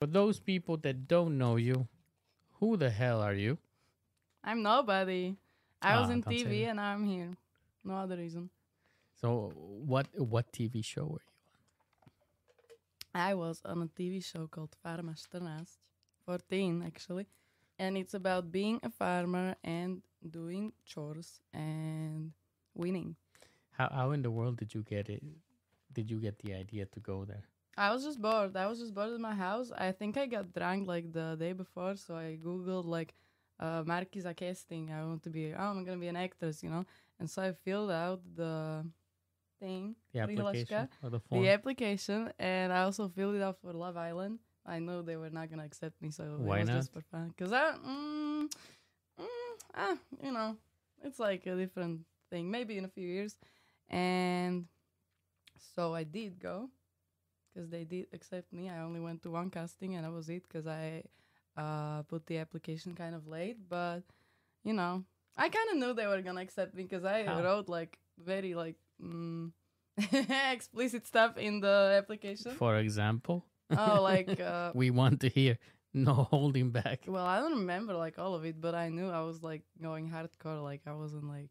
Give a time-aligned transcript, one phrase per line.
[0.00, 1.86] For those people that don't know you,
[2.58, 3.58] who the hell are you?
[4.42, 5.36] I'm nobody.
[5.82, 7.36] I was Ah, in TV and now I'm here.
[7.84, 8.48] No other reason.
[9.20, 11.34] So what what TV show were you?
[13.14, 13.20] On?
[13.28, 15.66] I was on a TV show called Farma 14,
[16.24, 17.26] 14 actually,
[17.78, 22.32] and it's about being a farmer and doing chores and
[22.74, 23.16] winning.
[23.72, 25.22] How how in the world did you get it?
[25.92, 27.44] Did you get the idea to go there?
[27.76, 28.56] I was just bored.
[28.56, 29.70] I was just bored in my house.
[29.76, 33.14] I think I got drunk like the day before, so I googled like
[33.58, 34.90] uh, Markiza casting.
[34.92, 35.54] I want to be.
[35.54, 36.84] Oh, I'm gonna be an actress, you know.
[37.18, 38.84] And so I filled out the
[39.60, 41.42] thing, The application or the form?
[41.42, 44.38] the application, and I also filled it out for Love Island.
[44.66, 47.32] I know they were not gonna accept me, so Why it was just for fun.
[47.38, 48.50] Cause I, mm,
[49.18, 50.56] mm, ah, you know,
[51.02, 52.00] it's like a different
[52.30, 52.50] thing.
[52.50, 53.36] Maybe in a few years,
[53.88, 54.66] and
[55.74, 56.70] so I did go
[57.52, 58.68] because they did accept me.
[58.68, 61.02] I only went to one casting and that was it because I
[61.56, 63.56] uh, put the application kind of late.
[63.68, 64.02] But
[64.64, 65.04] you know,
[65.36, 67.42] I kind of knew they were gonna accept me because I How?
[67.42, 69.52] wrote like very like mm,
[70.52, 72.52] explicit stuff in the application.
[72.52, 73.44] For example,
[73.76, 75.58] oh, like uh, we want to hear
[75.92, 77.04] no holding back.
[77.06, 80.08] well, I don't remember like all of it, but I knew I was like going
[80.10, 80.62] hardcore.
[80.62, 81.50] Like I wasn't like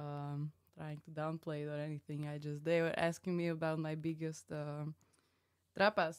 [0.00, 2.28] um, trying to downplay it or anything.
[2.28, 4.94] I just they were asking me about my biggest um,
[5.78, 6.16] trapas.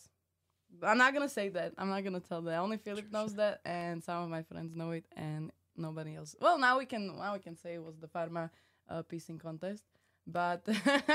[0.84, 1.74] I'm not gonna say that.
[1.78, 2.60] I'm not gonna tell that.
[2.60, 6.36] Only Philip knows that, and some of my friends know it, and nobody else.
[6.40, 8.50] Well, now we can now we can say it was the Farma
[8.88, 9.84] uh, piecing contest,
[10.28, 10.68] but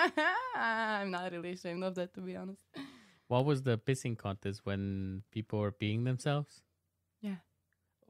[0.56, 2.62] I'm not really ashamed of that to be honest.
[3.28, 6.62] What was the pissing contest when people were peeing themselves?
[7.22, 7.36] Yeah.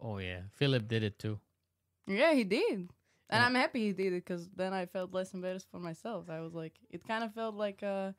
[0.01, 1.39] Oh yeah, Philip did it too.
[2.07, 2.91] Yeah, he did.
[3.31, 3.47] And Yeah.
[3.47, 6.29] I'm happy he did it because then I felt less embarrassed for myself.
[6.29, 8.12] I was like, it kind of felt like uh,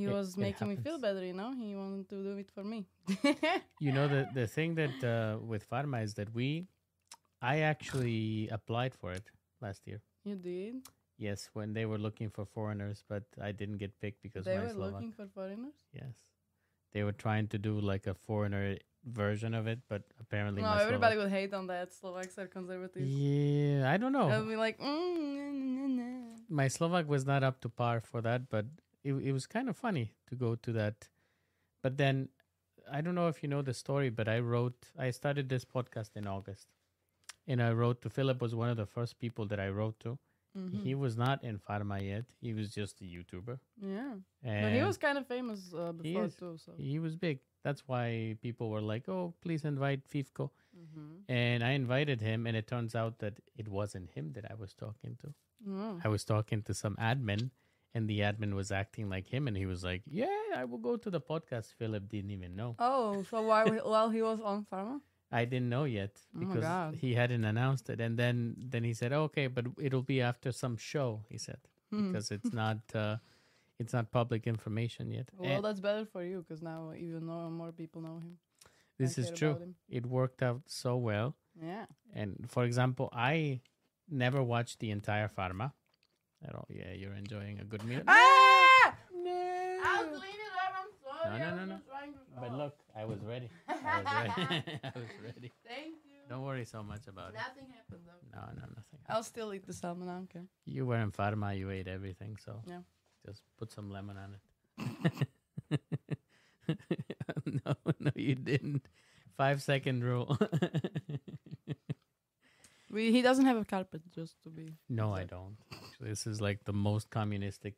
[0.00, 1.50] he It- was making me feel better, you know?
[1.62, 2.78] He wanted to do it for me.
[3.86, 6.48] You know the the thing that uh, with Farma is that we,
[7.52, 9.26] I actually applied for it
[9.66, 10.00] last year.
[10.30, 10.74] you did?
[11.16, 14.64] Yes, when they were looking for foreigners, but I didn't get picked because They my
[14.64, 14.92] were Slovak.
[14.94, 15.76] looking for foreigners?
[15.92, 16.16] Yes,
[16.96, 21.16] they were trying to do like a foreigner version of it, but apparently No, everybody
[21.16, 21.92] Slovak- would hate on that.
[21.92, 23.04] Slovaks are conservative.
[23.04, 24.28] Yeah, I don't know.
[24.32, 26.36] They'll be like, mm, nah, nah, nah.
[26.60, 28.64] my Slovak was not up to par for that, but
[29.04, 31.08] it it was kind of funny to go to that.
[31.82, 32.28] But then
[32.90, 36.16] I don't know if you know the story, but I wrote I started this podcast
[36.16, 36.68] in August.
[37.46, 40.18] And I wrote to Philip was one of the first people that I wrote to.
[40.58, 40.82] Mhm.
[40.82, 42.24] He was not in Farma yet.
[42.40, 43.58] He was just a YouTuber.
[43.80, 44.14] yeah.
[44.42, 46.56] And But he was kind of famous uh, He before, too.
[46.58, 46.72] So.
[46.76, 47.38] he was big.
[47.62, 51.22] That's why people were like, "Oh, please invite Fifko." Mhm.
[51.28, 54.74] And I invited him and it turns out that it wasn't him that I was
[54.74, 55.32] talking to.
[55.68, 56.00] Oh.
[56.04, 57.50] I was talking to some admin,
[57.94, 60.96] and the admin was acting like him, and he was like, "Yeah, I will go
[60.96, 62.76] to the podcast." Philip didn't even know.
[62.78, 65.00] Oh, so while, while he was on Farma?
[65.32, 66.94] I didn't know yet Oh because God.
[66.96, 70.76] he hadn't announced it, and then then he said, "Okay, but it'll be after some
[70.76, 71.58] show." He said
[71.90, 72.08] Hmm.
[72.12, 73.16] because it's not uh,
[73.78, 75.28] it's not public information yet.
[75.36, 78.38] Well, And that's better for you because now even more, more people know him.
[78.98, 79.56] this is true.
[79.88, 81.34] It worked out so well.
[81.60, 81.86] Yeah.
[82.12, 83.60] And for example, I
[84.08, 85.72] never watched the entire Farma.
[86.46, 86.66] At all.
[86.70, 88.02] Yeah, you're enjoying a good meal.
[88.08, 88.94] Ah!
[89.14, 89.78] No.
[89.84, 90.72] I'll clean it up.
[90.80, 91.38] I'm sorry.
[91.38, 91.74] No, no, no, no.
[91.76, 93.48] just trying to But look, I was ready.
[93.68, 94.80] I was ready.
[94.84, 95.52] I was ready.
[95.66, 96.20] Thank you.
[96.30, 97.34] Don't worry so much about it.
[97.34, 98.38] Nothing happened though.
[98.38, 99.00] No, no, nothing.
[99.08, 100.08] I'll still eat the salmon.
[100.08, 100.46] I don't care.
[100.64, 102.80] You were in Farma, you ate everything, so Yeah.
[103.26, 104.36] just put some lemon on
[105.68, 105.80] it.
[107.66, 108.86] no, no, you didn't.
[109.36, 110.38] Five second rule.
[112.90, 114.74] We, he doesn't have a carpet, just to be.
[114.88, 115.56] no, I don't.
[115.72, 117.74] Actually, this is like the most communistic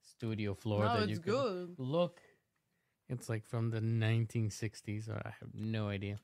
[0.00, 1.74] studio floor no, that you could good.
[1.78, 2.20] look.
[3.08, 6.18] It's like from the 1960s, or I have no idea.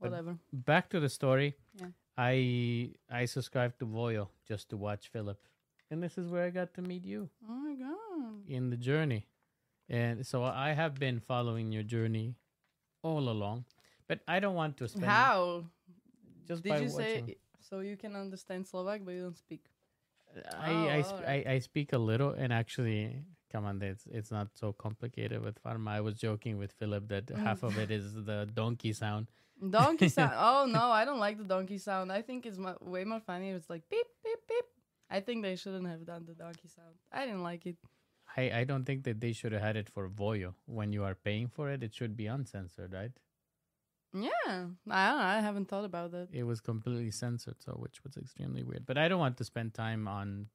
[0.00, 0.38] But- Whatever.
[0.52, 1.54] back to the story.
[1.78, 1.86] Yeah.
[2.16, 5.38] I I subscribed to Voyo just to watch Philip,
[5.90, 8.48] and this is where I got to meet you Oh my god.
[8.48, 9.26] in the journey,
[9.88, 12.36] and so I have been following your journey
[13.02, 13.64] all along,
[14.06, 15.64] but I don't want to spend How
[16.46, 17.26] just did you watching.
[17.26, 17.36] say?
[17.74, 19.66] So you can understand Slovak, but you don't speak.
[20.54, 21.46] I Oh, I, sp- alright.
[21.46, 25.58] I I speak a little, and actually, come on, it's it's not so complicated with
[25.62, 25.90] Farma.
[25.98, 27.42] I was joking with Philip that Mm.
[27.42, 29.26] half of it is the donkey sound.
[29.58, 30.34] Donkey sound.
[30.38, 32.14] Oh no, I don't like the donkey sound.
[32.14, 33.50] I think it's mu- way more funny.
[33.50, 34.68] It's like beep beep beep.
[35.10, 36.94] I think they shouldn't have done the donkey sound.
[37.10, 37.76] I didn't like it.
[38.38, 40.54] I, I don't think that they should have had it for Voyo.
[40.78, 43.14] When you are paying for it, it should be uncensored, right?
[44.14, 45.24] Yeah, I don't know.
[45.24, 46.28] I haven't thought about that.
[46.32, 48.86] It was completely censored, so which was extremely weird.
[48.86, 50.46] But I don't want to spend time on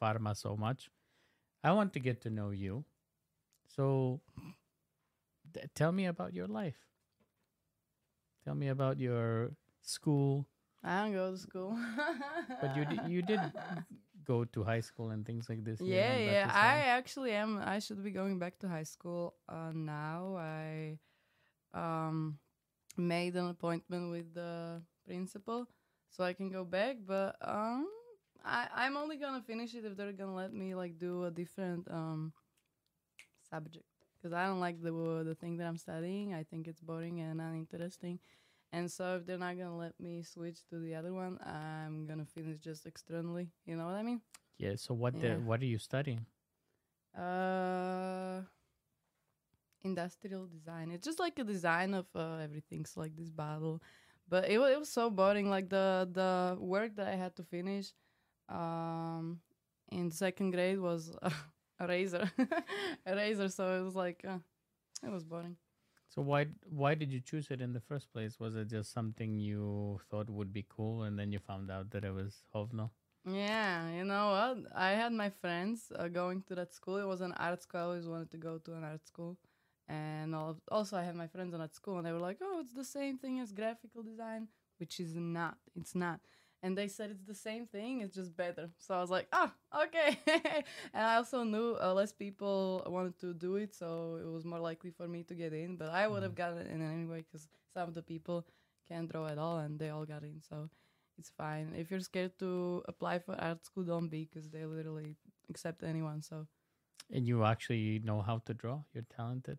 [0.00, 0.90] Farma so much.
[1.62, 2.84] I want to get to know you.
[3.76, 4.20] So,
[5.52, 6.80] th- tell me about your life.
[8.44, 9.52] Tell me about your
[9.82, 10.46] school.
[10.82, 11.78] I don't go to school.
[12.60, 13.40] But you di- you did
[14.24, 15.78] go to high school and things like this.
[15.80, 16.50] here yeah, yeah.
[16.52, 17.60] I actually am.
[17.60, 20.36] I should be going back to high school uh, now.
[20.36, 20.98] I
[21.72, 22.38] um
[22.96, 25.68] made an appointment with the principal,
[26.10, 26.96] so I can go back.
[27.06, 27.88] But um,
[28.44, 31.88] I I'm only gonna finish it if they're gonna let me like do a different
[31.90, 32.32] um
[33.48, 33.84] subject
[34.16, 34.92] because I don't like the
[35.24, 36.34] the thing that I'm studying.
[36.34, 38.18] I think it's boring and uninteresting.
[38.72, 42.26] And so if they're not gonna let me switch to the other one, I'm gonna
[42.26, 43.50] finish just externally.
[43.66, 44.20] You know what I mean?
[44.58, 44.74] yeah.
[44.76, 45.34] So what Yeah.
[45.34, 46.26] the what are you studying?
[47.16, 48.42] Uh,
[49.84, 50.90] industrial design.
[50.90, 52.84] It's just like a design of uh, everything.
[52.96, 53.82] Like this bottle,
[54.28, 55.50] but it was it was so boring.
[55.50, 57.92] Like the the work that I had to finish,
[58.48, 59.40] um,
[59.90, 61.12] in second grade was
[61.80, 62.30] a razor,
[63.06, 63.48] a razor.
[63.48, 64.38] So it was like uh,
[65.04, 65.56] it was boring.
[66.08, 68.38] So why why did you choose it in the first place?
[68.40, 72.04] Was it just something you thought would be cool, and then you found out that
[72.04, 72.90] it was hovno?
[73.26, 74.72] Yeah, you know what?
[74.74, 76.98] I had my friends uh, going to that school.
[76.98, 77.80] It was an art school.
[77.80, 79.38] I always wanted to go to an art school.
[79.88, 82.60] And all also, I had my friends on that school, and they were like, oh,
[82.60, 84.48] it's the same thing as graphical design,
[84.78, 85.58] which is not.
[85.76, 86.20] It's not.
[86.62, 88.70] And they said it's the same thing, it's just better.
[88.78, 89.50] So I was like, oh,
[89.84, 90.18] okay.
[90.94, 94.60] and I also knew uh, less people wanted to do it, so it was more
[94.60, 95.76] likely for me to get in.
[95.76, 98.46] But I would have gotten in anyway because some of the people
[98.88, 100.40] can't draw at all, and they all got in.
[100.40, 100.70] So
[101.18, 101.74] it's fine.
[101.76, 105.16] If you're scared to apply for art school, don't be because they literally
[105.50, 106.22] accept anyone.
[106.22, 106.46] So
[107.12, 108.84] And you actually know how to draw.
[108.94, 109.58] You're talented.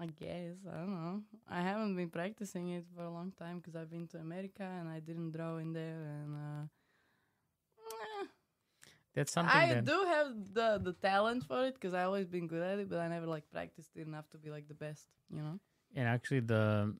[0.00, 1.22] I guess I don't know.
[1.48, 4.88] I haven't been practicing it for a long time because I've been to America and
[4.88, 6.02] I didn't draw in there.
[6.02, 6.62] And uh,
[7.78, 8.26] eh,
[9.14, 12.46] That's something I that do have the the talent for it because I always been
[12.48, 15.06] good at it, but I never like practiced it enough to be like the best.
[15.30, 15.60] You know.
[15.94, 16.94] and actually the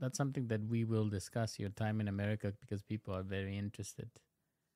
[0.00, 4.10] that's something that we will discuss your time in America because people are very interested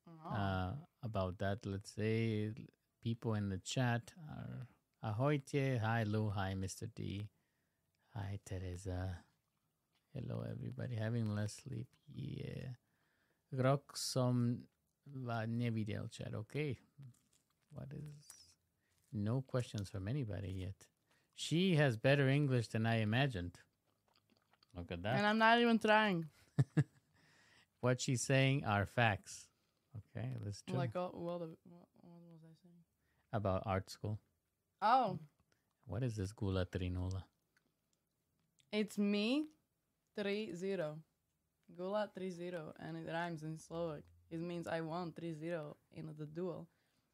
[0.08, 0.34] Oh.
[0.34, 0.72] uh,
[1.02, 1.66] about that.
[1.66, 2.52] Let's say
[3.02, 4.66] people in the chat are
[5.06, 6.88] Ahoyte, hi Lou, hi Mr.
[6.92, 7.28] D,
[8.12, 9.18] hi Teresa,
[10.12, 10.96] hello everybody.
[10.96, 12.70] Having less sleep, yeah.
[13.52, 14.64] Rok som
[15.06, 16.76] va- uh, nevidel chat, okay.
[17.70, 18.50] What is
[19.12, 20.88] no questions from anybody yet.
[21.36, 23.60] She has better English than I imagined.
[24.74, 25.18] Look at that.
[25.18, 26.26] and I'm not even trying.
[27.80, 29.46] what she's saying are facts.
[29.96, 30.76] Okay, that's true.
[30.76, 32.82] Like, oh, what, what, what was I saying?
[33.32, 34.18] About art school.
[34.82, 35.18] Oh,
[35.86, 37.22] What is this gula trinula?
[38.72, 39.46] It's me,
[40.16, 40.98] three zero,
[41.76, 44.02] Gula three zero, and it rhymes in Slovak.
[44.30, 46.68] It means I won three zero in the duel.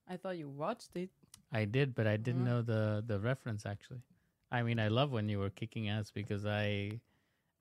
[0.08, 1.10] I thought you watched it.
[1.52, 2.50] I did, but I didn't Mhm.
[2.50, 4.02] know the the reference actually.
[4.50, 7.00] I mean, I love when you were kicking ass because I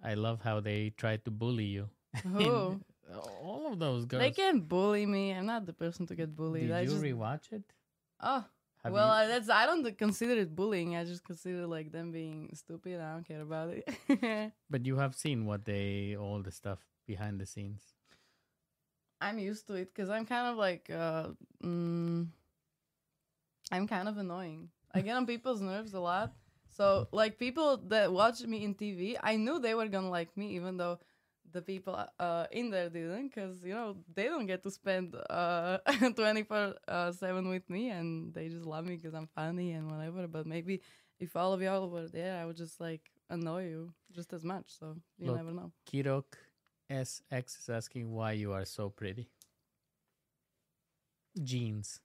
[0.02, 1.90] I love how they tried to bully you.
[2.24, 2.80] Who?
[3.12, 4.24] All of those girls.
[4.24, 5.32] they can't bully me.
[5.36, 6.72] I'm not the person to get bullied.
[6.72, 7.64] Did I you just rewatch it?
[8.22, 8.46] oh
[8.84, 10.96] Have well, you- I, that's I don't consider it bullying.
[10.96, 13.00] I just consider like them being stupid.
[13.00, 14.52] I don't care about it.
[14.70, 17.82] but you have seen what they all the stuff behind the scenes.
[19.22, 21.28] I'm used to it because I'm kind of like uh,
[21.64, 22.28] mm,
[23.72, 24.70] I'm kind of annoying.
[24.94, 26.34] I get on people's nerves a lot.
[26.70, 30.56] So like people that watch me in TV, I knew they were gonna like me,
[30.56, 31.00] even though
[31.52, 35.78] the people uh, in there didn't, because you know they don't get to spend uh
[36.16, 40.28] 24 uh, seven with me, and they just love me because I'm funny and whatever.
[40.28, 40.82] But maybe
[41.20, 44.66] if all of y'all were there, I would just like annoy you just as much.
[44.68, 45.38] So you Look.
[45.38, 45.72] never know.
[45.92, 46.34] Kirok
[46.90, 49.30] SX is asking why you are so pretty.
[51.42, 52.02] Jeans.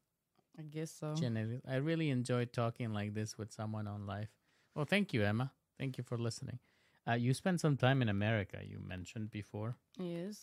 [0.58, 1.14] I guess so.
[1.14, 4.28] Genevieve, I really enjoyed talking like this with someone on life.
[4.74, 5.52] Well, thank you, Emma.
[5.78, 6.58] Thank you for listening.
[7.08, 9.76] Uh, you spent some time in America, you mentioned before.
[9.98, 10.40] Yes,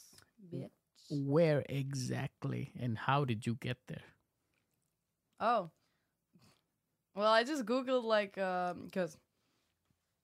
[0.53, 0.69] bitch.
[1.09, 4.07] Where exactly and how did you get there?
[5.39, 5.69] Oh.
[7.15, 9.17] Well, I just googled like um because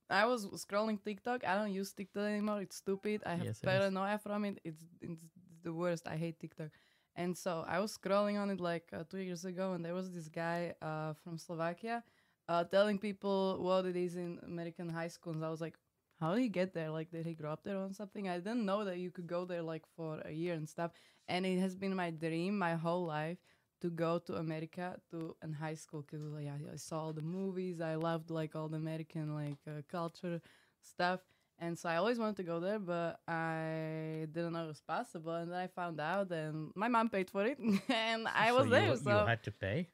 [0.09, 1.45] I was scrolling TikTok.
[1.45, 2.61] I don't use TikTok anymore.
[2.61, 3.21] It's stupid.
[3.25, 3.61] I have Yes, is.
[3.63, 4.59] paranoia from it.
[4.63, 5.21] It's, it's
[5.63, 6.07] the worst.
[6.07, 6.69] I hate TikTok.
[7.15, 10.11] And so I was scrolling on it like uh, two years ago, and there was
[10.11, 12.03] this guy uh, from Slovakia
[12.47, 15.43] uh, telling people what it is in American high schools.
[15.43, 15.77] I was like,
[16.19, 16.89] how did he get there?
[16.89, 18.27] Like, did he grow up there or something?
[18.29, 20.91] I didn't know that you could go there like for a year and stuff.
[21.27, 23.37] And it has been my dream my whole life
[23.81, 27.21] to go to America to in high school because like, I, I saw all the
[27.21, 27.79] movies.
[27.81, 30.41] I loved like all the American like uh, culture
[30.81, 31.21] stuff,
[31.59, 35.33] and so I always wanted to go there, but I didn't know it was possible.
[35.35, 37.57] And then I found out, and my mom paid for it,
[37.89, 38.87] and I So was you, there.
[39.21, 39.87] You had to pay?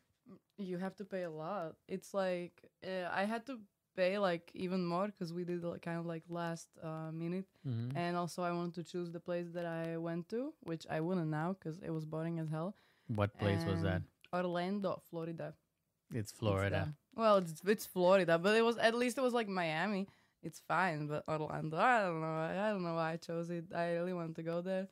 [0.57, 1.75] you have to pay a lot.
[1.87, 3.59] It's like uh, I had to
[3.95, 7.91] pay like even more because we did like, kind of like last uh, minute, Mhm.
[7.95, 11.29] and also I wanted to choose the place that I went to, which I wouldn't
[11.29, 12.75] now because it was boring as hell.
[13.07, 14.01] What place was that?
[14.33, 15.53] Orlando, Florida.
[16.11, 16.93] It's It's Florida.
[17.15, 20.07] the- well, it's it's Florida, but it was at least it was like Miami.
[20.43, 22.37] It's fine, but Orlando, I don't know.
[22.67, 23.65] I don't know why I chose it.
[23.73, 24.87] I really want to go there,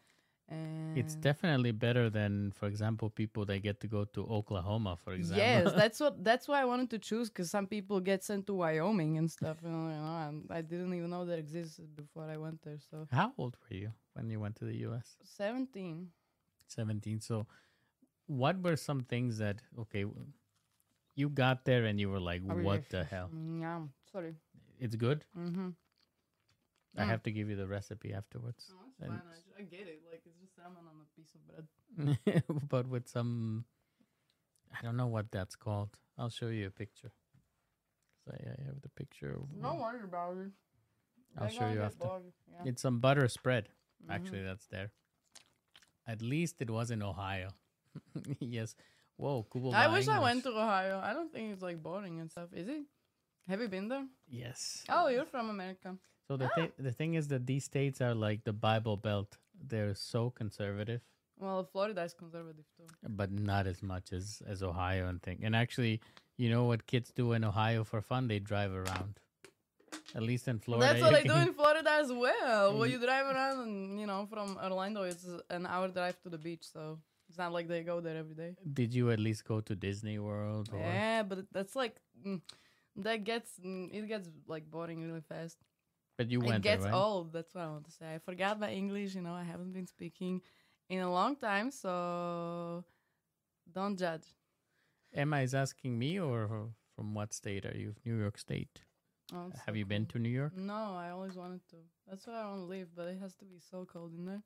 [0.47, 5.13] and It's definitely better than, for example, people that get to go to Oklahoma, for
[5.13, 5.43] example.
[5.45, 6.23] Yes, that's what.
[6.23, 9.57] That's why I wanted to choose because some people get sent to Wyoming and stuff.
[9.63, 12.77] You know, you know, and I didn't even know that existed before I went there.
[12.91, 15.17] So How old were you when you went to the U.S.?
[15.23, 16.09] seventeen.
[16.67, 17.19] 17.
[17.21, 17.45] So,
[18.27, 20.05] what were some things that, okay,
[21.15, 23.29] you got there and you were like, what the hell?
[23.33, 23.81] Mm, Yeah,
[24.11, 24.35] sorry.
[24.79, 25.23] It's good?
[25.37, 25.69] Mm-hmm.
[26.95, 27.07] I Mm.
[27.07, 28.69] have to give you the recipe afterwards.
[28.69, 29.21] No, it's And- fine.
[29.31, 30.01] I, ju- I get it.
[30.11, 31.67] Like it's just salmon on a piece of bread.
[32.69, 33.65] but with some,
[34.71, 35.97] I don't know what that's called.
[36.17, 37.11] I'll show you a picture.
[38.25, 39.33] So I, I have the picture.
[39.33, 40.51] of- No worry about it.
[41.35, 42.05] I'll They're show gonna you get after.
[42.07, 42.61] bored, Yeah.
[42.65, 43.69] It's some butter spread.
[44.05, 44.11] Mhm.
[44.13, 44.91] Actually, that's there.
[46.05, 47.49] At least it was in Ohio.
[48.39, 48.75] yes.
[49.17, 49.71] Whoa, Kubo.
[49.71, 50.99] I wish I went to Ohio.
[50.99, 52.49] I don't think it's like boring and stuff.
[52.53, 52.83] Is it?
[53.47, 54.05] Have you been there?
[54.27, 54.83] Yes.
[54.89, 55.97] Oh, you're from America.
[56.27, 59.37] So the thing, the thing is that these states are like the Bible Belt.
[59.67, 61.01] They're so conservative,
[61.39, 62.85] Well, Florida is conservative too.
[63.07, 65.39] but not as much as as Ohio and thing.
[65.43, 65.99] And actually,
[66.37, 68.27] you know what kids do in Ohio for fun?
[68.27, 69.19] They drive around.
[70.15, 70.87] At least in Florida.
[70.93, 72.73] That's what I do in Florida as well.
[72.77, 72.91] Well, Mm.
[72.91, 76.65] you drive around, and you know, from Orlando, it's an hour drive to the beach,
[76.71, 76.99] so
[77.29, 78.55] it's not like they go there every day.
[78.81, 80.69] Did you at least go to Disney World?
[80.73, 80.79] Or?
[80.79, 82.41] Yeah, but that's like mm,
[82.97, 85.57] that gets mm, it gets like boring really fast.
[86.17, 86.97] But you it gets there, right?
[86.97, 87.33] old.
[87.33, 88.13] That's what I want to say.
[88.13, 89.15] I forgot my English.
[89.15, 90.41] You know, I haven't been speaking
[90.89, 92.83] in a long time, so
[93.73, 94.25] don't judge.
[95.13, 97.95] Emma is asking me, or from what state are you?
[98.05, 98.81] New York State.
[99.33, 100.55] Oh, Have so you been to New York?
[100.55, 101.77] No, I always wanted to.
[102.07, 104.43] That's why I want to live, but it has to be so cold in there.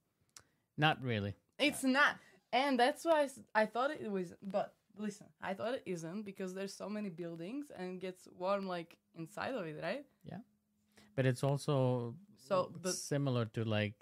[0.78, 1.36] Not really.
[1.58, 2.16] It's not,
[2.54, 4.34] and that's why I thought it was.
[4.44, 8.68] But listen, I thought it isn't because there's so many buildings and it gets warm
[8.68, 10.06] like inside of it, right?
[11.18, 13.98] But it's also So the similar to like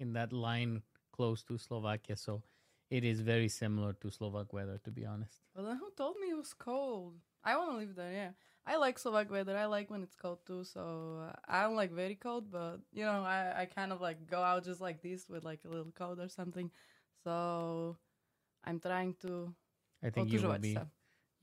[0.00, 0.80] in that line
[1.12, 2.16] close to Slovakia.
[2.16, 2.42] So
[2.88, 5.44] it is very similar to Slovak weather, to be honest.
[5.54, 7.20] Well, then who told me it was cold?
[7.44, 8.12] I want to live there.
[8.12, 8.32] Yeah,
[8.64, 9.56] I like Slovak weather.
[9.60, 10.64] I like when it's cold too.
[10.64, 14.24] So uh, I don't like very cold, but you know, I I kind of like
[14.24, 16.72] go out just like this with like a little coat or something.
[17.28, 18.00] So
[18.64, 19.52] I'm trying to
[20.00, 20.88] I think you would be sa.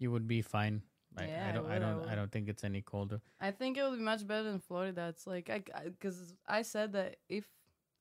[0.01, 0.81] you would be fine.
[1.17, 3.21] I, Yeah, I I don't I I don't I don't think it's any colder.
[3.39, 5.07] I think it would be much better in Florida.
[5.09, 7.45] It's like I because I, said that if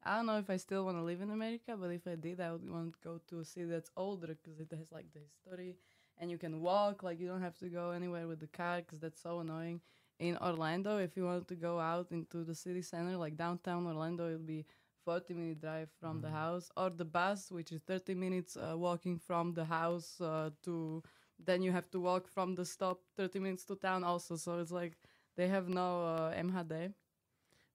[0.04, 2.40] I don't know if I still want to live in America, but if I did,
[2.40, 5.20] I would want to go to a city that's older because it has like the
[5.20, 5.76] history
[6.18, 7.02] and you can walk.
[7.02, 9.80] Like you don't have to go anywhere with the car because that's so annoying.
[10.18, 14.26] In Orlando, if you want to go out into the city center, like downtown Orlando,
[14.26, 14.66] it'll be
[15.04, 16.32] 40 minute drive from the Mhm.
[16.32, 21.02] house or the bus, which is 30 minutes uh, walking from the house uh, to
[21.44, 24.70] then you have to walk from the stop 30 minutes to town also so it's
[24.70, 24.98] like
[25.36, 26.92] they have no uh, mhd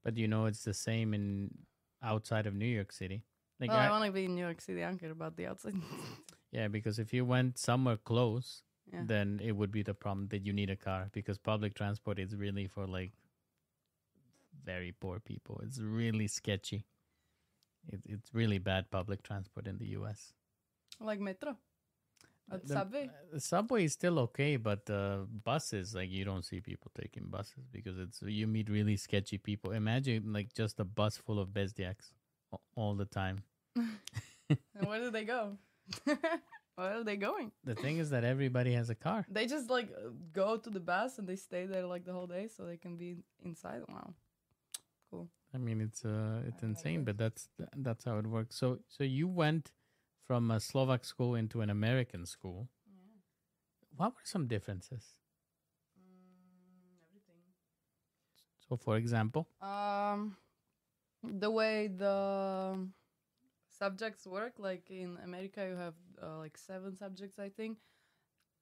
[0.03, 1.49] But you know it's the same in
[2.01, 3.23] outside of New York City.
[3.59, 5.37] Like well i, I- want to be in new york city i don't care about
[5.37, 5.75] the outside
[6.51, 9.01] yeah, because if you went somewhere close, yeah.
[9.05, 12.35] then it would be the problem that you need a car because public transport is
[12.35, 13.11] really for like
[14.63, 15.59] very poor people.
[15.63, 16.85] It's really sketchy.
[17.87, 20.33] It, it's really bad public transport in the U.S.
[20.99, 21.57] like metro
[22.51, 26.61] at The- subway The subway is still okay, but uh, buses like you don't see
[26.61, 29.71] people taking buses because it's you meet really sketchy people.
[29.71, 32.11] Imagine like just a bus full of bezdiaks
[32.75, 33.43] all the time.
[33.75, 35.57] and where do they go
[36.75, 39.25] where are they going The thing is that everybody has a car.
[39.29, 39.89] they just like
[40.31, 42.95] go to the bus and they stay there like the whole day so they can
[42.97, 44.13] be inside wow
[45.09, 45.27] cool.
[45.53, 47.47] I mean, it's uh, it's I insane, but that's
[47.77, 48.55] that's how it works.
[48.55, 49.71] So so you went
[50.25, 52.69] from a Slovak school into an American school.
[53.95, 55.15] What were some differences?
[57.03, 57.43] everything
[58.67, 60.37] So, for example, Um,
[61.23, 62.89] the way the
[63.69, 67.77] subjects work, like in America, you have uh, like seven subjects, I think.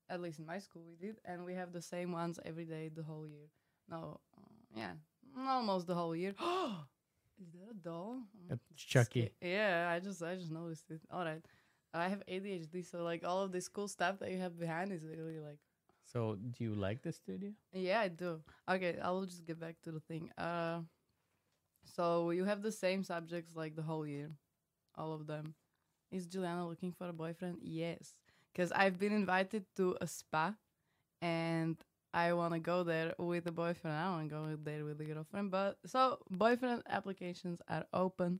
[0.09, 2.89] At least in my school, we did, and we have the same ones every day
[2.91, 3.47] the whole year.
[3.87, 4.93] No, uh, yeah,
[5.37, 6.35] almost the whole year.
[7.41, 8.19] Is that a doll?
[8.49, 9.25] It's Chucky.
[9.25, 11.01] sca- Yeah, I just I just noticed it.
[11.11, 11.43] All right,
[11.93, 15.03] I have ADHD, so like all of this cool stuff that you have behind is
[15.03, 15.57] really like
[16.03, 17.51] so do you like the studio?
[17.73, 18.41] yeah, I do.
[18.69, 20.29] Okay, I'll just get back to the thing.
[20.37, 20.81] Uh,
[21.83, 24.29] so you have the same subjects like the whole year,
[24.95, 25.55] all of them.
[26.11, 27.57] Is Giuliana looking for a boyfriend?
[27.61, 28.19] Yes,
[28.53, 30.53] because I've been invited to a spa,
[31.21, 31.77] and
[32.13, 33.95] I want to go there with a boyfriend.
[33.95, 35.51] I want to go there with a girlfriend.
[35.51, 38.39] But so boyfriend applications are open.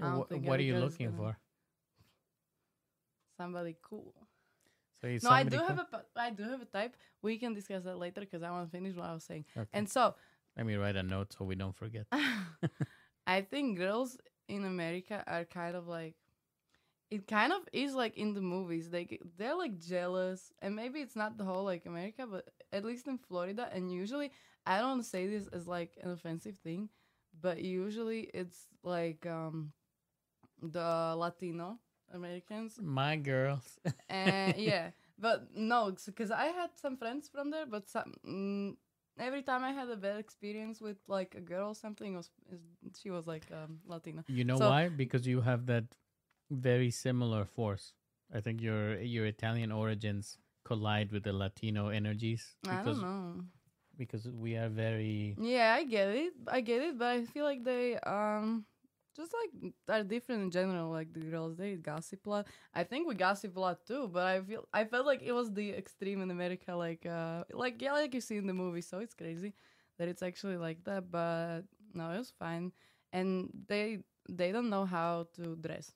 [0.00, 1.38] I think what are you looking for?
[3.36, 4.14] Somebody cool.
[5.02, 5.86] So No, I somebody do have cool?
[5.92, 6.96] a p- I do have a type.
[7.22, 9.44] We can discuss that later because I want to finish what I was saying.
[9.56, 9.68] Okay.
[9.72, 10.14] And so
[10.56, 12.06] Let me write a note so we don't forget.
[13.26, 14.16] I think girls
[14.48, 16.14] in America are kind of like
[17.14, 18.90] it kind of is like in the movies.
[18.94, 19.04] They
[19.38, 22.44] they're like jealous, and maybe it's not the whole like America, but
[22.76, 23.64] at least in Florida.
[23.74, 24.28] And usually,
[24.66, 26.88] I don't say this as like an offensive thing,
[27.46, 29.72] but usually it's like um
[30.62, 31.78] the Latino
[32.12, 33.78] Americans My girls.
[34.08, 38.76] and yeah but no because i had some friends from there but some mm,
[39.18, 42.30] every time i had a bad experience with like a girl or something was
[43.00, 44.88] she was like um latina You know So- why?
[44.88, 45.84] Because you have that
[46.50, 47.92] very similar force.
[48.32, 53.44] I think your your Italian origins collide with the Latino energies i because don't know.
[53.98, 56.32] because we are very yeah i get it.
[56.48, 58.64] I get it but i feel like they um
[59.14, 62.46] just like are different in general like the girls they gossip a lot.
[62.74, 65.52] I think we gossip a lot too but i feel i felt like it was
[65.52, 68.98] the extreme in america like uh like yeah like you see in the movie so
[68.98, 69.52] it's crazy
[69.98, 72.72] that it's actually like that but no it was fine.
[73.12, 75.92] And they they don't know how to dress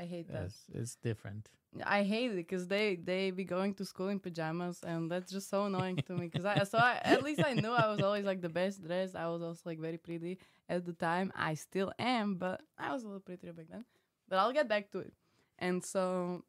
[0.00, 1.50] i hate that yes, it's different.
[1.84, 5.48] I hate it because they they be going to school in pajamas and that's just
[5.48, 6.26] so annoying to me.
[6.26, 9.14] Because I so I, at least I knew I was always like the best dressed.
[9.14, 10.38] I was also like very pretty
[10.68, 11.32] at the time.
[11.36, 13.84] I still am, but I was a little prettier back then.
[14.28, 15.12] But I'll get back to it.
[15.60, 16.44] And so,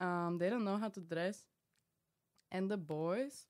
[0.00, 1.44] um, they don't know how to dress,
[2.50, 3.46] and the boys.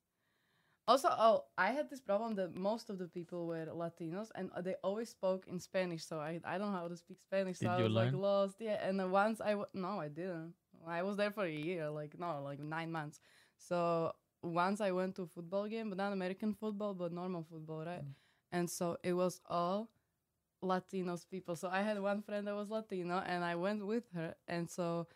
[0.91, 4.75] Also, oh, I had this problem that most of the people were Latinos, and they
[4.83, 6.03] always spoke in Spanish.
[6.03, 7.59] So I I don't know how to speak Spanish.
[7.59, 8.55] So Did I you was like lost.
[8.59, 10.53] Yeah, and then once I w- no, I didn't.
[10.85, 13.21] I was there for a year, like no, like nine months.
[13.57, 14.11] So
[14.43, 18.03] once I went to a football game, but not American football, but normal football, right?
[18.03, 18.13] Mm.
[18.51, 19.89] And so it was all
[20.63, 21.55] Latinos people.
[21.55, 25.07] So I had one friend that was Latino, and I went with her, and so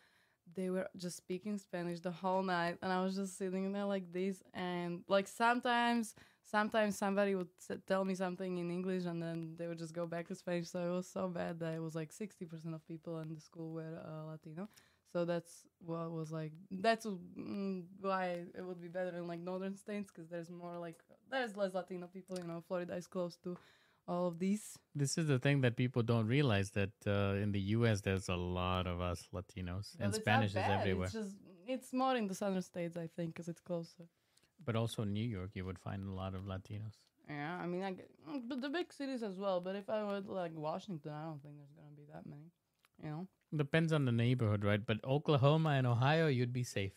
[0.55, 4.11] they were just speaking Spanish the whole night, and I was just sitting there like
[4.11, 6.15] this, and like sometimes.
[6.47, 7.47] Sometimes somebody would
[7.87, 10.69] tell me something in English and then they would just go back to Spanish.
[10.69, 13.71] So it was so bad that it was like 60% of people in the school
[13.73, 14.69] were uh, Latino.
[15.11, 16.51] So that's what was like.
[16.69, 20.97] That's mm, why it would be better in like northern states because there's more like
[21.31, 22.37] there's less Latino people.
[22.37, 23.57] You know, Florida is close to
[24.07, 24.77] all of these.
[24.93, 28.01] This is the thing that people don't realize that uh, in the U.S.
[28.01, 31.05] there's a lot of us Latinos, But and Spanish is everywhere.
[31.05, 31.35] It's just
[31.67, 34.05] it's more in the southern states, I think, because it's closer.
[34.63, 36.97] But also in New York, you would find a lot of Latinos.
[37.29, 39.59] Yeah, I mean, I mm, but the big cities as well.
[39.59, 42.51] But if I to like Washington, I don't think there's gonna be that many.
[43.03, 43.27] You know.
[43.55, 44.85] Depends on the neighborhood, right?
[44.85, 46.93] But Oklahoma and Ohio, you'd be safe.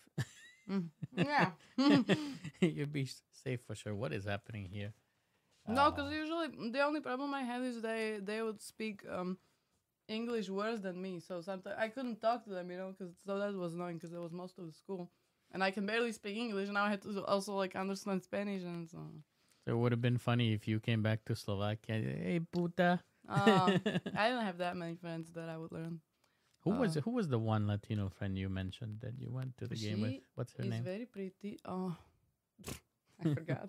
[0.69, 0.89] Mm.
[1.17, 1.51] Yeah.
[2.61, 3.95] you'd be safe for sure.
[3.95, 4.93] What is happening here?
[5.69, 9.39] No, because usually the only problem I had is they they would speak um
[10.09, 11.21] English worse than me.
[11.21, 14.13] So sometimes I couldn't talk to them, you know, because so that was annoying because
[14.13, 15.11] it was most of the school,
[15.53, 16.69] and I can barely speak English.
[16.71, 18.99] Now I had to also like understand Spanish and so.
[19.65, 22.01] so it would have been funny if you came back to Slovakia.
[22.01, 23.01] Hey, puta.
[23.29, 23.77] Uh,
[24.17, 26.01] I didn't have that many friends that I would learn.
[26.65, 29.67] who was uh, who was the one Latino friend you mentioned that you went to
[29.67, 30.15] the game with?
[30.35, 30.83] What's her name?
[30.85, 31.61] very pretty.
[31.65, 31.95] Oh,
[33.21, 33.69] I forgot.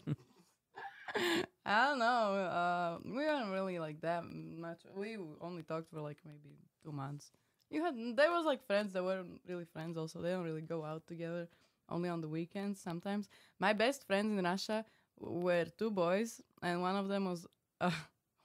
[1.65, 2.05] I don't know.
[2.05, 4.81] Uh, we weren't really like that much.
[4.95, 7.31] We only talked for like maybe two months.
[7.69, 9.97] You had there was like friends that weren't really friends.
[9.97, 11.47] Also, they don't really go out together.
[11.89, 13.29] Only on the weekends sometimes.
[13.59, 14.85] My best friends in Russia
[15.19, 17.45] were two boys, and one of them was
[17.81, 17.91] uh,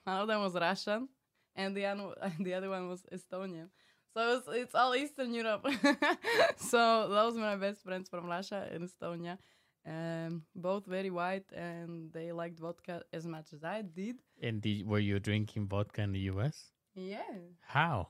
[0.04, 1.08] one of them was Russian,
[1.56, 3.68] and the other the other one was Estonian.
[4.14, 5.66] So it's, it's all Eastern Europe.
[6.56, 9.38] so those were my best friends from Russia and Estonia.
[9.86, 14.16] Um, both very white, and they liked vodka as much as I did.
[14.40, 16.72] And did, were you drinking vodka in the U.S.?
[16.94, 17.20] Yeah,
[17.60, 18.08] How?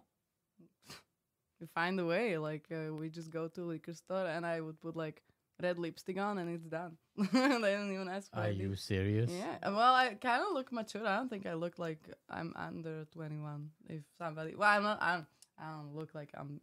[1.61, 2.39] you find a way.
[2.39, 5.23] Like uh, we just go to a liquor store, and I would put like
[5.63, 6.97] red lipstick on, and it's done.
[7.17, 9.31] they didn't even ask for Are you serious?
[9.31, 9.69] Yeah.
[9.69, 11.07] Well, I kind of look mature.
[11.07, 13.71] I don't think I look like I'm under 21.
[13.89, 14.99] If somebody, well, I'm not.
[15.01, 15.27] I'm,
[15.59, 16.61] I don't look like I'm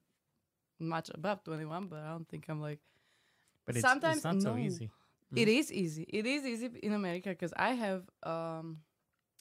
[0.79, 2.79] much above 21, but I don't think I'm like.
[3.65, 4.89] But it's, Sometimes it's not so easy.
[5.35, 6.03] It is easy.
[6.09, 8.79] It is easy in America because I have um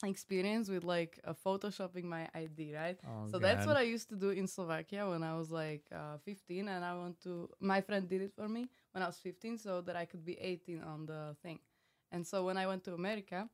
[0.05, 2.99] experience with like uh, photoshopping my ID, right?
[3.05, 6.17] Oh, so that's what I used to do in Slovakia when I was like uh,
[6.25, 7.49] 15, and I want to.
[7.59, 10.37] My friend did it for me when I was 15, so that I could be
[10.39, 11.59] 18 on the thing.
[12.11, 13.49] And so when I went to America,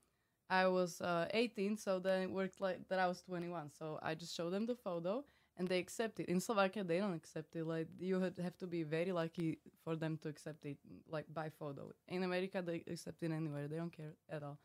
[0.50, 3.71] I was uh, 18, so then it worked like that I was 21.
[3.78, 5.26] So I just showed them the photo,
[5.58, 6.30] and they accept it.
[6.30, 7.65] In Slovakia, they don't accept it.
[7.65, 10.78] Like you have to be very lucky for them to accept it,
[11.10, 11.91] like by photo.
[12.08, 13.67] In America, they accept it anywhere.
[13.67, 14.60] They don't care at all.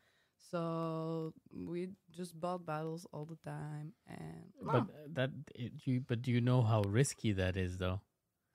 [0.51, 6.21] So we just bought bottles all the time, and But no, that it, you but
[6.21, 8.01] do you know how risky that is though?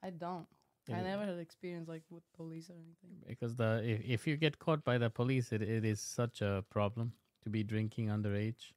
[0.02, 0.46] I don't.
[0.90, 3.20] I never had experience like with police or anything.
[3.26, 6.64] Because the if, if you get caught by the police, it, it is such a
[6.70, 7.12] problem
[7.44, 8.72] to be drinking underage.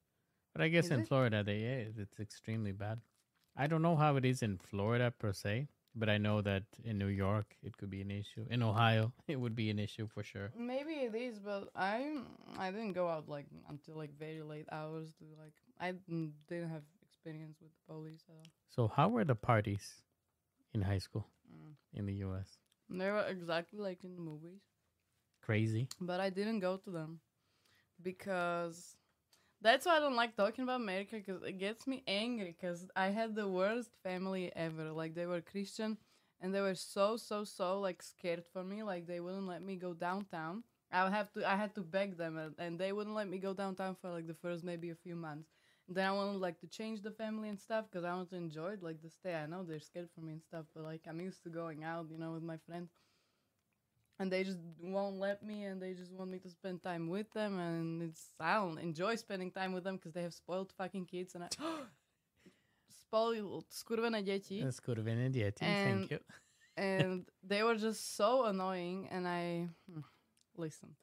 [0.54, 1.08] But I guess Is in it?
[1.08, 3.00] Florida, they yeah, it's extremely bad.
[3.56, 6.98] I don't know how it is in Florida per se, but I know that in
[6.98, 8.46] New York it could be an issue.
[8.50, 10.52] In Ohio, it would be an issue for sure.
[10.58, 12.22] Maybe it is, but I
[12.58, 15.94] I didn't go out like until like very late hours to like I
[16.48, 18.52] didn't have experience with the police at all.
[18.70, 20.04] So how were the parties
[20.74, 21.74] in high school Mm.
[21.94, 22.60] in the U.S.?
[22.90, 24.62] They were exactly like in the movies,
[25.42, 25.90] Crazy.
[26.00, 27.20] but I didn't go to them
[28.02, 28.96] because
[29.62, 33.08] that's why I don't like talking about America because it gets me angry because I
[33.08, 34.92] had the worst family ever.
[34.92, 35.98] Like they were Christian
[36.40, 38.84] and they were so so so like scared for me.
[38.84, 40.64] Like they wouldn't let me go downtown.
[40.92, 43.38] I would have to I had to beg them and, and they wouldn't let me
[43.38, 45.50] go downtown for like the first maybe a few months.
[45.88, 48.76] Then I wanted like to change the family and stuff because I want to enjoy
[48.82, 49.36] like the stay.
[49.36, 52.08] I know they're scared for me and stuff, but like I'm used to going out,
[52.10, 52.90] you know, with my friends.
[54.22, 57.32] And they just won't let me, and they just want me to spend time with
[57.34, 61.08] them, and it's I don't enjoy spending time with them because they have spoiled fucking
[61.08, 61.50] kids, and I
[62.90, 66.20] spoiled skurvené deti Skurvené děti, And- Thank you.
[66.78, 70.02] and they were just so annoying and i hmm,
[70.56, 70.96] listen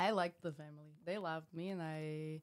[0.00, 0.94] i liked the family.
[1.04, 2.40] They loved me and i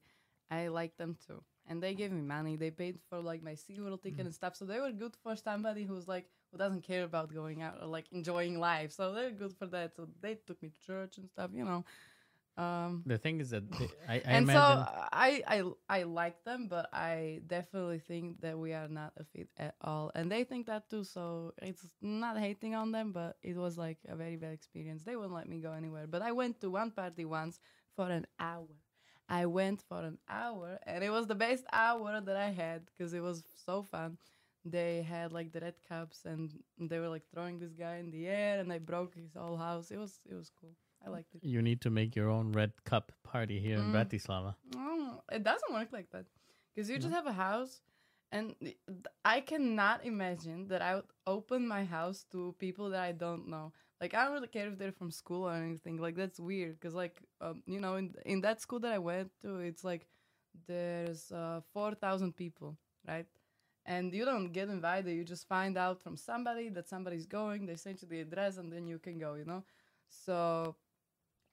[0.50, 1.42] i liked them too.
[1.68, 2.56] And they gave me money.
[2.56, 4.54] They paid for like my SeaWorld ticket and stuff.
[4.54, 7.86] So they were good for somebody who's like who doesn't care about going out or
[7.86, 11.28] like enjoying life so they're good for that so they took me to church and
[11.28, 11.84] stuff you know
[12.56, 16.42] um The thing is that they- I, I and imagine so I, I I like
[16.44, 20.44] them, but I definitely think that we are not a fit at all, and they
[20.44, 21.04] think that too.
[21.04, 25.04] So it's not hating on them, but it was like a very bad experience.
[25.04, 27.60] They wouldn't let me go anywhere, but I went to one party once
[27.94, 28.68] for an hour.
[29.28, 33.12] I went for an hour, and it was the best hour that I had because
[33.14, 34.18] it was so fun.
[34.68, 36.50] They had like the red cups, and
[36.90, 39.92] they were like throwing this guy in the air, and I broke his whole house.
[39.92, 40.74] It was it was cool.
[41.06, 41.44] I liked it.
[41.44, 43.94] you need to make your own red cup party here in Mm.
[43.94, 44.54] Bratislava.
[44.74, 46.26] Oh, it doesn't work like that.
[46.74, 47.80] Because you just have a house,
[48.32, 48.56] and
[49.24, 53.72] I cannot imagine that I would open my house to people that I don't know.
[54.00, 55.96] Like I don't really care if they're from school or anything.
[56.06, 56.74] Like that's weird.
[56.80, 60.08] Because like um, you know, in in that school that I went to, it's like
[60.66, 62.76] there's uh, four thousand people,
[63.06, 63.26] right?
[63.86, 65.14] And you don't get invited.
[65.14, 67.66] You just find out from somebody that somebody's going.
[67.66, 69.34] They send you the address, and then you can go.
[69.34, 69.62] You know,
[70.08, 70.74] so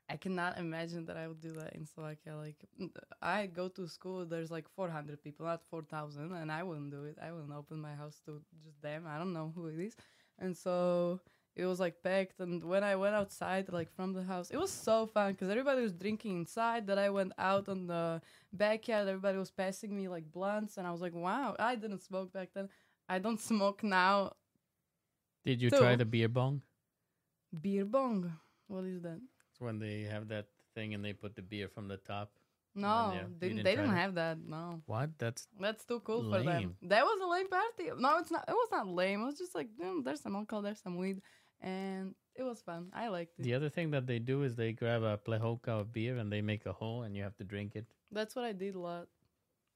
[0.10, 2.36] I cannot imagine that I would do that in Slovakia.
[2.36, 2.58] Like,
[3.22, 7.18] I go to school, there's like 400 people, not 4,000, and I wouldn't do it.
[7.22, 9.06] I wouldn't open my house to just them.
[9.08, 9.96] I don't know who it is.
[10.40, 11.22] And so
[11.56, 12.40] it was like packed.
[12.40, 15.82] And when I went outside, like from the house, it was so fun because everybody
[15.82, 16.88] was drinking inside.
[16.88, 20.92] That I went out on the backyard, everybody was passing me like blunts, and I
[20.92, 22.70] was like, wow, I didn't smoke back then.
[23.08, 24.34] I don't smoke now.
[25.46, 26.62] Did you try the beer bong?
[27.62, 28.32] Beer bong.
[28.68, 29.20] What is that?
[29.52, 32.32] It's when they have that thing and they put the beer from the top.
[32.76, 34.38] No, yeah, they, didn't they didn't have that.
[34.44, 34.82] No.
[34.88, 35.12] What?
[35.20, 36.76] That's That's too cool for them.
[36.82, 37.92] That was a lame party.
[38.00, 38.46] No, it's not.
[38.48, 39.22] It was not lame.
[39.22, 41.22] It was just like mm, there's some alcohol, there's some weed,
[41.64, 42.90] and it was fun.
[42.94, 43.44] I liked it.
[43.44, 46.42] the other thing that they do is they grab a plehoka of beer and they
[46.42, 47.86] make a hole and you have to drink it.
[48.12, 49.08] That's what I did a lot,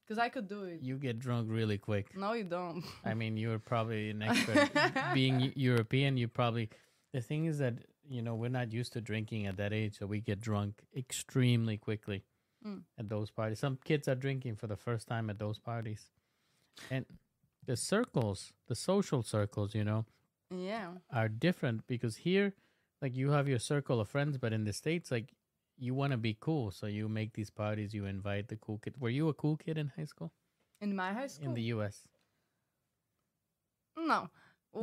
[0.08, 0.80] cause I could do it.
[0.82, 2.16] You get drunk really quick.
[2.16, 2.84] No, you don't.
[3.04, 4.70] I mean, you're probably an expert.
[5.14, 6.68] Being European, you probably.
[7.12, 7.74] The thing is that
[8.08, 11.76] you know we're not used to drinking at that age, so we get drunk extremely
[11.78, 12.22] quickly
[12.66, 12.82] Mm.
[12.98, 13.60] at those parties.
[13.60, 16.10] Some kids are drinking for the first time at those parties,
[16.90, 17.06] and
[17.64, 20.06] the circles, the social circles, you know,
[20.50, 20.88] yeah.
[21.12, 22.54] are different because here,
[23.02, 25.34] like you have your circle of friends, but in the states, like
[25.78, 27.94] you want to be cool, so you make these parties.
[27.94, 28.94] You invite the cool kid.
[28.98, 30.32] Were you a cool kid in high school?
[30.80, 31.48] In my high school.
[31.48, 32.02] In the U.S.
[33.98, 34.30] No,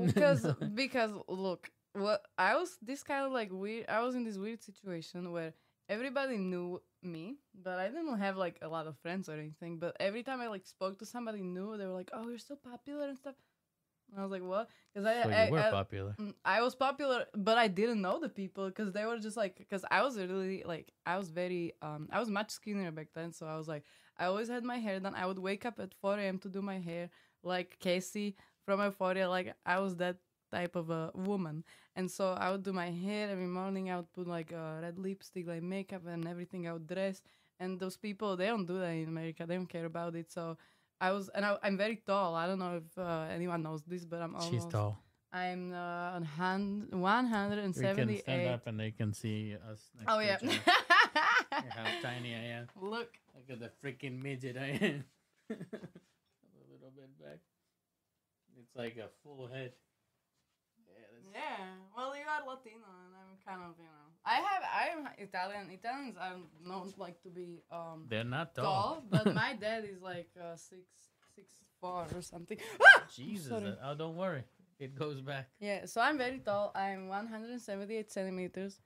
[0.06, 3.86] because because look, what I was this kind of like weird.
[3.88, 5.54] I was in this weird situation where
[5.88, 9.80] everybody knew me, but I didn't have like a lot of friends or anything.
[9.80, 12.58] But every time I like spoke to somebody new, they were like, "Oh, you're so
[12.58, 13.36] popular and stuff."
[14.12, 16.16] And I was like, "What?" Because I, So I, were I- popular.
[16.20, 19.58] Mm, I was popular, but I didn't know the people because they were just like,
[19.58, 23.34] because I was really like, I was very, um, I was much skinnier back then.
[23.34, 23.84] So I was like,
[24.18, 25.16] I always had my hair done.
[25.16, 26.40] I would wake up at 4 a.m.
[26.40, 27.10] to do my hair,
[27.44, 29.30] like Cassie from Euphoria.
[29.30, 30.18] Like I was that
[30.52, 31.64] type of a woman.
[31.96, 33.90] And so I would do my hair every morning.
[33.92, 36.68] I would put like uh, red lipstick, like makeup and everything.
[36.68, 37.22] I would dress.
[37.60, 39.46] And those people, they don't do that in America.
[39.46, 40.32] They don't care about it.
[40.32, 40.58] So
[41.00, 42.36] I was, and I, I'm very tall.
[42.36, 44.52] I don't know if uh, anyone knows this, but I'm almost.
[44.52, 44.98] She's tall.
[45.36, 46.88] I'm uh, on hand,
[48.16, 49.82] We can stand up and they can see us.
[50.00, 50.38] Next Oh yeah.
[51.52, 52.68] How tiny I am.
[52.82, 53.12] Look.
[53.36, 55.04] Look at the freaking midget I am.
[55.52, 55.56] a
[56.72, 57.40] little bit back.
[58.58, 59.74] It's like a full head.
[60.88, 61.66] Yeah, that's Yeah.
[61.98, 64.05] Well, you are Latino, and I'm kind of, you know.
[64.26, 65.70] I have, I am Italian.
[65.72, 68.64] Italians are known like to be um They're not tall.
[68.66, 70.82] tall, but my dad is like uh, six,
[71.36, 71.48] six
[71.80, 72.58] four or something.
[72.82, 73.04] Ah!
[73.16, 73.52] Jesus.
[73.52, 74.44] Uh, oh, don't worry.
[74.80, 75.50] It goes back.
[75.60, 76.72] Yeah, so I'm very tall.
[76.76, 78.80] I'm 178 centimeters,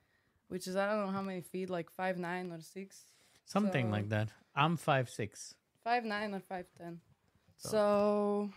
[0.50, 3.06] which is I don't know how many feet, like five nine or six,
[3.46, 4.30] Something So- like that.
[4.56, 5.56] I'm five six.
[5.84, 7.00] five nine or five ten.
[7.58, 8.50] So- So,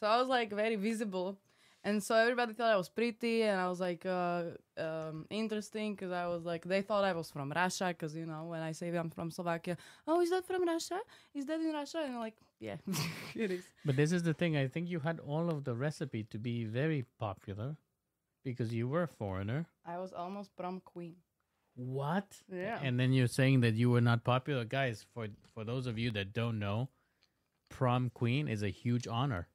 [0.00, 1.38] so I was like very visible,
[1.86, 4.42] and so everybody thought I was pretty, and I was like uh,
[4.76, 8.44] um, interesting because I was like they thought I was from Russia because you know
[8.44, 10.98] when I say I'm from Slovakia, oh is that from Russia?
[11.32, 12.02] Is that in Russia?
[12.04, 12.76] And I'm like yeah,
[13.36, 13.64] it is.
[13.84, 14.56] But this is the thing.
[14.56, 17.76] I think you had all of the recipe to be very popular
[18.44, 19.66] because you were a foreigner.
[19.84, 21.16] I was almost prom queen.
[21.76, 22.26] What?
[22.50, 22.80] Yeah.
[22.82, 25.06] And then you're saying that you were not popular, guys.
[25.14, 26.88] For for those of you that don't know,
[27.68, 29.46] prom queen is a huge honor.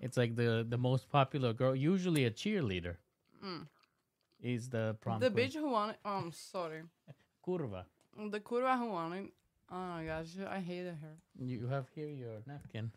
[0.00, 2.96] It's like the the most popular girl, usually a cheerleader,
[3.44, 3.66] Mm.
[4.40, 5.48] is the prom the queen.
[5.48, 5.96] bitch who it.
[6.04, 6.82] Oh, I'm sorry.
[7.46, 7.84] Curva.
[8.30, 9.32] The curva who it.
[9.70, 11.14] Oh my gosh, I hated her.
[11.38, 12.90] You have here your napkin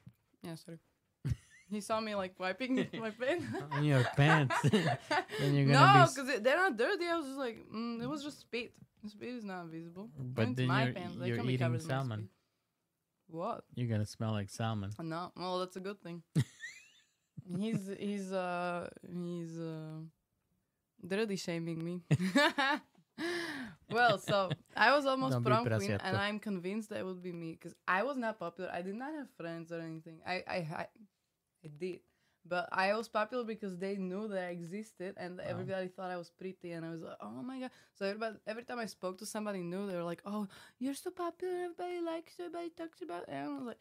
[0.43, 0.79] Yeah, sorry.
[1.69, 3.45] he saw me like wiping my pen.
[3.71, 4.55] on your pants.
[4.69, 5.99] then you're gonna no, be.
[5.99, 7.05] s- because they're not dirty.
[7.07, 8.71] I was just like, mm, it was just spit.
[9.07, 10.09] Spit is not visible.
[10.17, 11.15] But It's then my you're, pants.
[11.19, 12.19] They you're can be eating covered in my salmon.
[12.19, 13.35] spit.
[13.35, 13.63] What?
[13.75, 14.91] You're gonna smell like salmon.
[15.01, 16.21] No, well, that's a good thing.
[17.57, 19.99] He's he's uh he's uh
[21.05, 22.01] dirty shaming me.
[23.89, 26.15] well, so I was almost Don't prom queen, and.
[26.17, 28.69] I'm convinced that would be me because I was not popular.
[28.73, 30.19] I did not have friends or anything.
[30.25, 30.87] I I I,
[31.65, 31.99] I did.
[32.45, 35.45] But I was popular because they knew that I existed, and Wow.
[35.49, 38.63] everybody thought I was pretty, and I was like, "Oh my god!" So everybody, every
[38.63, 40.47] time I spoke to somebody new, they were like, "Oh,
[40.79, 41.53] you're so popular.
[41.65, 42.45] Everybody likes you.
[42.45, 43.79] Everybody talks about." it." And I was like,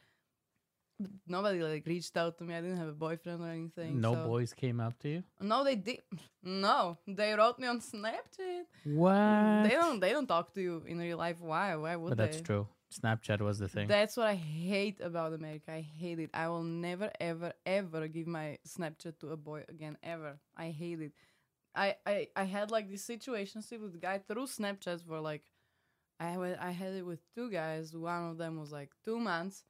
[1.26, 2.54] nobody like reached out to me.
[2.54, 4.00] I didn't have a boyfriend or anything.
[4.00, 5.22] No so- boys came up to you.
[5.40, 6.00] No, they did.
[6.42, 8.64] No, they wrote me on Snapchat.
[8.84, 9.64] What?
[9.64, 10.00] They don't.
[10.00, 11.40] They don't talk to you in real life.
[11.40, 11.76] Why?
[11.76, 12.16] Why would they?
[12.16, 12.24] But they?
[12.26, 12.66] that's true.
[12.90, 13.86] Snapchat was the thing.
[13.86, 15.72] That's what I hate about America.
[15.72, 16.30] I hate it.
[16.32, 19.98] I will never, ever, ever give my Snapchat to a boy again.
[20.02, 20.38] Ever.
[20.56, 21.12] I hate it.
[21.74, 25.44] I I, I had like this situationship with a guy through Snapchat for like,
[26.18, 27.94] I wa- I had it with two guys.
[27.94, 29.64] One of them was like two months,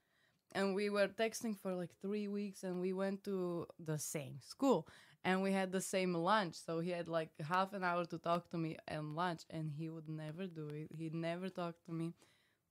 [0.53, 4.89] and we were texting for like three weeks, and we went to the same school,
[5.25, 6.55] and we had the same lunch.
[6.55, 9.89] So he had like half an hour to talk to me and lunch, and he
[9.89, 10.89] would never do it.
[10.97, 12.15] He'd never talked to me.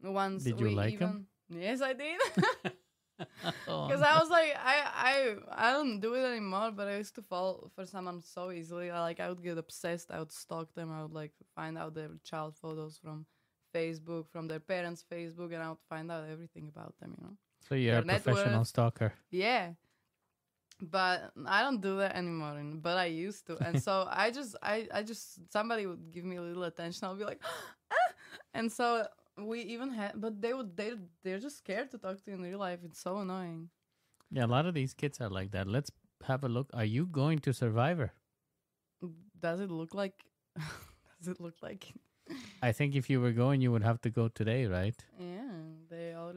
[0.01, 1.27] Once Did you we like even, him?
[1.49, 2.19] Yes, I did.
[3.65, 6.71] Because I was like, I, I, I don't do it anymore.
[6.71, 8.91] But I used to fall for someone so easily.
[8.91, 10.11] I, like I would get obsessed.
[10.11, 10.91] I would stalk them.
[10.91, 13.25] I would like find out their child photos from
[13.73, 17.15] Facebook, from their parents' Facebook, and I would find out everything about them.
[17.17, 17.37] You know.
[17.67, 18.67] So you're a professional worth.
[18.67, 19.13] stalker.
[19.31, 19.71] Yeah.
[20.79, 24.87] But I don't do that anymore, but I used to, and so I just, I,
[24.93, 27.41] I just, somebody would give me a little attention, I'll be like,
[27.91, 27.95] ah!
[28.53, 29.07] and so
[29.39, 30.91] we even had, but they would, they,
[31.23, 32.79] they're just scared to talk to you in real life.
[32.83, 33.69] It's so annoying.
[34.31, 35.67] Yeah, a lot of these kids are like that.
[35.67, 35.89] Let's
[36.25, 36.69] have a look.
[36.73, 38.13] Are you going to Survivor?
[39.39, 40.13] Does it look like?
[41.19, 41.93] does it look like?
[42.61, 44.95] I think if you were going, you would have to go today, right?
[45.19, 45.36] Yeah,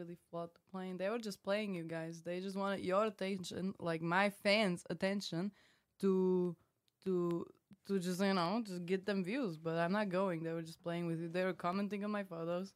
[0.01, 0.97] already fought the plane.
[0.97, 2.23] They were just playing you guys.
[2.23, 5.53] They just wanted your attention, like my fans' attention,
[6.01, 6.57] to
[7.05, 7.47] to
[7.87, 9.59] to just you know just get them views.
[9.59, 10.43] But I'm not going.
[10.43, 11.29] They were just playing with you.
[11.29, 12.73] They were commenting on my photos,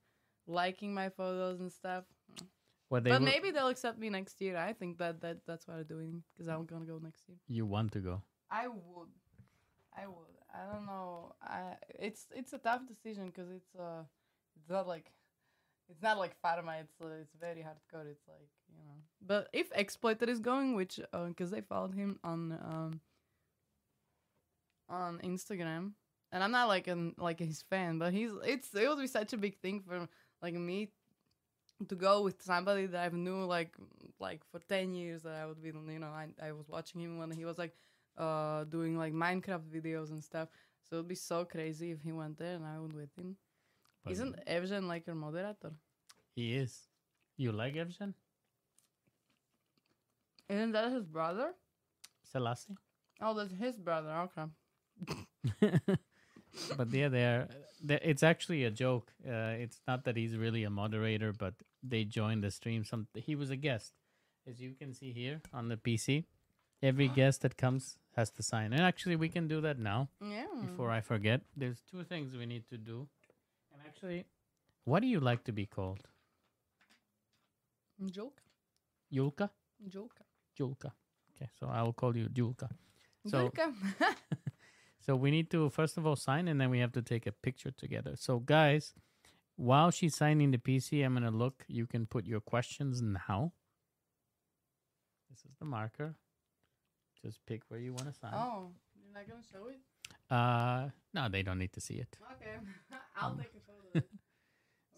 [0.46, 2.04] liking my photos and stuff.
[2.90, 4.56] What they but maybe they'll accept me next year.
[4.56, 7.38] I think that that that's what they're doing because I'm gonna go next year.
[7.48, 8.22] you want to go.
[8.50, 9.08] I would.
[9.96, 10.34] I would.
[10.52, 11.34] I don't know.
[11.42, 14.02] I it's it's a tough decision because it's uh
[14.56, 15.10] it's not like
[15.90, 16.80] it's not like Farma.
[16.80, 18.06] It's uh, it's very hardcore.
[18.10, 18.98] It's like you know.
[19.26, 23.00] But if exploiter is going, which because they followed him on um
[24.88, 25.92] on Instagram,
[26.32, 29.32] and I'm not like an like his fan, but he's it's it would be such
[29.32, 30.08] a big thing for
[30.42, 30.88] like me
[31.88, 33.74] to go with somebody that I've knew like
[34.20, 37.18] like for ten years that I would be you know I I was watching him
[37.18, 37.74] when he was like
[38.16, 40.48] uh doing like Minecraft videos and stuff.
[40.88, 43.36] So it'd be so crazy if he went there and I went with him.
[44.12, 45.72] Isn't Evgen like your moderator?
[46.34, 46.88] he is?
[47.36, 48.14] You like Evgen?
[50.48, 51.52] Isn't that his brother?
[52.30, 52.76] Selassie?
[53.20, 54.10] Oh, that's his brother.
[54.26, 54.46] Okay.
[56.76, 57.48] but yeah, they're,
[57.82, 59.12] they it's actually a joke.
[59.26, 62.84] Uh, it's not that he's really a moderator, but they joined the stream.
[62.84, 63.92] Some he was a guest,
[64.46, 66.24] as you can see here on the PC,
[66.82, 68.72] every guest that comes has to sign.
[68.72, 70.46] And actually, we can do that now Yeah.
[70.60, 71.40] before I forget.
[71.56, 73.08] There's two things we need to do.
[73.94, 74.24] Actually,
[74.84, 76.00] what do you like to be called?
[78.02, 78.42] Julka.
[79.12, 79.50] Yulka?
[79.88, 80.24] Julka.
[80.58, 80.90] Julka.
[81.30, 82.68] Okay, so I will call you Julka.
[83.26, 83.72] So, Julka.
[85.00, 87.32] so we need to first of all sign, and then we have to take a
[87.32, 88.14] picture together.
[88.16, 88.94] So, guys,
[89.56, 91.64] while she's signing the PC, I'm gonna look.
[91.68, 93.52] You can put your questions now.
[95.30, 96.16] This is the marker.
[97.22, 98.32] Just pick where you want to sign.
[98.34, 98.72] oh,
[99.14, 99.80] you're not gonna show it?
[100.30, 102.18] Uh, no, they don't need to see it.
[102.34, 102.58] Okay.
[103.16, 104.06] I'll Um, take a photo.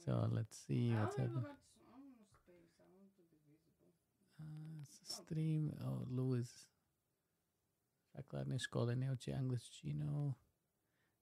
[0.06, 1.42] So let's see I what's happening.
[1.42, 1.50] I
[1.90, 2.78] don't have space.
[2.78, 3.90] I want to be visible.
[4.38, 5.74] Uh, stream.
[5.82, 6.46] Oh, Louis.
[8.14, 10.32] Základné školy neučí angličtinu.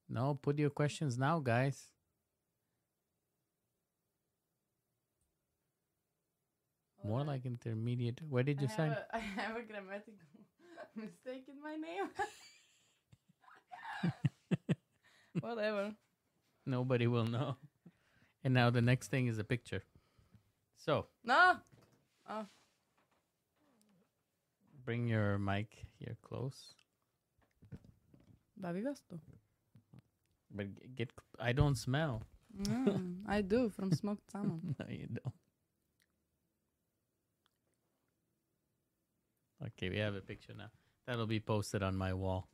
[0.08, 1.90] No, put your questions now, guys.
[7.04, 8.20] More like intermediate.
[8.28, 8.90] Where did you I sign?
[8.92, 10.12] a, I have a grammatical
[10.96, 12.08] mistake in my name.
[15.40, 15.94] Whatever.
[16.66, 17.56] Nobody will know.
[18.44, 19.82] And now the next thing is a picture.
[20.76, 21.56] So No.
[22.28, 22.46] Oh,
[24.84, 26.74] bring your mic here close.
[28.60, 29.18] baví Vasto.
[30.50, 31.10] But g- get.
[31.40, 32.22] I don't smell.
[32.56, 34.76] Mm, I do from smoked salmon.
[34.78, 35.34] no, you don't.
[39.66, 40.70] Okay, we have a picture now.
[41.06, 42.48] That'll be posted on my wall.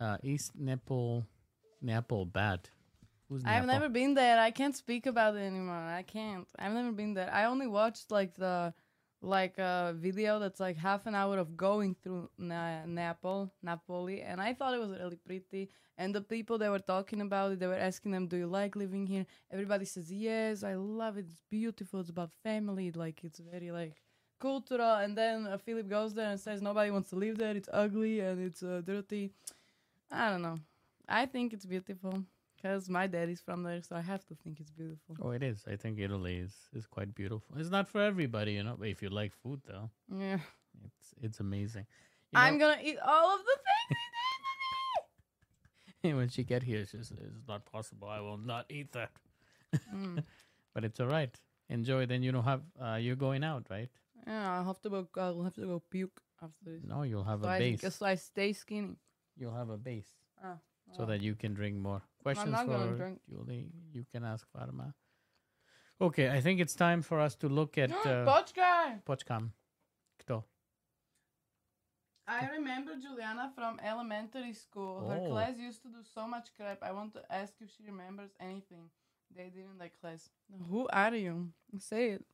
[0.00, 1.26] Uh, East Nepal,
[1.82, 2.68] Nepal bad.
[3.28, 3.66] Who's I've Nepal?
[3.66, 4.38] never been there.
[4.38, 5.74] I can't speak about it anymore.
[5.76, 6.46] I can't.
[6.58, 7.32] I've never been there.
[7.32, 8.74] I only watched like the
[9.22, 14.40] like a video that's like half an hour of going through Na- Nepal, Napoli, and
[14.40, 15.68] I thought it was really pretty.
[15.98, 18.74] And the people that were talking about it, they were asking them, "Do you like
[18.76, 21.26] living here?" Everybody says, "Yes, I love it.
[21.30, 22.00] It's beautiful.
[22.00, 22.90] It's about family.
[22.92, 23.94] Like it's very like
[24.40, 27.54] cultural." And then uh, Philip goes there and says, "Nobody wants to live there.
[27.56, 29.32] It's ugly and it's uh, dirty."
[30.10, 30.58] I don't know.
[31.10, 32.24] I think it's beautiful
[32.56, 35.16] because my dad is from there, so I have to think it's beautiful.
[35.20, 35.64] Oh, it is.
[35.66, 37.56] I think Italy is, is quite beautiful.
[37.58, 38.76] It's not for everybody, you know.
[38.78, 40.38] But if you like food, though, Yeah,
[40.84, 41.86] it's it's amazing.
[42.32, 43.98] You I'm gonna eat all of the things
[46.02, 46.16] I did.
[46.20, 48.08] when she get here, she says, "It's not possible.
[48.08, 49.10] I will not eat that."
[49.94, 50.22] mm.
[50.74, 51.34] But it's all right.
[51.68, 52.06] Enjoy.
[52.06, 52.62] Then you don't have.
[52.80, 53.90] Uh, you're going out, right?
[54.26, 55.08] Yeah, I'll have to go.
[55.16, 56.84] I'll have to go puke after this.
[56.84, 57.94] No, you'll have so, a I, base.
[57.94, 58.94] so I stay skinny.
[59.36, 60.06] You'll have a base.
[60.44, 60.58] Ah,
[60.96, 62.02] so that you can drink more.
[62.22, 63.20] Questions not gonna for drink.
[63.28, 63.70] Julie?
[63.92, 64.92] You can ask Farma.
[66.00, 69.02] Okay, I think it's time for us to look at uh, Počkaj!
[69.04, 69.52] Počkam.
[70.22, 70.44] Kto?
[72.26, 75.08] I remember Giuliana from elementary school.
[75.08, 75.28] Her Oh.
[75.30, 76.78] class used to do so much crap.
[76.82, 78.88] I want to ask if she remembers anything
[79.34, 80.30] they did in that class.
[80.70, 81.52] Who are you?
[81.78, 82.24] Say it.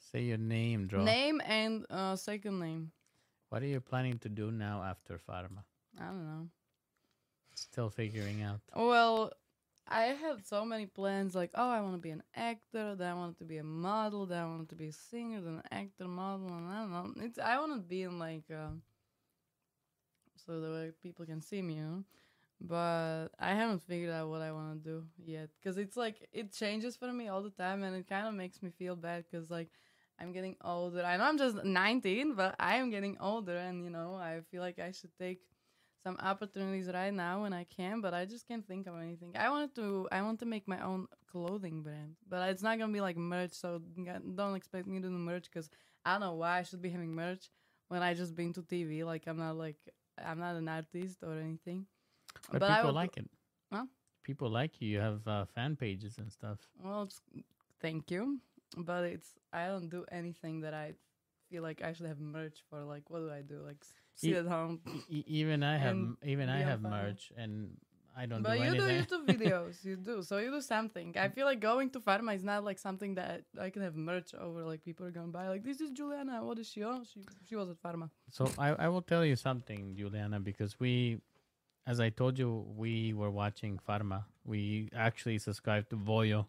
[0.00, 1.02] Say your name, draw.
[1.04, 2.90] Name and uh, second name.
[3.50, 5.62] What are you planning to do now after Farma?
[6.00, 6.48] I don't know.
[7.56, 8.60] Still figuring out.
[8.74, 9.32] Well,
[9.88, 11.34] I had so many plans.
[11.34, 12.94] Like, oh, I want to be an actor.
[12.94, 14.26] Then I want to be a model.
[14.26, 15.40] Then I want to be a singer.
[15.40, 17.24] Then an actor, model, and I don't know.
[17.24, 18.76] It's I want to be in like, uh,
[20.44, 22.04] so the way people can see me, you know.
[22.60, 26.52] But I haven't figured out what I want to do yet, because it's like it
[26.52, 29.50] changes for me all the time, and it kind of makes me feel bad, because
[29.50, 29.70] like
[30.18, 31.04] I'm getting older.
[31.04, 34.60] I know I'm just 19, but I am getting older, and you know I feel
[34.60, 35.40] like I should take
[36.06, 39.32] some opportunities right now when I can, but I just can't think of anything.
[39.36, 42.92] I wanted to I want to make my own clothing brand, but it's not gonna
[42.92, 43.54] be like merch.
[43.54, 43.82] So
[44.36, 45.68] don't expect me to do merch because
[46.04, 47.50] I don't know why I should be having merch
[47.88, 49.04] when I just been to TV.
[49.04, 49.78] Like I'm not like
[50.24, 51.86] I'm not an artist or anything.
[52.52, 53.28] But, But people would- like it.
[53.72, 53.86] Huh?
[54.22, 54.88] People like you.
[54.88, 56.58] You have uh, fan pages and stuff.
[56.84, 57.20] Well, it's,
[57.80, 58.38] thank you,
[58.76, 60.94] but it's I don't do anything that I
[61.50, 62.84] feel like I should have merch for.
[62.84, 63.58] Like what do I do?
[63.70, 63.82] Like
[64.16, 64.80] sit Ye- at home.
[65.08, 67.76] E- even I have even I have merch and
[68.18, 68.80] I don't But do you do.
[68.80, 70.22] YouTube videos, you do.
[70.22, 71.14] So you do something.
[71.18, 74.34] I feel like going to Farma is not like something that I can have merch
[74.34, 74.64] over.
[74.64, 75.48] Like people are going by.
[75.48, 76.42] Like this is Giuliana.
[76.42, 77.04] What is she on?
[77.04, 78.08] She she was at Farma.
[78.30, 81.20] So I, I will tell you something, Giuliana, because we,
[81.86, 84.24] as I told you, we were watching Farma.
[84.46, 86.46] We actually subscribed to Voyo.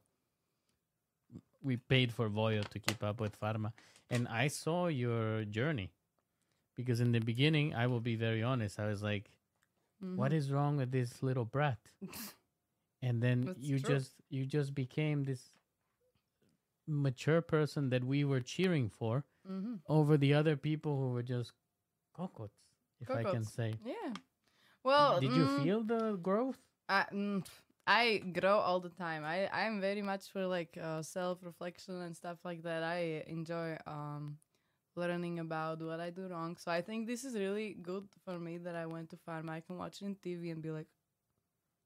[1.62, 3.74] We paid for Voyo to keep up with Farma.
[4.10, 5.92] And I saw your journey.
[6.78, 9.32] Because in the beginning, I will be very honest, I was like,
[10.16, 11.80] what is wrong with this little brat?
[13.04, 13.84] And then That's you true.
[13.88, 15.52] just you just became this
[16.88, 19.76] mature person that we were cheering for Mm-hmm.
[19.88, 21.54] over the other people who were just
[22.14, 22.58] cocots,
[23.02, 23.74] if I can say.
[23.86, 24.14] Yeah.
[24.84, 26.60] Well, Did you mm, feel the growth?
[26.90, 27.46] I, mm,
[27.88, 29.24] I grow all the time.
[29.24, 32.84] I I'm very much for like uh, self reflection and stuff like that.
[32.84, 34.38] I enjoy um
[34.98, 36.58] learning about what I do wrong.
[36.58, 39.50] So I think this is really good for me that I went to farm.
[39.50, 40.88] I can watch it in TV and be like,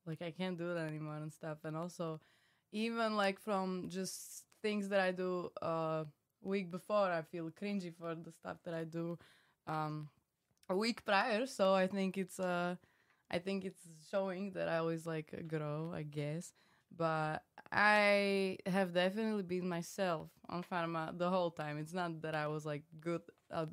[0.06, 1.60] like I can't do that anymore and stuff.
[1.64, 2.22] And also,
[2.72, 6.06] even like from just things that I do uh
[6.42, 9.18] week before, I feel cringy for the stuff that I do
[9.68, 10.10] um
[10.70, 11.46] a week prior.
[11.46, 12.76] So I think it's uh
[13.30, 16.54] I think it's showing that I always like grow, I guess.
[16.96, 21.78] But I have definitely been myself on Farma the whole time.
[21.78, 23.66] It's not that I was like good uh,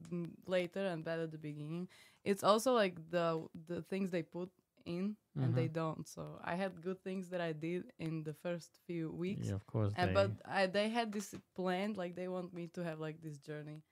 [0.46, 1.88] later and bad at the beginning.
[2.24, 4.50] It's also like the the things they put
[4.86, 6.06] in and they don't.
[6.06, 9.48] So I had good things that I did in the first few weeks.
[9.48, 9.92] Yeah, of course.
[9.96, 13.20] And, they- but I, they had this planned, like they want me to have like
[13.22, 13.82] this journey.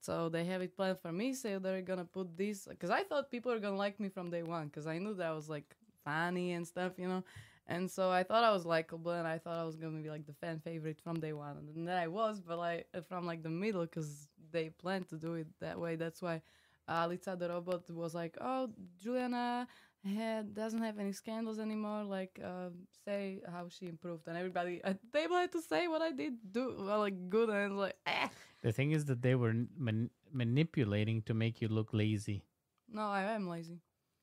[0.00, 1.34] So they have it planned for me.
[1.34, 4.42] So they're gonna put this because I thought people are gonna like me from day
[4.42, 5.74] one because I knew that I was like
[6.04, 7.24] funny and stuff, you know.
[7.68, 10.26] And so I thought I was likable and I thought I was gonna be like
[10.26, 13.50] the fan favorite from day one, and then I was, but like from like the
[13.50, 15.96] middle because they planned to do it that way.
[15.96, 16.40] That's why
[16.88, 19.66] uh, Lica the robot was like, "Oh, Giuliana
[20.02, 22.04] had doesn't have any scandals anymore.
[22.04, 22.70] Like, uh,
[23.04, 26.34] say how she improved." And everybody at the table had to say what I did
[26.50, 28.28] do, well, like good, and like, eh.
[28.62, 32.44] the thing is that they were man- manipulating to make you look lazy,
[32.88, 33.80] no, I am lazy.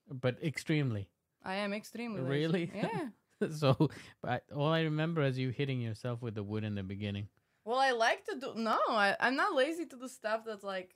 [0.09, 1.07] but extremely.
[1.43, 2.47] I am extremely lazy.
[2.47, 2.71] Really?
[2.73, 3.09] Yeah.
[3.51, 3.89] so,
[4.21, 7.27] but all I remember is you hitting yourself with the wood in the beginning.
[7.65, 8.53] Well, I like to do.
[8.55, 10.95] No, I, I'm not lazy to do stuff that's like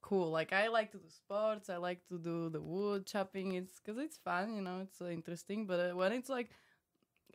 [0.00, 0.30] cool.
[0.30, 1.68] Like I like to do sports.
[1.68, 3.54] I like to do the wood chopping.
[3.54, 4.80] It's because it's fun, you know.
[4.82, 5.66] It's uh, interesting.
[5.66, 6.50] But uh, when it's like,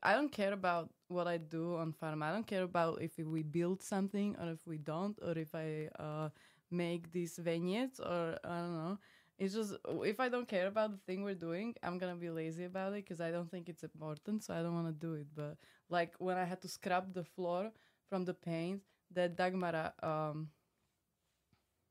[0.02, 2.24] I don't care about what I do on farm.
[2.24, 5.90] I don't care about if we build something or if we don't, or if I
[6.00, 6.30] uh,
[6.72, 9.00] make these vignettes or I don't know.
[9.40, 9.74] It's just
[10.04, 13.06] if I don't care about the thing we're doing, I'm gonna be lazy about it
[13.06, 14.44] because I don't think it's important.
[14.44, 15.28] So I don't want to do it.
[15.36, 15.58] But
[15.90, 17.72] like when I had to scrub the floor
[18.10, 18.82] from the paint
[19.14, 20.50] that Dagmara um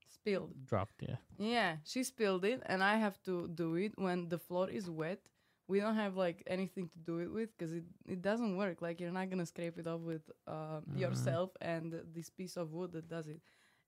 [0.08, 0.54] spilled.
[0.66, 1.16] Dropped, yeah.
[1.38, 5.20] Yeah, she spilled it, and I have to do it when the floor is wet.
[5.68, 8.80] We don't have like anything to do it with because it, it doesn't work.
[8.80, 12.92] Like you're not gonna scrape it off with uh, yourself and this piece of wood
[12.92, 13.40] that does it.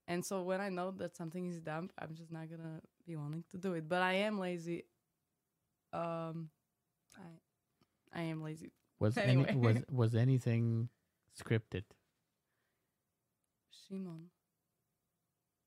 [0.06, 2.80] And so when I know that something is damp, I'm just not gonna
[3.10, 3.88] be wanting to do it.
[3.88, 4.84] But I am lazy.
[5.92, 6.50] Um,
[7.16, 8.72] I I am lazy.
[9.00, 9.48] Was Anyway.
[9.48, 10.88] any was was anything
[11.34, 11.84] scripted?
[13.72, 14.30] Šimon.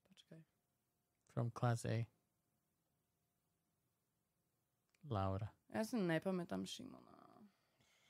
[0.10, 0.44] Počkaj.
[1.34, 2.06] from Class A?
[5.10, 5.48] Laura.
[5.74, 7.24] Ja se ne pamätám Šimona.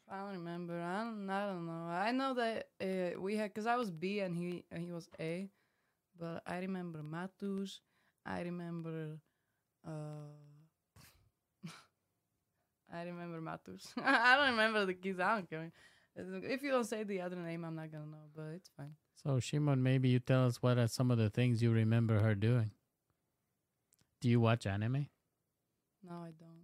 [0.07, 0.75] I don't remember.
[0.81, 1.87] I don't, I don't know.
[1.89, 5.09] I know that uh, we had because I was B and he and he was
[5.19, 5.49] A,
[6.19, 7.79] but I remember Matusz.
[8.25, 9.19] I remember.
[9.85, 10.31] Uh,
[12.93, 13.87] I remember Matusz.
[14.03, 15.19] I don't remember the kids.
[15.19, 15.71] I don't care.
[16.15, 18.29] If you don't say the other name, I'm not gonna know.
[18.35, 18.95] But it's fine.
[19.23, 22.35] So Shimon, maybe you tell us what are some of the things you remember her
[22.35, 22.71] doing.
[24.21, 25.07] Do you watch anime?
[26.07, 26.63] No, I don't.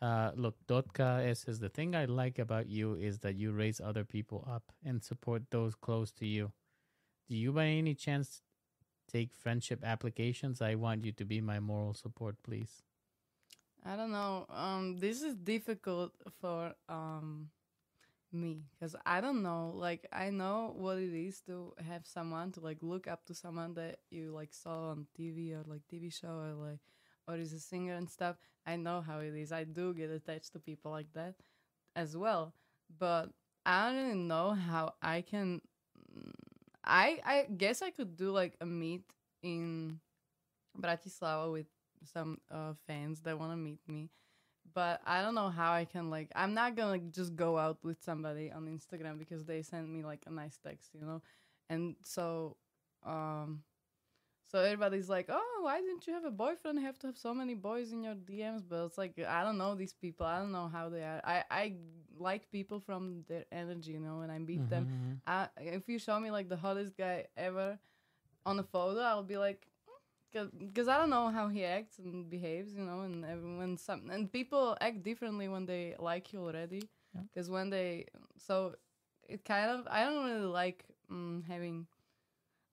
[0.00, 3.80] Uh, look, Dotka S says the thing I like about you is that you raise
[3.80, 6.52] other people up and support those close to you.
[7.28, 8.42] Do you, by any chance,
[9.06, 10.60] take friendship applications?
[10.62, 12.82] I want you to be my moral support, please.
[13.84, 14.46] I don't know.
[14.50, 17.50] Um, this is difficult for um
[18.32, 19.72] me because I don't know.
[19.74, 23.74] Like, I know what it is to have someone to like look up to someone
[23.74, 26.80] that you like saw on TV or like TV show or like
[27.28, 28.36] or is a singer and stuff.
[28.66, 29.52] I know how it is.
[29.52, 31.34] I do get attached to people like that
[31.94, 32.54] as well,
[32.98, 33.30] but
[33.64, 35.60] I don't really know how I can.
[36.86, 39.02] I I guess I could do like a meet
[39.42, 40.00] in
[40.78, 41.66] Bratislava with
[42.04, 44.10] some uh, fans that want to meet me
[44.74, 48.02] but i don't know how i can like i'm not gonna just go out with
[48.02, 51.22] somebody on instagram because they sent me like a nice text you know?
[51.70, 52.56] And so
[53.04, 53.62] um
[54.46, 57.34] so everybody's like oh why didn't you have a boyfriend you have to have so
[57.34, 60.52] many boys in your dms but it's like i don't know these people i don't
[60.52, 61.74] know how they are i i
[62.18, 65.20] like people from their energy you know When i meet them Mhm.
[65.26, 67.78] I, if you show me like the hottest guy ever
[68.46, 69.66] on a photo, I'll be like,
[70.32, 74.30] because I don't know how he acts and behaves, you know, and everyone some and
[74.30, 76.88] people act differently when they like you already.
[77.14, 77.22] Yeah.
[77.32, 78.06] Because when they
[78.38, 78.74] so
[79.28, 81.86] it kind of I don't really like mm, having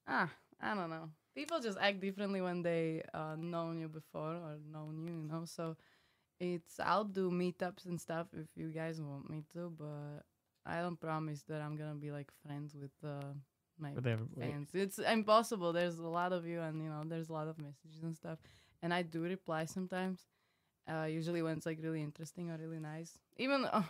[0.06, 4.58] ah I don't know people just act differently when they uh known you before or
[4.72, 5.44] known you, you know.
[5.44, 5.76] So
[6.40, 10.24] it's I'll do meetups and stuff if you guys want me to, but
[10.66, 13.32] I don't promise that I'm gonna be like friends with uh,
[13.78, 14.22] my Whatever.
[14.38, 14.70] fans.
[14.72, 15.72] It's impossible.
[15.72, 18.38] There's a lot of you, and you know, there's a lot of messages and stuff.
[18.82, 20.20] And I do reply sometimes.
[20.86, 23.18] Uh, usually when it's like really interesting or really nice.
[23.38, 23.88] Even oh,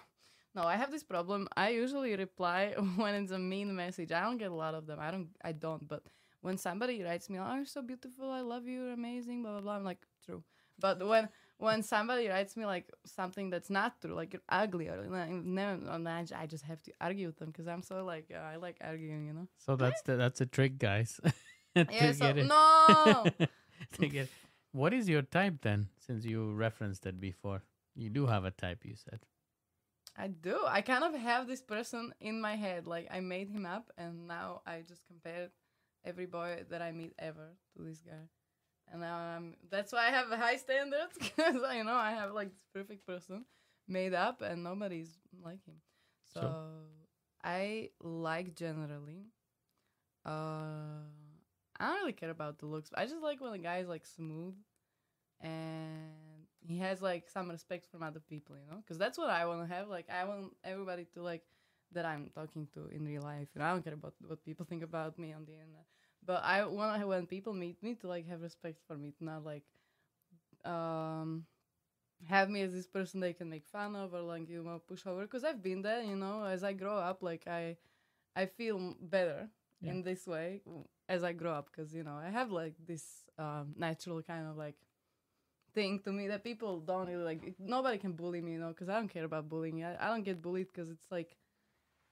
[0.55, 1.49] no, I have this problem.
[1.57, 4.13] I usually reply when it's a mean message.
[4.13, 4.99] I don't get a lot of them.
[5.01, 5.29] I don't.
[5.43, 5.87] I don't.
[5.89, 6.03] But
[6.45, 8.31] when somebody writes me, "Oh, you're so beautiful.
[8.31, 8.83] I love you.
[8.83, 9.77] You're amazing." Blah blah blah.
[9.77, 10.43] I'm like, true.
[10.79, 15.07] But when when somebody writes me like something that's not true, like you're ugly or
[15.07, 18.77] never, I just have to argue with them because I'm so like uh, I like
[18.83, 19.49] arguing, you know.
[19.57, 21.19] So that's the that's a trick, guys.
[21.75, 22.13] yeah.
[22.13, 22.45] So it.
[22.45, 23.25] no.
[23.99, 24.29] to get.
[24.73, 25.89] What is your type then?
[26.07, 27.63] Since you referenced it before,
[27.95, 28.85] you do have a type.
[28.85, 29.21] You said.
[30.17, 30.61] I do.
[30.69, 32.87] I kind of have this person in my head.
[32.87, 35.49] Like I made him up, and now I just compare
[36.05, 38.29] every boy that I meet ever to this guy.
[38.93, 39.57] And now I'm.
[39.71, 43.45] That's why I have high standards because you know I have like this perfect person
[43.89, 45.11] made up, and nobody's
[45.43, 45.77] like him.
[46.33, 46.67] So, So-
[47.43, 49.27] I like generally.
[50.27, 51.05] Uh,
[51.79, 52.91] I don't really care about the looks.
[52.95, 54.55] I just like when a guy is like smooth,
[55.41, 59.47] and he has like some respect from other people, you know, because that's what I
[59.47, 59.89] want to have.
[59.89, 61.43] Like I want everybody to like
[61.95, 63.49] that I'm talking to in real life.
[63.55, 65.87] You know, I don't care about what people think about me on the internet.
[66.27, 69.45] But I want when people meet me to like have respect for me, to not
[69.45, 69.65] like
[70.65, 71.45] um
[72.29, 75.07] have me as this person they can make fun of or like you know push
[75.07, 75.23] over.
[75.23, 76.45] Because I've been there, you know.
[76.45, 77.77] As I grow up, like I
[78.37, 79.49] I feel better
[79.81, 79.93] Yeah.
[79.93, 80.63] in this way
[81.09, 81.71] as I grow up.
[81.71, 84.77] Because you know I have like this um, natural kind of like
[85.75, 87.55] thing to me that people don't really like.
[87.59, 88.69] Nobody can bully me, you know.
[88.69, 89.85] Because I don't care about bullying.
[89.85, 91.37] I, I don't get bullied because it's like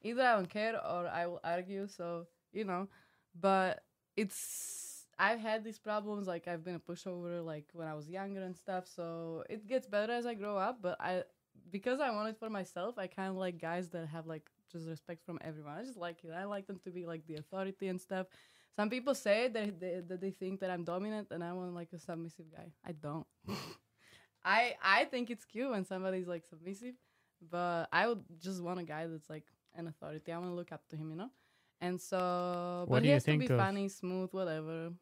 [0.02, 1.86] either I don't care or I will argue.
[1.86, 2.88] So you know,
[3.38, 3.82] but
[4.16, 8.42] it's I've had these problems like I've been a pushover like when I was younger
[8.42, 11.22] and stuff so it gets better as I grow up but I
[11.70, 14.88] because I want it for myself I kind of like guys that have like just
[14.88, 15.74] respect from everyone.
[15.78, 16.32] I just like it.
[16.32, 18.26] I like them to be like the authority and stuff.
[18.74, 21.92] Some people say that they, that they think that I'm dominant and I want like
[21.92, 22.72] a submissive guy.
[22.84, 23.26] I don't.
[24.44, 26.94] I I think it's cute when somebody's like submissive
[27.50, 29.44] but I would just want a guy that's like
[29.74, 31.30] an authority I want to look up to him you know
[31.84, 34.92] and so, What but do he you has to be of- funny, smooth, whatever,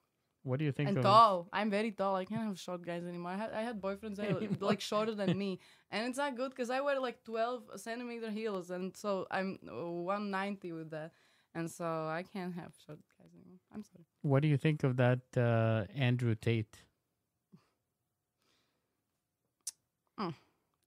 [0.45, 1.03] What do you think and of?
[1.05, 1.47] tall.
[1.53, 2.17] I'm very tall.
[2.17, 3.33] I can't have short guys anymore.
[3.33, 5.61] I had, I had boyfriends that were like shorter than me,
[5.91, 9.91] and it's not good because I wear like 12 centimeter heels, and so I'm uh,
[9.91, 11.13] 190 with that,
[11.55, 13.61] and so I can't have short guys anymore.
[13.75, 14.07] I'm sorry.
[14.23, 16.79] What do you think of that uh, Andrew Tate?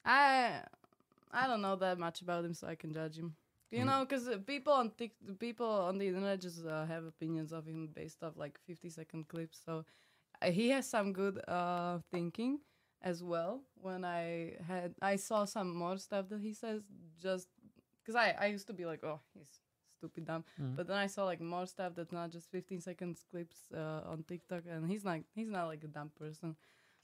[0.06, 0.62] I
[1.32, 3.36] I don't know that much about him, so I can judge him.
[3.72, 3.86] You Mm.
[3.88, 7.88] know, because people on Tik people on the internet just uh, have opinions of him
[7.88, 9.60] based off like 50 second clips.
[9.66, 9.86] So
[10.42, 12.60] uh, he has some good uh, thinking
[13.02, 13.64] as well.
[13.76, 16.84] When I had I saw some more stuff that he says,
[17.22, 17.48] just
[18.04, 19.60] because I I used to be like, oh, he's
[19.98, 20.76] stupid dumb, Mm.
[20.76, 24.24] but then I saw like more stuff that's not just 15 seconds clips uh, on
[24.28, 26.56] TikTok, and he's not he's not like a dumb person.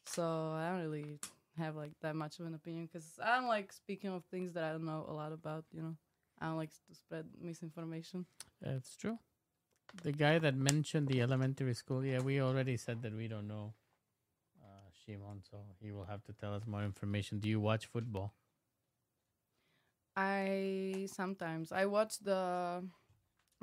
[0.06, 1.20] So I don't really
[1.58, 4.64] have like that much of an opinion because I don't like speaking of things that
[4.64, 5.66] I don't know a lot about.
[5.74, 5.96] You know,
[6.42, 8.26] I don't like to spread misinformation.
[8.62, 9.20] That's true.
[10.04, 13.74] The guy that mentioned the elementary school, yeah, we already said that we don't know
[14.62, 17.40] uh, Shimon, so he will have to tell us more information.
[17.40, 18.34] Do you watch football?
[20.16, 22.84] I sometimes I watch the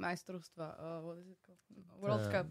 [0.01, 0.67] Meisterstva.
[0.79, 1.59] Uh, what is it called?
[2.01, 2.47] World Uh, Cup.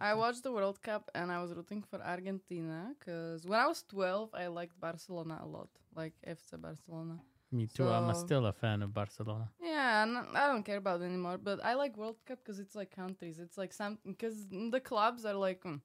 [0.00, 3.84] I watched the World Cup and I was rooting for Argentina because when I was
[3.88, 7.20] 12, I liked Barcelona a lot, like FC Barcelona.
[7.52, 7.88] Me too.
[7.88, 9.48] I'm a- still a fan of Barcelona.
[9.62, 11.38] Yeah, and I don't care about it anymore.
[11.38, 13.38] But I like World Cup because it's like countries.
[13.38, 15.80] It's like some because the clubs are like, mm,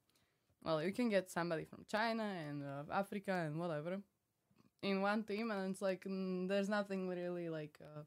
[0.64, 4.02] well, you can get somebody from China and uh, Africa and whatever
[4.82, 8.04] in one team, and it's like mm, there's nothing really like, uh,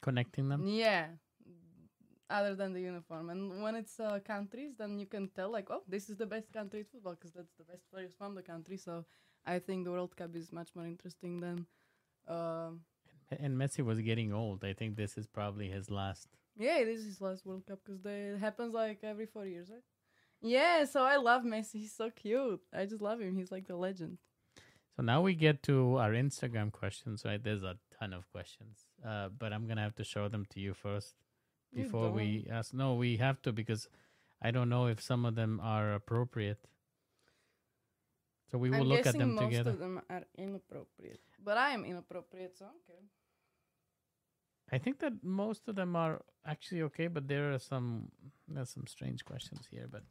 [0.00, 0.66] Connecting them.
[0.66, 1.06] yeah,
[2.30, 3.30] other than the uniform.
[3.30, 6.52] And when it's uh, countries, then you can tell like, oh, this is the best
[6.52, 8.76] country at football because that's the best players from the country.
[8.76, 9.04] So
[9.46, 11.66] I think the World Cup is much more interesting than.
[12.26, 12.80] um
[13.30, 14.64] And Messi was getting old.
[14.64, 16.28] I think this is probably his last.
[16.56, 19.84] Yeah, it is his last World Cup because it happens like every four years, right?
[20.40, 21.80] Yeah, so I love Messi.
[21.82, 22.60] He's so cute.
[22.72, 23.36] I just love him.
[23.36, 24.18] He's like the legend.
[24.96, 27.42] So now we get to our Instagram questions, right?
[27.42, 30.74] There's a ton of questions, uh, but I'm gonna have to show them to you
[30.74, 31.14] first
[31.72, 32.74] You before we ask.
[32.74, 33.88] No, we have to because
[34.42, 36.58] I don't know if some of them are appropriate.
[38.50, 39.70] So we will I'm look at them most together.
[39.70, 43.00] of them are inappropriate, but I am inappropriate, so okay.
[44.72, 48.10] I think that most of them are actually okay, but there are some
[48.46, 49.86] there's some strange questions here.
[49.90, 50.02] But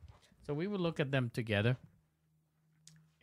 [0.46, 1.78] so we will look at them together,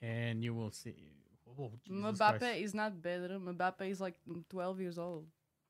[0.03, 1.13] and you will see.
[1.57, 2.61] Oh, Jesus Mbappe Christ.
[2.65, 3.39] is not better.
[3.39, 4.17] Mbappe is like
[4.51, 5.27] 12 years old.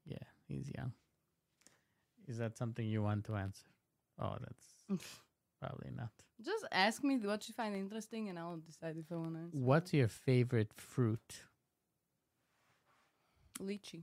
[0.06, 0.16] Yeah,
[0.48, 0.92] he's young.
[2.26, 3.66] Is that something you want to answer?
[4.18, 5.02] Oh, that's
[5.64, 6.10] probably not.
[6.42, 9.58] Just ask me what you find interesting, and I'll decide if I want to answer.
[9.58, 11.28] What's your favorite fruit?
[13.60, 14.02] lychee?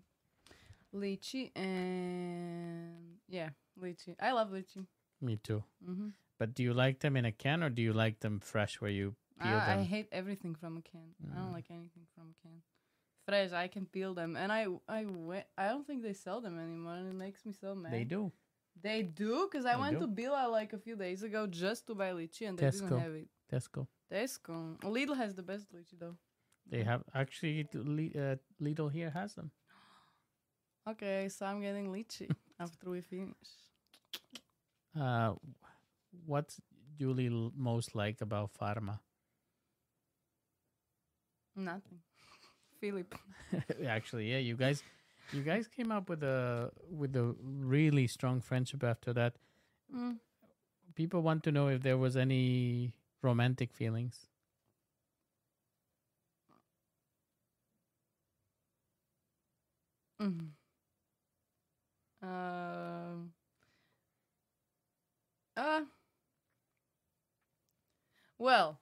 [0.96, 3.50] Lychee and yeah,
[3.82, 4.16] lychee.
[4.20, 4.86] I love lychee.
[5.22, 5.64] Me too.
[5.88, 6.10] Mm-hmm.
[6.40, 8.92] But do you like them in a can or do you like them fresh where
[8.92, 11.14] you peel I, I hate everything from a can.
[11.32, 11.54] I don't Mm.
[11.54, 12.62] like anything from a can.
[13.28, 15.06] Fresh, I can peel them, and I I.
[15.58, 17.94] I don't think they sell them anymore, and it makes me so mad.
[17.94, 18.32] They do.
[18.80, 20.08] They do, cause I They went do.
[20.08, 22.90] to Billa like a few days ago just to buy lychee, and they Tesco.
[22.90, 23.28] didn't have it.
[23.52, 23.88] Tesco.
[24.12, 24.80] Tesco.
[24.82, 26.16] Lidl has the best lychee though.
[26.70, 29.52] They have actually uh, Lidl here has them.
[30.90, 33.36] Okay, so I'm getting lychee after we finish.
[35.00, 35.34] Uh,
[36.26, 36.60] what's
[36.98, 39.00] Julie most like about Farma?
[41.56, 42.00] Nothing.
[42.80, 43.14] Philip.
[43.88, 44.84] actually, yeah, you guys,
[45.32, 49.36] you guys came up with a with a really strong friendship after that.
[49.96, 50.18] Mm.
[50.96, 54.28] People want to know if there was any romantic feelings.
[60.20, 60.52] Mm.
[62.22, 63.34] Um.
[65.56, 65.82] Uh.
[68.38, 68.80] Well,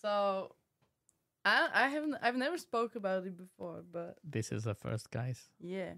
[0.00, 0.54] so
[1.44, 5.50] I I haven't I've never spoke about it before, but This is the first, guys.
[5.60, 5.94] yeah.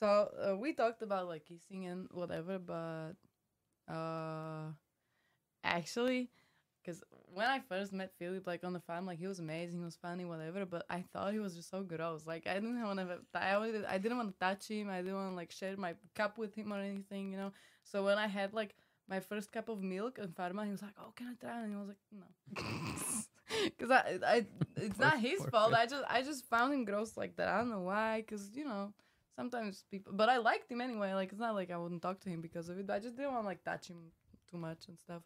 [0.00, 3.14] So uh, we talked about like kissing and whatever, but
[3.88, 4.72] uh,
[5.62, 6.30] actually,
[6.82, 9.84] because when I first met Philip, like on the farm, like he was amazing, he
[9.84, 10.66] was funny, whatever.
[10.66, 12.26] But I thought he was just so gross.
[12.26, 14.90] Like I didn't want to, I wanted, I didn't want to touch him.
[14.90, 17.52] I didn't want to like share my cup with him or anything, you know.
[17.84, 18.74] So when I had like
[19.08, 21.76] my first cup of milk in Farma, he was like, "Oh, can I try?" And
[21.76, 22.26] I was like, "No,"
[23.64, 25.70] because I, I, it's not his fault.
[25.70, 25.78] Phil.
[25.78, 27.48] I just, I just found him gross like that.
[27.48, 28.92] I don't know why, because you know
[29.36, 32.28] sometimes people but i liked him anyway like it's not like i wouldn't talk to
[32.28, 33.96] him because of it i just didn't want to like touch him
[34.50, 35.22] too much and stuff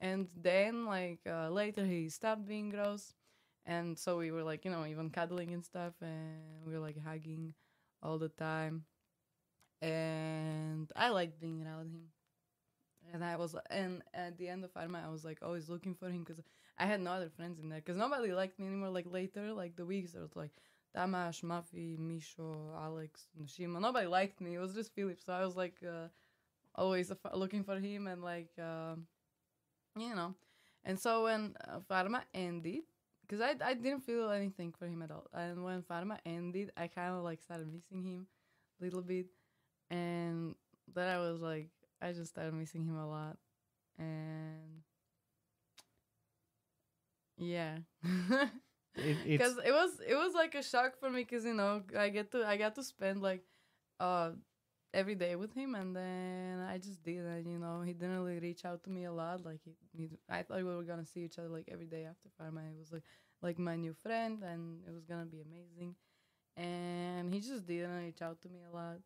[0.00, 3.14] and then like uh, later he stopped being gross
[3.66, 6.96] and so we were like you know even cuddling and stuff and we were like
[7.04, 7.54] hugging
[8.02, 8.84] all the time
[9.80, 12.02] and i liked being around him
[13.12, 16.08] and i was and at the end of Arma, i was like always looking for
[16.08, 16.42] him because
[16.78, 19.76] i had no other friends in there because nobody liked me anymore like later like
[19.76, 20.52] the weeks there was like
[20.96, 23.80] Tamash, Mafi, Misho, Alex, Nashima.
[23.80, 24.54] Nobody liked me.
[24.54, 25.20] It was just Philip.
[25.24, 26.08] So I was like uh,
[26.74, 28.94] always looking for him and like, uh,
[29.96, 30.34] you know.
[30.84, 32.82] And so when uh, Farma ended,
[33.22, 35.26] because I, I didn't feel anything for him at all.
[35.34, 38.26] And when Farma ended, I kind of like started missing him
[38.80, 39.26] a little bit.
[39.90, 40.54] And
[40.94, 41.70] then I was like,
[42.00, 43.36] I just started missing him a lot.
[43.98, 44.82] And
[47.38, 47.78] yeah.
[48.96, 52.08] It, because it was it was like a shock for me because you know I
[52.08, 53.42] get to I got to spend like
[54.00, 54.30] uh
[54.94, 57.82] every day with him and then I just did and you know.
[57.82, 60.64] He didn't really reach out to me a lot like he, he I thought we
[60.64, 62.60] were gonna see each other like every day after Farma.
[62.70, 63.04] It was like
[63.42, 65.94] like my new friend and it was gonna be amazing.
[66.56, 68.98] And he just didn't reach out to me a lot.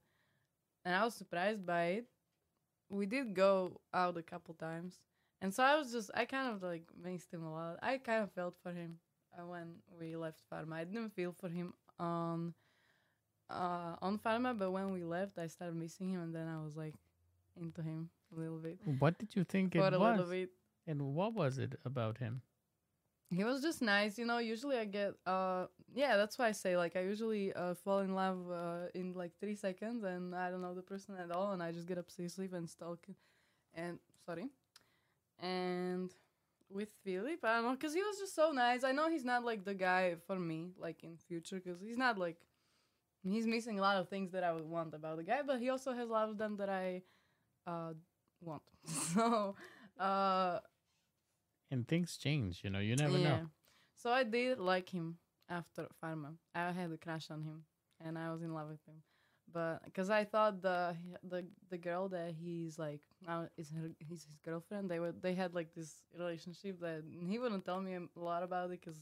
[0.84, 2.06] And I was surprised by it.
[2.90, 4.98] We did go out a couple times
[5.42, 8.22] and so I was just I kind of like missed him a lot I kind
[8.22, 8.98] of felt for him
[9.36, 9.66] uh, when
[9.98, 10.74] we left Farma.
[10.74, 12.54] I didn't feel for him on
[13.50, 16.76] uh, on Farma, but when we left, I started missing him, and then I was
[16.76, 16.94] like
[17.60, 18.78] into him a little bit.
[18.98, 20.18] what did you think For it a was?
[20.18, 20.50] little bit.
[20.86, 22.40] And what was it about him?
[23.30, 24.38] He was just nice, you know.
[24.38, 28.14] Usually, I get uh, yeah, that's why I say like I usually uh fall in
[28.14, 31.62] love uh, in like three seconds, and I don't know the person at all, and
[31.62, 33.06] I just get obsessive and stalk,
[33.74, 34.48] and sorry,
[35.42, 36.10] and
[36.70, 38.82] with Philip, I don't know, cause he was just so nice.
[38.84, 42.16] I know he's not like the guy for me, like in future, cause he's not
[42.16, 42.38] like
[43.22, 45.68] he's missing a lot of things that I would want about the guy, but he
[45.68, 47.02] also has a lot of them that I
[47.66, 47.92] uh
[48.40, 48.62] want.
[49.14, 49.54] so
[49.98, 50.60] uh
[51.70, 52.80] And things change, you know.
[52.80, 53.50] You never know.
[53.94, 55.18] so I did like him
[55.48, 56.36] after Farma.
[56.54, 57.64] I had a crush on him,
[58.00, 59.02] and I was in love with him.
[59.52, 60.96] But because I thought the
[61.28, 64.90] the the girl that he's like now is her he's his girlfriend.
[64.90, 68.70] They were they had like this relationship that he wouldn't tell me a lot about
[68.70, 68.96] it because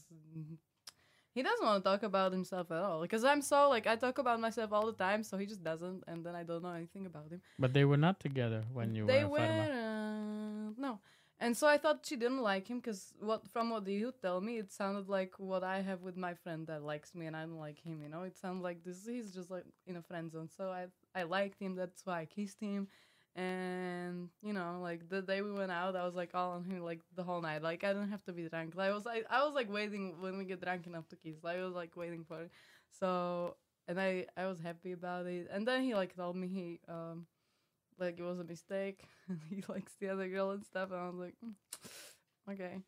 [1.33, 3.01] he doesn't want to talk about himself at all.
[3.01, 6.03] Because I'm so like I talk about myself all the time, so he just doesn't,
[6.07, 9.05] and then I don't know anything about him But they were not together when you
[9.05, 10.99] they were were at uh, no
[11.41, 14.59] and so i thought she didn't like him because what from what you tell me
[14.59, 17.59] it sounded like what i have with my friend that likes me and i don't
[17.59, 18.23] like him you know?
[18.23, 20.49] It sounds like this he's just like in a friend zone.
[20.55, 20.85] So i
[21.19, 22.87] i liked him that's why i kissed him.
[23.35, 26.81] And you know like the day we went out i was like all on him
[26.83, 27.63] like the whole night.
[27.63, 28.75] Like i didn't have to be drunk.
[28.75, 31.43] Like, i was i, I was like waiting when we get drunk enough to kiss.
[31.45, 32.51] I was like waiting for it.
[32.99, 35.47] So and i i was happy about it.
[35.51, 37.25] And then he like told me he um
[38.01, 39.05] like it was a mistake.
[39.51, 41.55] he likes the other girl and stuff, and I was like, "Mm,
[42.51, 42.81] okay,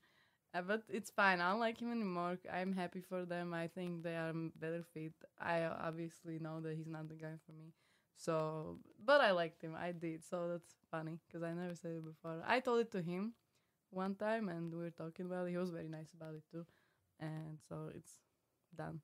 [0.53, 1.41] uh, but it's fine.
[1.41, 2.37] I don't like him anymore.
[2.51, 3.53] I'm happy for them.
[3.53, 5.13] I think they are better fit.
[5.39, 7.73] I obviously know that he's not the guy for me,
[8.15, 9.75] So, but I liked him.
[9.75, 10.23] I did.
[10.25, 12.43] So that's funny because I never said it before.
[12.47, 13.33] I told it to him
[13.91, 15.51] one time, and we were talking about it.
[15.51, 16.65] He was very nice about it too,
[17.19, 18.19] and so it's
[18.75, 19.01] done.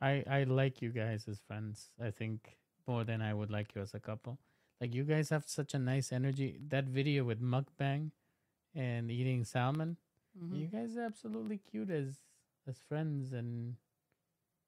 [0.00, 1.90] I I like you guys as friends.
[2.00, 4.38] I think more than I would like you as a couple.
[4.80, 6.58] Like you guys have such a nice energy.
[6.68, 8.10] That video with mukbang
[8.74, 9.96] and eating salmon.
[10.38, 10.58] Mhm.
[10.60, 12.22] You guys are absolutely cute as
[12.66, 13.76] as friends and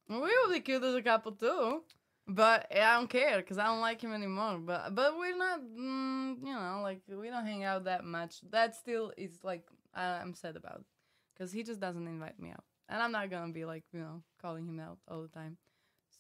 [0.09, 1.85] We will be cute as a couple too,
[2.27, 4.59] but I don't care because I don't like him anymore.
[4.59, 8.41] But but we're not, mm, you know, like we don't hang out that much.
[8.51, 10.85] That still is like I- I'm sad about
[11.33, 14.23] because he just doesn't invite me out, and I'm not gonna be like you know
[14.41, 15.57] calling him out all the time.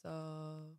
[0.02, 0.76] So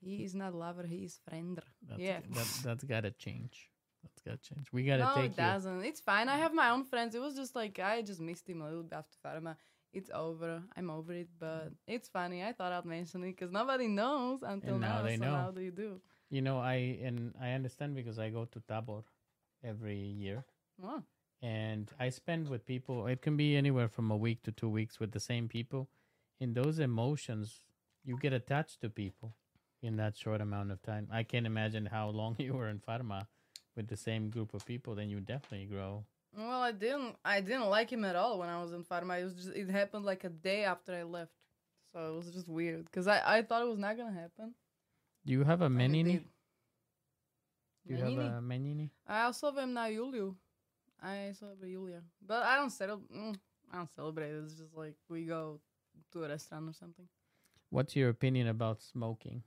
[0.00, 1.60] he is not lover, he is friend.
[1.88, 2.20] that's Yeah.
[2.34, 3.70] that that's gotta change.
[4.02, 4.66] That's gotta change.
[4.72, 5.36] We gotta no, take it you.
[5.36, 5.84] doesn't.
[5.84, 6.28] It's fine.
[6.28, 7.14] I have my own friends.
[7.14, 9.56] It was just like I just missed him a little bit after Farma.
[9.92, 10.62] It's over.
[10.76, 12.44] I'm over it, but it's funny.
[12.44, 15.02] I thought I'd mention it because nobody knows until And now now.
[15.02, 15.34] they so know.
[15.34, 16.00] how do you do?
[16.30, 19.02] You know, I and I understand because I go to Tabor
[19.64, 20.44] every year.
[20.82, 21.02] Oh,
[21.42, 23.06] and I spend with people.
[23.06, 25.88] It can be anywhere from a week to two weeks with the same people.
[26.38, 27.64] In those emotions,
[28.04, 29.34] you get attached to people
[29.82, 31.08] in that short amount of time.
[31.12, 33.26] I can't imagine how long you were in Farma
[33.76, 34.94] with the same group of people.
[34.94, 36.04] Then you definitely grow.
[36.36, 37.16] well, I didn't.
[37.24, 39.20] I didn't like him at all when I was in Farma.
[39.20, 39.48] It was just.
[39.56, 41.32] It happened like a day after I left,
[41.92, 44.54] so it was just weird because I I thought it was not gonna happen.
[45.26, 46.22] Do you have a Menini?
[47.86, 48.22] Do you Menini?
[48.22, 48.90] have a Menini?
[49.06, 50.36] I also have him now, Julio.
[51.02, 53.10] I celebrate Julia, but I don't celebrate.
[53.10, 53.36] Mm,
[53.72, 54.30] I don't celebrate.
[54.30, 55.60] It's just like we go
[56.12, 57.06] to a restaurant or something.
[57.70, 59.42] What's your opinion about smoking?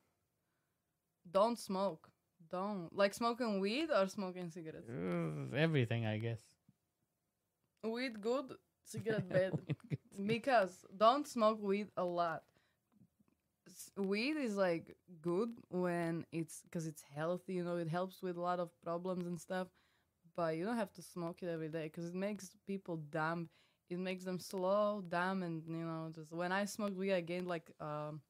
[1.29, 2.09] Don't smoke.
[2.49, 4.89] Don't like smoking weed or smoking cigarettes.
[4.89, 6.41] Uh, everything, I guess.
[7.83, 8.53] Weed good,
[8.85, 9.53] cigarette bad.
[10.25, 12.43] because don't smoke weed a lot.
[13.67, 17.53] S- Weed is like good when it's because it's healthy.
[17.55, 19.67] You know, it helps with a lot of problems and stuff.
[20.35, 23.49] But you don't have to smoke it every day because it makes people dumb.
[23.89, 27.47] It makes them slow, dumb, and you know, just when I smoked weed, I gained
[27.47, 28.21] like um,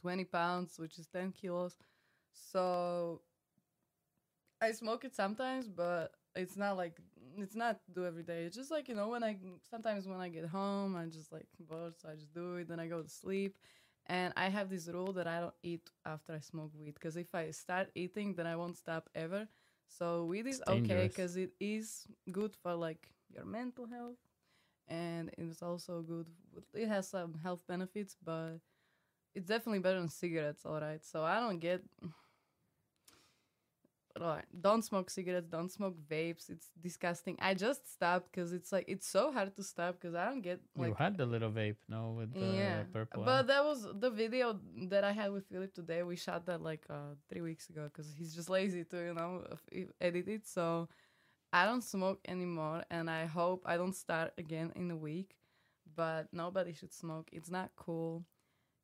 [0.00, 1.76] twenty pounds, which is ten kilos.
[2.34, 3.22] So
[4.60, 6.98] I smoke it sometimes, but it's not like
[7.36, 8.44] it's not do every day.
[8.44, 9.36] It's just like you know when I
[9.70, 12.68] sometimes when I get home, I just like bored, so I just do it.
[12.68, 13.56] Then I go to sleep,
[14.06, 17.34] and I have this rule that I don't eat after I smoke weed because if
[17.34, 19.48] I start eating, then I won't stop ever.
[19.86, 24.18] So weed is okay because it is good for like your mental health,
[24.88, 26.26] and it's also good.
[26.74, 28.58] It has some health benefits, but
[29.34, 30.64] it's definitely better than cigarettes.
[30.66, 31.82] All right, so I don't get.
[34.20, 34.44] Right.
[34.60, 35.48] Don't smoke cigarettes.
[35.48, 36.48] Don't smoke vapes.
[36.48, 37.36] It's disgusting.
[37.40, 40.60] I just stopped because it's like it's so hard to stop because I don't get
[40.76, 42.82] like you had the little vape, no, with the yeah.
[42.92, 43.24] purple.
[43.24, 46.04] But that was the video that I had with Philip today.
[46.04, 49.42] We shot that like uh, three weeks ago because he's just lazy to you know
[50.00, 50.46] edit it.
[50.46, 50.88] So
[51.52, 55.34] I don't smoke anymore, and I hope I don't start again in a week.
[55.96, 57.30] But nobody should smoke.
[57.32, 58.24] It's not cool.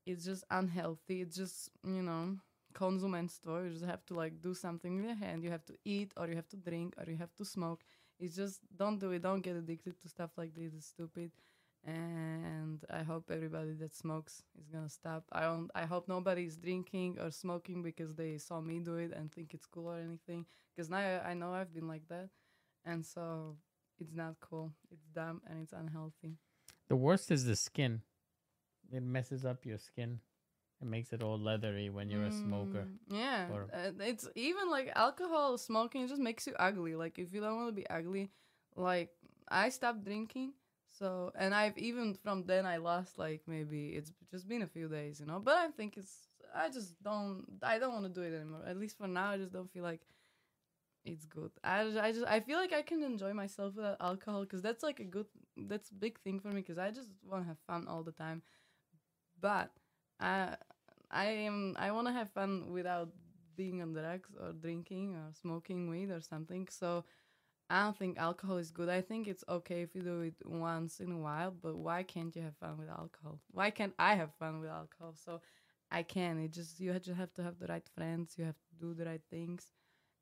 [0.07, 1.21] It's just unhealthy.
[1.21, 2.39] It's just you know
[2.73, 3.65] consumenstvo.
[3.65, 5.43] You just have to like do something with your hand.
[5.43, 7.83] You have to eat, or you have to drink, or you have to smoke.
[8.19, 9.23] It's just don't do it.
[9.23, 10.73] Don't get addicted to stuff like this.
[10.75, 11.33] It's stupid
[11.85, 15.25] and I hope everybody that smokes is gonna stop.
[15.33, 15.71] I don't.
[15.75, 19.67] I hope nobody's drinking or smoking because they saw me do it and think it's
[19.67, 20.47] cool or anything.
[20.75, 22.29] Because now I know I've been like that,
[22.85, 23.57] and so
[23.99, 24.73] it's not cool.
[24.91, 26.37] It's dumb and it's unhealthy.
[26.89, 28.03] The worst is the skin.
[28.93, 30.21] It messes up your skin.
[30.81, 32.87] It makes it all leathery when you're a smoker.
[32.89, 36.95] Mm, Yeah, Or- uh, it's even like alcohol smoking just makes you ugly.
[36.95, 38.31] Like if you don't want to be ugly,
[38.77, 39.11] like
[39.49, 40.55] I stopped drinking.
[40.99, 44.89] So and I've even from then I lost like maybe it's just been a few
[44.89, 45.39] days, you know.
[45.39, 48.63] But I think it's I just don't I don't want to do it anymore.
[48.67, 50.01] At least for now, I just don't feel like
[51.05, 51.51] it's good.
[51.65, 54.83] I just, I just I feel like I can enjoy myself without alcohol because that's
[54.83, 55.27] like a good
[55.57, 58.13] that's a big thing for me because I just want to have fun all the
[58.13, 58.43] time.
[59.41, 59.71] But
[60.21, 60.57] I
[61.11, 63.09] I am I want to have fun without
[63.57, 66.69] being on drugs or drinking or smoking weed or something.
[66.71, 67.05] So
[67.69, 68.89] I don't think alcohol is good.
[68.89, 72.35] I think it's okay if you do it once in a while, but why can't
[72.35, 73.41] you have fun with alcohol?
[73.53, 75.15] Why can't I have fun with alcohol?
[75.15, 75.41] So
[75.91, 76.39] I can.
[76.39, 78.35] It just you just have to have the right friends.
[78.39, 79.67] You have to do the right things,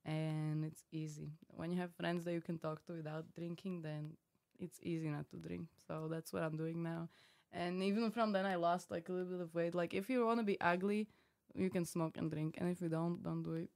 [0.05, 1.33] and it's easy.
[1.49, 4.13] When you have friends that you can talk to without drinking, then
[4.59, 5.69] it's easy not to drink.
[5.87, 7.09] So that's what I'm doing now.
[7.53, 9.75] And even from then, I lost like a little bit of weight.
[9.75, 11.09] Like if you want to be ugly,
[11.55, 13.71] you can smoke and drink, and if you don't, don't do it.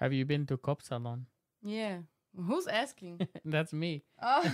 [0.00, 1.26] Have you been to Cop Salon?
[1.62, 1.98] Yeah.
[2.36, 3.20] Who's asking?
[3.44, 4.04] That's me.
[4.22, 4.44] oh,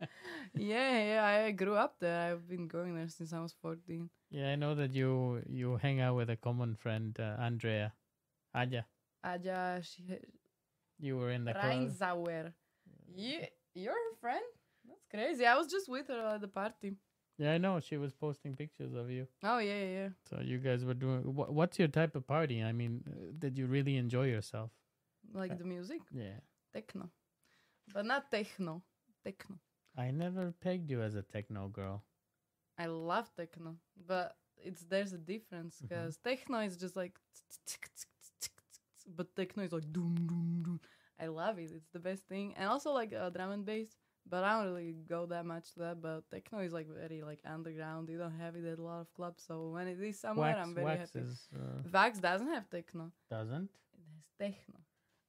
[0.54, 1.24] yeah, yeah.
[1.46, 2.32] I grew up there.
[2.32, 4.08] I've been going there since I was 14.
[4.30, 7.92] Yeah, I know that you you hang out with a common friend, uh, Andrea.
[8.54, 8.84] Aja,
[9.24, 10.02] Aja Sch-
[11.00, 11.52] you were in the.
[11.54, 12.52] Rheinzauer.
[13.14, 13.40] You,
[13.74, 14.44] you're her friend?
[14.86, 15.44] That's crazy.
[15.46, 16.94] I was just with her at the party.
[17.42, 17.80] Yeah, I know.
[17.80, 19.26] She was posting pictures of you.
[19.42, 20.08] Oh, yeah, yeah, yeah.
[20.30, 21.22] So you guys were doing.
[21.38, 22.62] Wha what's your type of party?
[22.62, 24.70] I mean, uh, did you really enjoy yourself?
[25.34, 26.02] Like Uh, the music?
[26.12, 26.38] Yeah.
[26.72, 27.10] Techno.
[27.92, 28.82] But not techno.
[29.24, 29.58] Techno.
[29.96, 32.04] I never pegged you as a techno girl.
[32.78, 33.76] I love techno,
[34.06, 37.18] but it's there's a difference because techno is just like,
[39.16, 40.80] but techno is like doom doom doom.
[41.20, 41.70] I love it.
[41.74, 43.90] It's the best thing, and also like uh, drum and bass.
[44.24, 46.00] But I don't really go that much to that.
[46.00, 48.08] But techno is like very like underground.
[48.08, 49.42] You don't have it at a lot of clubs.
[49.46, 51.26] So when it is somewhere, Wax, I'm very wax happy.
[51.26, 53.10] is uh, Vax doesn't have techno.
[53.30, 53.70] doesn't.
[53.94, 54.80] It has techno.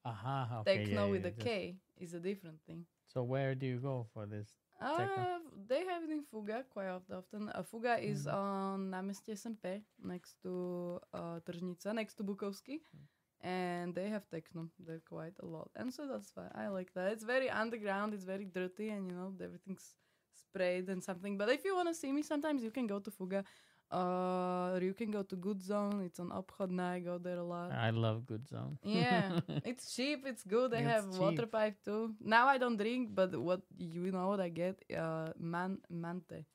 [0.06, 0.60] Aha.
[0.62, 0.80] Okay.
[0.80, 2.86] yeah, techno with yeah, a K is a different thing.
[3.06, 4.48] So where do you go for this?
[4.82, 7.50] Uh, they have it in Fuga quite often.
[7.50, 8.34] Uh, Fuga is Mhm.
[8.34, 12.80] on náměstí SNP next to uh, Tržnica, next to Bukovsky.
[12.94, 13.06] Mm.
[13.44, 15.70] And they have techno there quite a lot.
[15.76, 17.12] And so that's why I like that.
[17.12, 19.96] It's very underground, it's very dirty, and you know, everything's
[20.34, 21.38] sprayed and something.
[21.38, 23.44] But if you want to see me, sometimes you can go to Fuga.
[23.92, 26.02] Uh, or you can go to Good Zone.
[26.04, 26.94] It's on Obchodna.
[26.94, 27.72] I go there a lot.
[27.74, 28.80] I love Good Zone.
[28.84, 30.26] Yeah, it's cheap.
[30.26, 30.72] It's good.
[30.72, 32.16] They It's have water pipe too.
[32.20, 34.82] Now I don't drink, but what you know what I get?
[34.98, 36.46] Uh, man mante,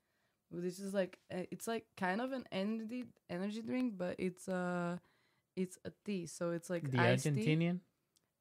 [0.51, 4.97] which is like uh, it's like kind of an energy energy drink, but it's uh
[5.63, 6.27] it's a tea.
[6.27, 7.31] So it's like the iced tea.
[7.31, 7.81] Argentinian.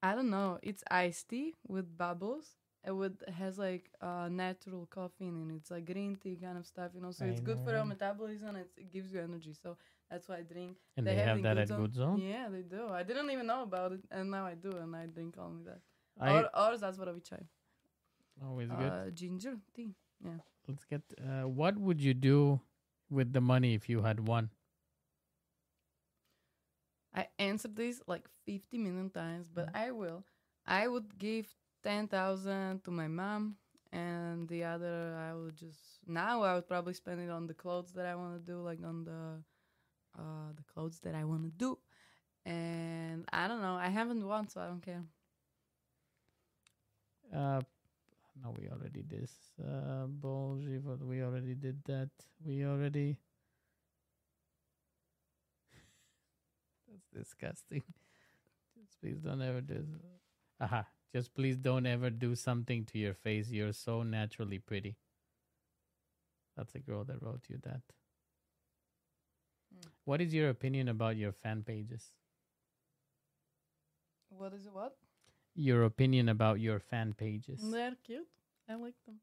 [0.03, 0.59] I don't know.
[0.61, 2.47] It's iced tea with bubbles.
[2.85, 5.57] It would has like uh natural caffeine in it.
[5.61, 7.11] It's like green tea kind of stuff, you know.
[7.11, 8.55] So I it's good for your metabolism.
[8.55, 9.53] It gives you energy.
[9.63, 9.77] So
[10.09, 10.77] that's why I drink.
[10.95, 12.19] And They they, have have that Good at Good Zone.
[12.21, 12.87] Yeah, they do.
[12.99, 15.81] I didn't even know about it, and now I do, and I drink only that.
[16.19, 17.43] I or or zazvorový try.
[18.43, 18.91] always good.
[18.91, 19.95] Uh, ginger tea.
[20.23, 20.39] Yeah.
[20.67, 21.01] Let's get.
[21.19, 22.61] Uh, what would you do
[23.09, 24.49] with the money if you had one?
[27.13, 29.73] I answered this like 50 million times, but Mm-hmm.
[29.73, 30.25] I will.
[30.65, 31.47] I would give
[31.83, 33.57] 10,000 to my mom,
[33.91, 37.93] and the other I would just now I would probably spend it on the clothes
[37.93, 39.43] that I want to do, like on the
[40.17, 41.77] uh the clothes that I want to do.
[42.45, 43.75] And I don't know.
[43.75, 45.03] I haven't won, so I don't care.
[47.33, 47.61] Uh,
[48.43, 49.33] no, we already did this.
[49.61, 50.85] Uh, bullshit.
[50.85, 52.09] but We already did that.
[52.45, 53.17] We already.
[57.13, 57.83] That's disgusting.
[58.79, 59.85] Just please don't ever do.
[60.59, 60.85] Aha!
[61.13, 63.49] Just please don't ever do something to your face.
[63.49, 64.97] You're so naturally pretty.
[66.55, 67.81] That's a girl that wrote you that.
[69.73, 69.87] Hmm.
[70.05, 72.11] What is your opinion about your fan pages?
[74.29, 74.73] What is it?
[74.73, 74.95] What?
[75.55, 77.61] Your opinion about your fan pages.
[77.71, 78.27] They're cute.
[78.69, 79.15] I like them.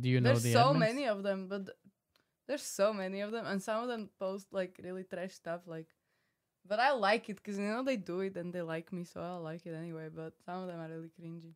[0.00, 0.78] Do you know there's the so admins?
[0.78, 1.68] many of them, but
[2.46, 5.62] there's so many of them, and some of them post like really trash stuff.
[5.66, 5.88] Like,
[6.68, 9.20] but I like it because you know they do it and they like me, so
[9.22, 10.08] I like it anyway.
[10.14, 11.54] But some of them are really cringy.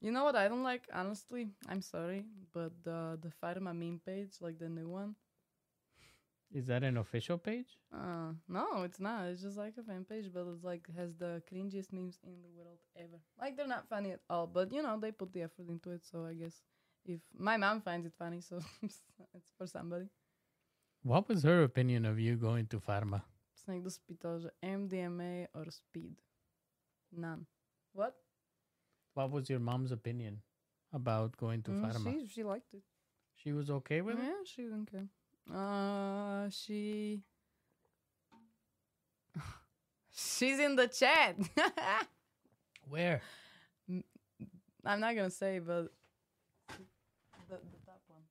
[0.00, 0.84] You know what I don't like?
[0.92, 5.16] Honestly, I'm sorry, but the the Farma meme page, like the new one.
[6.52, 7.76] Is that an official page?
[7.92, 9.26] Uh, no, it's not.
[9.26, 12.48] It's just like a fan page, but it's like has the cringiest memes in the
[12.48, 13.20] world ever.
[13.38, 16.04] Like they're not funny at all, but you know they put the effort into it.
[16.06, 16.62] So I guess
[17.04, 20.06] if my mom finds it funny, so it's for somebody.
[21.02, 23.22] What was her opinion of you going to Farma?
[23.68, 26.22] Se někdo spýtal, že MDMA or speed.
[27.12, 27.44] None.
[27.92, 28.14] What?
[29.14, 30.40] What was your mom's opinion
[30.92, 32.10] about going to Mm, Farma?
[32.20, 32.84] she she liked it.
[33.34, 34.24] She was okay with it?
[34.24, 35.08] yeah, she didn't care.
[35.50, 37.22] Uh, she.
[40.10, 41.36] She's in the chat.
[42.88, 43.20] Where?
[44.84, 45.92] I'm not gonna say, but
[47.48, 48.22] the, the top one.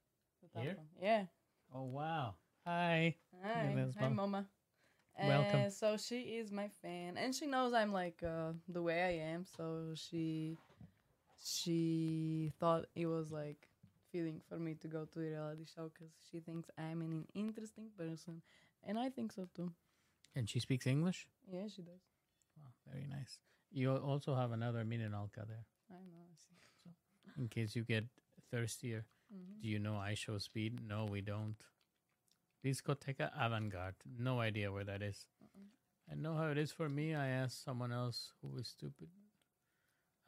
[0.42, 0.76] The top Here?
[0.78, 0.88] one.
[1.00, 1.26] Yeah.
[1.72, 2.36] Oh wow.
[2.66, 3.16] Hi.
[3.44, 4.50] Hi, hi, mama.
[5.20, 5.62] Welcome.
[5.66, 9.32] Uh, so she is my fan, and she knows I'm like uh, the way I
[9.34, 9.46] am.
[9.46, 10.58] So she
[11.44, 13.68] she thought it was like
[14.12, 17.90] feeling for me to go to the reality show because she thinks I'm an interesting
[17.98, 18.42] person,
[18.84, 19.72] and I think so too.
[20.36, 21.28] And she speaks English?
[21.52, 22.02] Yeah, she does.
[22.58, 23.40] Wow, very nice.
[23.72, 26.24] You also have another Minenalka there I know.
[26.30, 26.92] I see.
[27.38, 28.06] in case you get
[28.52, 29.06] thirstier.
[29.34, 29.62] Mhm.
[29.62, 30.80] Do you know IShowSpeed?
[30.88, 31.56] No, we don't.
[32.68, 33.96] Discoteca Avantgarde.
[34.20, 35.28] No idea where that is.
[36.12, 37.16] I know how it is for me.
[37.16, 39.08] I asked someone else who was stupid.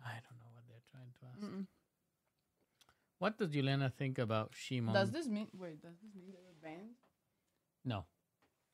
[0.05, 1.45] I don't know what they're trying to ask.
[1.45, 1.65] Mm-mm.
[3.17, 4.93] What does Giuliana think about Shimon?
[4.93, 5.47] Does this mean?
[5.53, 6.95] Wait, does this mean they were banned?
[7.85, 8.05] no,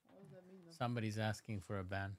[0.09, 0.59] What does that mean?
[0.65, 0.71] Though?
[0.77, 2.17] somebody's asking for a ban.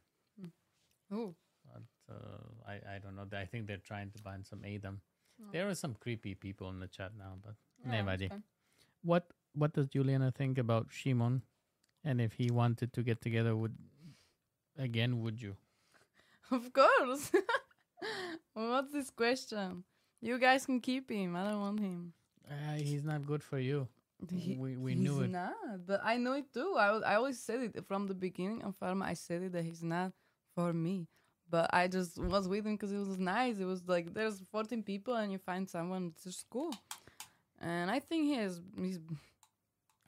[1.12, 1.34] Ooh.
[1.72, 1.82] But
[2.12, 3.26] uh, I, I don't know.
[3.38, 5.00] I think they're trying to ban some Adam.
[5.40, 5.46] Oh.
[5.52, 7.54] There are some creepy people in the chat now, but
[7.88, 8.30] nevadí.
[9.02, 11.42] what what does Giuliana think about Shimon?
[12.04, 13.74] And if he wanted to get together, would
[14.78, 15.56] again would you?
[16.50, 17.32] Of course.
[18.54, 19.82] What's this question?
[20.20, 21.34] You guys can keep him.
[21.36, 22.12] I don't want him.
[22.48, 23.88] Uh, he's not good for you.
[24.30, 25.30] He- we we knew it.
[25.30, 26.74] not, but I know it too.
[26.78, 29.04] I, I always said it from the beginning of Farma.
[29.04, 30.12] I said it that he's not
[30.54, 31.08] for me.
[31.50, 33.58] But I just was with him because it was nice.
[33.58, 36.12] It was like there's 14 people and you find someone.
[36.14, 36.72] It's just cool.
[37.60, 38.60] And I think he is.
[38.80, 38.98] He's.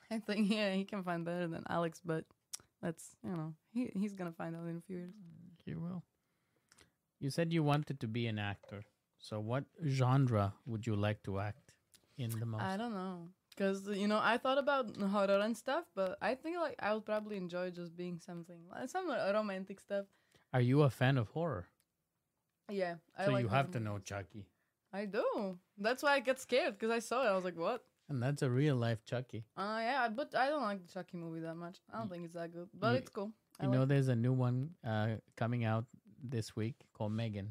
[0.10, 2.24] I think yeah he can find better than Alex, but
[2.82, 5.14] that's you know he he's gonna find out in a few years.
[5.64, 6.02] He will.
[7.20, 8.84] You said you wanted to be an actor.
[9.18, 11.72] So what genre would you like to act
[12.16, 12.62] in the most?
[12.62, 13.28] I don't know.
[13.56, 17.04] Cause you know I thought about horror and stuff, but I think like I would
[17.04, 20.06] probably enjoy just being something like some romantic stuff.
[20.54, 21.66] Are you a fan of horror?
[22.70, 23.98] Yeah, I so like you have to know.
[23.98, 24.46] Chucky.
[24.92, 25.58] I do.
[25.76, 27.30] That's why I get scared because I saw it.
[27.30, 29.44] I was like, "What?" And that's a real life Chucky.
[29.56, 31.76] Uh, yeah, but I don't like the Chucky movie that much.
[31.92, 33.32] I don't think it's that good, but you- it's cool.
[33.60, 35.84] I You know, like- there's a new one uh, coming out
[36.22, 37.50] this week called Megan.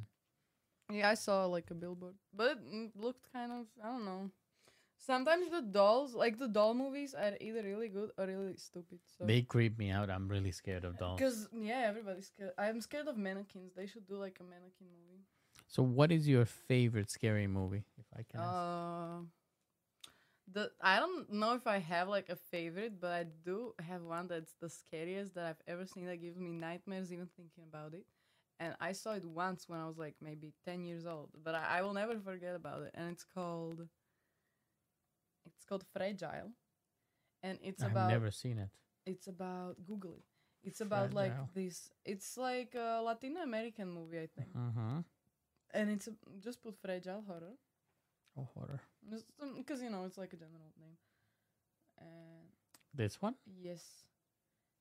[0.91, 4.31] yeah, I saw like a billboard, but it mm, looked kind of I don't know.
[4.99, 8.99] Sometimes the dolls, like the doll movies, are either really good or really stupid.
[9.05, 10.09] So They creep me out.
[10.09, 11.19] I'm really scared of dolls.
[11.19, 12.53] because yeah, everybody's scared.
[12.57, 13.73] I'm scared of mannequins.
[13.75, 15.21] They should do like a mannequin movie.
[15.67, 17.83] So, what is your favorite scary movie?
[17.97, 18.55] If I can ask.
[18.55, 19.19] Uh,
[20.51, 24.27] the I don't know if I have like a favorite, but I do have one
[24.27, 26.05] that's the scariest that I've ever seen.
[26.07, 28.05] That gives me nightmares even thinking about it.
[28.59, 31.79] And I saw it once when I was like maybe ten years old, but I,
[31.79, 32.91] I will never forget about it.
[32.95, 33.87] And it's called
[35.45, 36.51] it's called Fragile,
[37.43, 38.69] and it's I've about never seen it.
[39.05, 40.23] it's about Google it.
[40.69, 41.89] It's about like this.
[42.05, 45.03] It's like a Latin American movie, I think, Uh-huh.
[45.71, 47.55] and it's a, just put Fragile horror.
[48.37, 48.81] Oh, horror.
[49.57, 50.97] Because you know it's like a general name.
[51.99, 52.47] And
[52.93, 53.35] This one?
[53.61, 53.83] yes.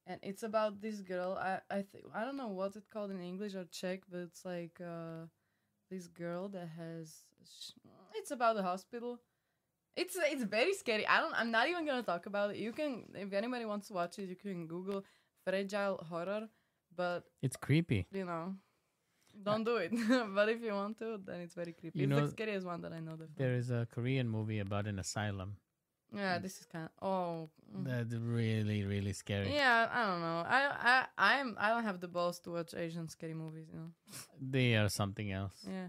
[0.07, 1.37] And it's about this girl.
[1.41, 4.45] I i think i don't know what it's called in english or czech but it's
[4.45, 5.27] like uh
[5.91, 7.73] this girl that has sh-
[8.15, 9.19] it's about the hospital.
[9.97, 11.07] It's it's very scary.
[11.07, 12.57] I don't i'm not even gonna talk about it.
[12.59, 15.05] You can if anybody wants to watch it you can google
[15.45, 16.49] fragile horror
[16.97, 18.07] but It's creepy.
[18.13, 18.55] you know
[19.43, 19.93] don't do it
[20.35, 22.81] but if you want to then it's very creepy You it's know, the scariest one
[22.83, 23.17] that i know.
[23.37, 25.57] There is a Korean movie about an asylum.
[26.15, 27.51] Yeah, this is kind of oh.
[27.77, 27.85] mm.
[27.85, 29.53] That's really, really scary.
[29.53, 30.45] Yeah, I don't know.
[30.47, 30.61] I
[30.93, 33.67] I I'm I don't have the balls to watch Asian scary movies.
[33.73, 33.91] You know.
[34.41, 35.57] They are something else.
[35.67, 35.89] Yeah,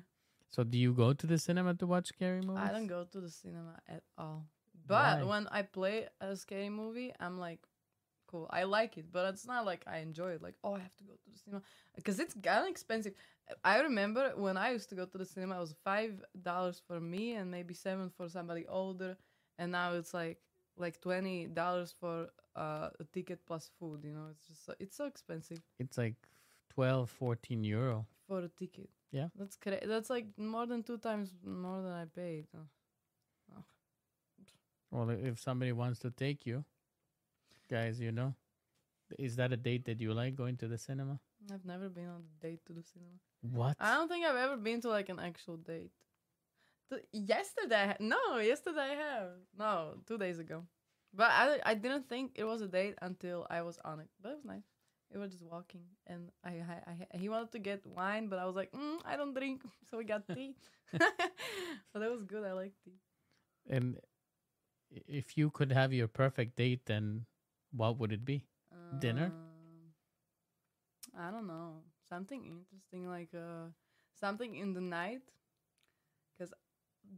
[0.49, 2.63] So, do you go to the cinema to watch scary movies?
[2.67, 4.45] I don't go to the cinema at all.
[4.87, 5.23] But Why?
[5.23, 7.59] when I play a scary movie, I'm like,
[8.27, 8.47] cool.
[8.49, 10.41] I like it, but it's not like I enjoy it.
[10.41, 11.61] Like, oh, I have to go to the cinema
[11.95, 13.13] because it's kind of expensive.
[13.63, 16.99] I remember when I used to go to the cinema, it was five dollars for
[16.99, 19.17] me and maybe seven for somebody older,
[19.57, 20.37] and now it's like
[20.77, 24.03] like twenty dollars for uh, a ticket plus food.
[24.03, 26.15] You know, it's just so, it's so expensive It's like
[26.73, 28.05] 12, 14 euro.
[28.27, 28.89] for a ticket.
[29.11, 29.29] Yeah.
[29.39, 32.45] that's cra- That's like more than two times more than I paid.
[32.53, 33.61] Uh,
[34.91, 36.63] Well, if somebody wants to take you,
[37.69, 38.33] guys, you know,
[39.17, 41.19] is that a date that you like going to the cinema?
[41.53, 43.17] I've never been on a date to the cinema.
[43.41, 43.77] What?
[43.79, 45.91] I don't think I've ever been to like an actual date.
[46.89, 50.63] The, yesterday, no, yesterday I have no two days ago,
[51.13, 54.07] but I I didn't think it was a date until I was on it.
[54.21, 54.63] But it was nice.
[55.13, 58.45] We were just walking, and I, I, I he wanted to get wine, but I
[58.45, 60.55] was like, mm, I don't drink, so we got tea.
[60.91, 62.43] but that was good.
[62.43, 62.99] I like tea.
[63.69, 63.97] And
[64.91, 67.25] if you could have your perfect date, then
[67.77, 68.43] what would it be?
[68.99, 69.31] Dinner?
[69.33, 69.93] Um,
[71.17, 71.83] I don't know.
[72.09, 73.69] Something interesting, like uh,
[74.19, 75.21] something in the night.
[76.37, 76.53] Because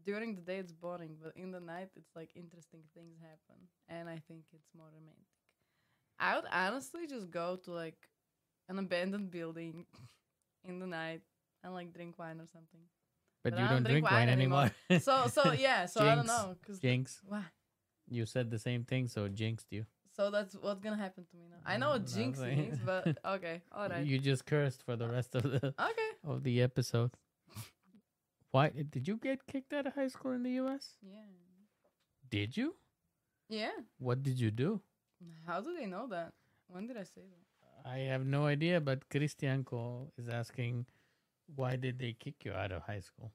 [0.06, 4.08] during the day it's boring, but in the night it's like interesting things happen, and
[4.08, 5.26] I think it's more romantic.
[6.20, 8.10] I would honestly just go to like
[8.68, 9.86] an abandoned building
[10.68, 11.22] in the night
[11.64, 12.82] and like drink wine or something.
[13.44, 14.72] But, But you don't don't drink wine wine anymore.
[14.90, 15.02] anymore.
[15.02, 17.44] So so yeah, so I don't know, cause Jinx, why?
[18.10, 19.86] you said the same thing, so jinxed you.
[20.16, 21.58] So that's what's gonna happen to me now.
[21.66, 25.36] I know Mm, jinx means, but okay, all right, You just cursed for the rest
[25.36, 26.12] of the okay.
[26.24, 27.12] of the episode.
[28.52, 30.96] Why did you get kicked out of high school in the U.S.?
[31.02, 31.20] Yeah.
[32.30, 32.76] Did you?
[33.50, 33.72] Yeah.
[34.00, 34.82] What did you do?
[35.46, 36.34] How do they know that?
[36.68, 37.90] When did I say that?
[37.90, 40.86] I have no idea, but Cristianco is asking,
[41.56, 43.32] why did they kick you out of high school?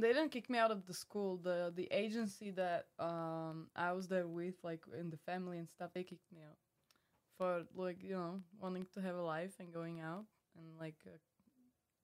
[0.00, 1.36] They didn't kick me out of the school.
[1.36, 5.90] The the agency that um I was there with, like in the family and stuff,
[5.94, 6.58] they kicked me out
[7.38, 10.24] for like you know wanting to have a life and going out
[10.56, 11.16] and like uh,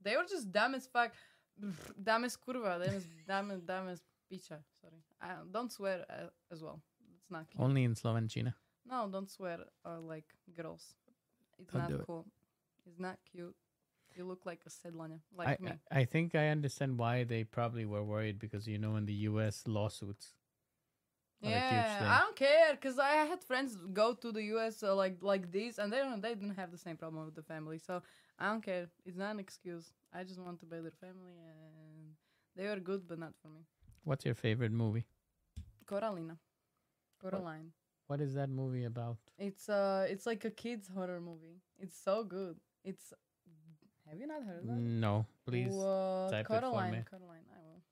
[0.03, 1.13] they were just dumb as fuck,
[2.03, 4.59] dumb as curva, dumb as dumb as dumb as picha.
[4.81, 6.81] Sorry, I don't swear uh, as well.
[7.19, 7.47] It's not.
[7.59, 8.55] Only in Slovenčina.
[8.89, 10.95] No, don't swear or like girls.
[11.59, 12.07] It's Don't not do it.
[12.07, 12.25] cool.
[12.87, 13.57] It's not cute.
[14.17, 15.73] You look like a sedlanya, I, like me.
[15.91, 19.19] I I think I understand why they probably were worried because you know in the
[19.31, 19.65] U.S.
[19.67, 20.33] lawsuits.
[21.45, 22.17] are a huge yeah.
[22.17, 24.83] I don't care because I had friends go to the U.S.
[24.83, 27.43] Uh, like like this, and they don't they didn't have the same problem with the
[27.43, 27.79] family.
[27.79, 28.03] So
[28.39, 28.89] I don't care.
[29.05, 29.93] It's not an excuse.
[30.13, 32.15] I just want to be their family, and
[32.57, 33.63] they were good, but not for me.
[34.05, 35.05] What's your favorite movie?
[35.85, 36.39] Coralina,
[37.21, 37.73] Coraline.
[38.07, 39.19] What is that movie about?
[39.39, 41.61] It's uh, it's like a kids horror movie.
[41.79, 42.57] It's so good.
[42.85, 43.13] It's
[44.09, 44.77] have you not heard of that?
[44.77, 45.73] No, please.
[45.73, 46.31] What?
[46.31, 47.05] type it for Coraline, me.
[47.11, 47.83] Coraline, I will.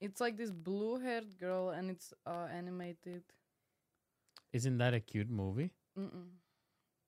[0.00, 3.22] It's like this blue-haired girl, and it's uh animated.
[4.52, 5.70] Isn't that a cute movie?
[5.98, 6.28] Mm-mm.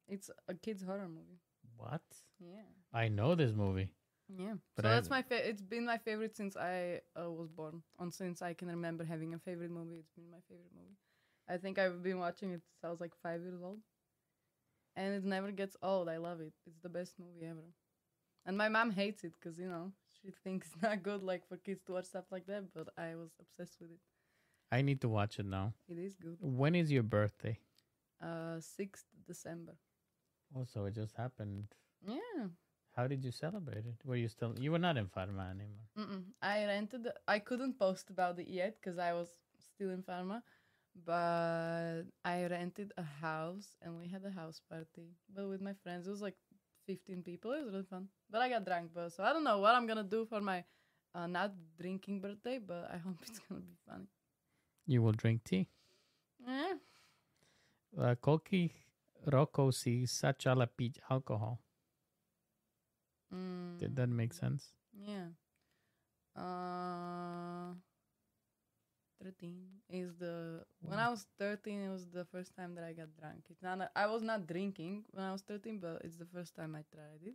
[0.08, 1.40] It's a kids horror movie.
[1.76, 2.02] What?
[2.38, 2.62] Yeah,
[2.92, 3.88] I know this movie.
[4.28, 4.54] yeah.
[4.76, 7.48] But so I that's my haven't- fa- It's been my favorite since I uh, was
[7.50, 7.82] born.
[7.98, 10.96] And since I can remember having a favorite movie, it's been my favorite movie.
[11.48, 13.80] I think I've been watching it since I was like five years old,
[14.96, 16.08] and it never gets old.
[16.08, 16.52] I love it.
[16.66, 17.66] It's the best movie ever.
[18.46, 21.56] And my mom hates it because you know she thinks it's not good like for
[21.56, 22.72] kids to watch stuff like that.
[22.74, 24.00] But I was obsessed with it.
[24.70, 25.74] I need to watch it now.
[25.88, 26.36] It is good.
[26.40, 27.58] When is your birthday?
[28.22, 29.74] Uh, sixth December.
[30.56, 31.66] Oh, so it just happened.
[32.06, 32.46] Yeah.
[32.96, 33.96] How did you celebrate it?
[34.04, 34.54] Were you still?
[34.58, 35.86] You were not in Farma anymore.
[35.98, 36.24] Mm-mm.
[36.42, 37.08] I rented.
[37.26, 39.28] I couldn't post about it yet because I was
[39.58, 40.42] still in Farma,
[41.04, 45.16] but I rented a house and we had a house party.
[45.34, 46.36] But with my friends, it was like
[46.84, 47.52] fifteen people.
[47.52, 48.08] It was really fun.
[48.28, 50.64] But I got drunk, but so I don't know what I'm gonna do for my
[51.14, 52.58] uh, not drinking birthday.
[52.58, 54.08] But I hope it's gonna be funny.
[54.86, 55.70] You will drink tea.
[56.42, 56.74] Eh,
[57.92, 58.72] Uh, koľkých
[59.28, 61.60] rokov si začala piť alkohol?
[63.28, 64.72] mm, Did that make sense?
[64.96, 65.36] Yeah.
[66.32, 67.21] Uh,
[69.22, 73.08] 13 is the when I was 13 it was the first time that I got
[73.18, 73.44] drunk.
[73.50, 76.74] It's not I was not drinking when I was 13 but it's the first time
[76.74, 77.34] I tried it.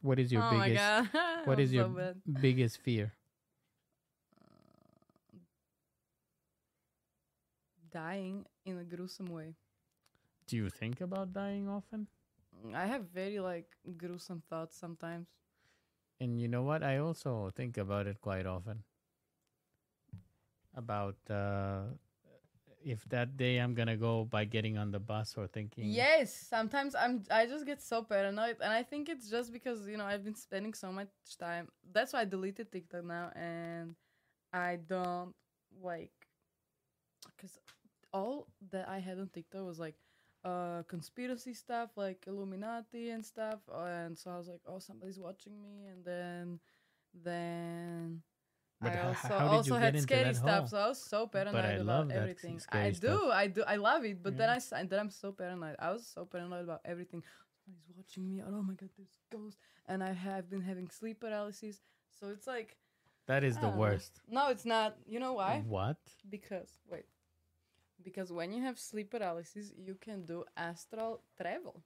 [0.00, 0.84] What is your oh my biggest?
[0.84, 1.08] god.
[1.44, 2.16] What is your so bad.
[2.40, 3.12] biggest fear?
[4.40, 5.38] Uh,
[7.90, 9.54] dying in a gruesome way.
[10.46, 12.06] Do you think about dying often?
[12.74, 15.28] I have very like gruesome thoughts sometimes.
[16.20, 16.82] And you know what?
[16.82, 18.84] I also think about it quite often.
[20.78, 21.82] About uh,
[22.84, 25.84] if that day I'm gonna go by getting on the bus or thinking.
[25.90, 29.96] Yes, sometimes I'm I just get so paranoid and I think it's just because, you
[29.96, 31.68] know, I've been spending so much time.
[31.92, 33.96] That's why I deleted TikTok now and
[34.52, 35.34] I don't
[35.82, 36.12] like
[37.38, 37.58] cuz
[38.12, 39.96] all that I had on TikTok was like
[40.44, 45.60] uh conspiracy stuff like Illuminati and stuff and so I was like, "Oh, somebody's watching
[45.62, 46.60] me." And then
[47.14, 48.22] then
[48.80, 52.60] But I also also had scary stuff, so I was so paranoid I about everything.
[52.70, 53.30] I do, stuff.
[53.32, 54.22] I do, I love it.
[54.22, 54.54] But then Yeah.
[54.54, 55.76] I s- and then I'm so paranoid.
[55.80, 57.24] I was so paranoid about everything.
[57.64, 58.40] Somebody's watching me.
[58.42, 61.80] Oh my god, there's ghosts, and I have been having sleep paralysis.
[62.20, 62.76] So it's like
[63.26, 63.76] That is the know.
[63.76, 64.20] worst.
[64.28, 64.96] No, it's not.
[65.06, 65.60] You know why?
[65.66, 65.98] What?
[66.28, 67.06] Because wait,
[68.02, 71.82] because when you have sleep paralysis, you can do astral travel,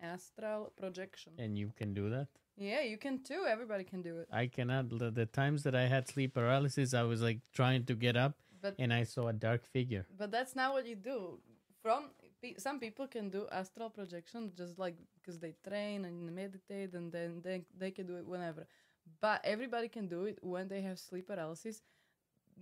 [0.00, 1.32] astral projection.
[1.38, 2.28] And you can do that?
[2.56, 3.46] Yeah, you can too.
[3.48, 4.28] Everybody can do it.
[4.30, 4.88] I cannot.
[4.90, 8.34] The, the times that I had sleep paralysis, I was like trying to get up
[8.62, 10.06] But and I saw a dark figure.
[10.16, 11.40] But that's not what you do.
[11.82, 12.10] From
[12.58, 17.40] some people can do astral projection just like because they train and meditate, and then
[17.42, 18.66] they they can do it whenever.
[19.20, 21.82] But everybody can do it when they have sleep paralysis.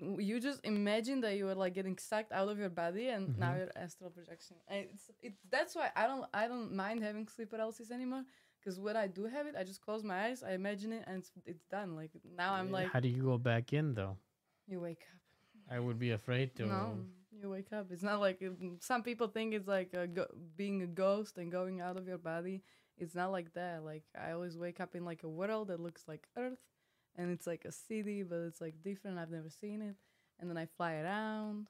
[0.00, 3.52] You just imagine that you are like getting sucked out of your body, and now
[3.52, 3.58] Mhm.
[3.58, 4.56] you're astral projection.
[4.66, 5.34] And it's it.
[5.50, 8.24] That's why I don't I don't mind having sleep paralysis anymore.
[8.62, 11.18] Because when I do have it, I just close my eyes, I imagine it, and
[11.18, 11.96] it's it's done.
[11.96, 14.16] Like now I'm like, How do you go back in though?
[14.68, 15.74] you wake up.
[15.74, 16.66] I would be afraid to.
[16.66, 16.98] No,
[17.40, 17.86] you wake up.
[17.90, 18.40] It's not like
[18.80, 22.18] some people think it's like a go- being a ghost and going out of your
[22.18, 22.62] body.
[22.98, 23.84] It's not like that.
[23.84, 26.60] Like I always wake up in like a world that looks like Earth,
[27.16, 29.18] and it's like a city, but it's like different.
[29.18, 29.96] I've never seen it,
[30.38, 31.68] and then I fly around.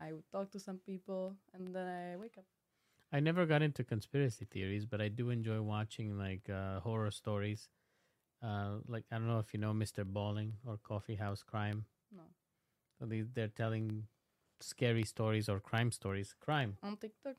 [0.00, 2.44] I would talk to some people, and then I wake up.
[3.14, 7.68] I never got into conspiracy theories, but I do enjoy watching like uh, horror stories.
[8.42, 10.04] Uh, like I don't know if you know Mr.
[10.04, 11.84] Ballen or Coffee House Crime.
[12.10, 12.24] No,
[12.98, 14.08] So they they're telling
[14.60, 16.34] scary stories or crime stories.
[16.40, 16.76] Crime.
[16.82, 17.36] on TikTok.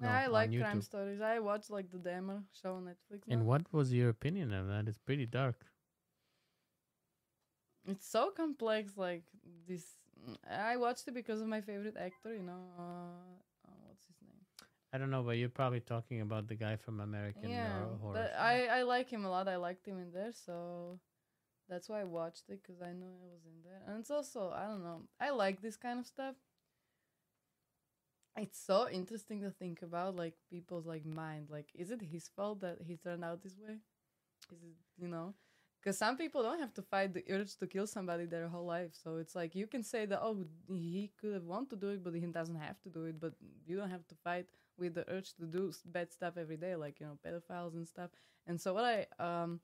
[0.00, 1.20] No, I like crime stories.
[1.20, 3.28] I watch like the Dahmer show on Netflix.
[3.28, 4.88] And what was your opinion of that?
[4.88, 5.66] It's pretty dark.
[7.86, 8.96] It's so complex.
[8.96, 9.24] Like
[9.68, 9.84] this,
[10.50, 12.34] I watched it because of my favorite actor.
[12.34, 14.38] You know, uh, uh, what's his name?
[14.92, 17.96] I don't know, but you're probably talking about the guy from American yeah, Horror.
[18.00, 19.48] Horror but I I like him a lot.
[19.48, 20.98] I liked him in there, so
[21.68, 23.82] that's why I watched it because I knew it was in there.
[23.86, 25.02] And it's also I don't know.
[25.20, 26.36] I like this kind of stuff.
[28.36, 31.48] It's so interesting to think about, like people's like mind.
[31.50, 33.78] Like, is it his fault that he turned out this way?
[34.52, 35.34] is it you know
[35.80, 38.90] because some people don't have to fight the urge to kill somebody their whole life
[38.92, 42.02] so it's like you can say that oh he could have want to do it
[42.02, 43.32] but he doesn't have to do it but
[43.66, 44.46] you don't have to fight
[44.78, 48.10] with the urge to do bad stuff every day like you know pedophiles and stuff
[48.46, 49.60] and so what i um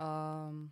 [0.00, 0.70] um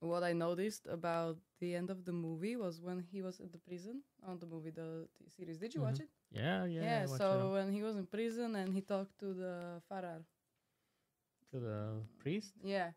[0.00, 3.58] what i noticed about the end of the movie was when he was at the
[3.58, 6.00] prison on the movie the t- series did you watch Mhm.
[6.00, 6.82] it Yeah, yeah.
[6.82, 10.24] yeah, so when he was in prison and he talked to the Farar.
[11.50, 12.54] to the priest.
[12.62, 12.92] Yeah.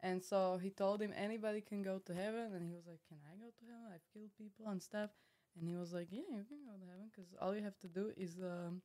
[0.00, 2.52] And so he told him anybody can go to heaven.
[2.54, 3.86] And he was like, Can I go to heaven?
[3.94, 5.10] I've killed people and stuff.
[5.58, 7.88] And he was like, Yeah, you can go to heaven because all you have to
[7.88, 8.82] do is um,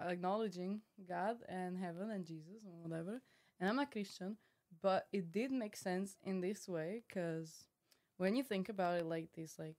[0.00, 3.22] acknowledging God and heaven and Jesus and whatever.
[3.60, 4.36] And I'm a Christian,
[4.82, 7.66] but it did make sense in this way because
[8.16, 9.76] when you think about it like this, like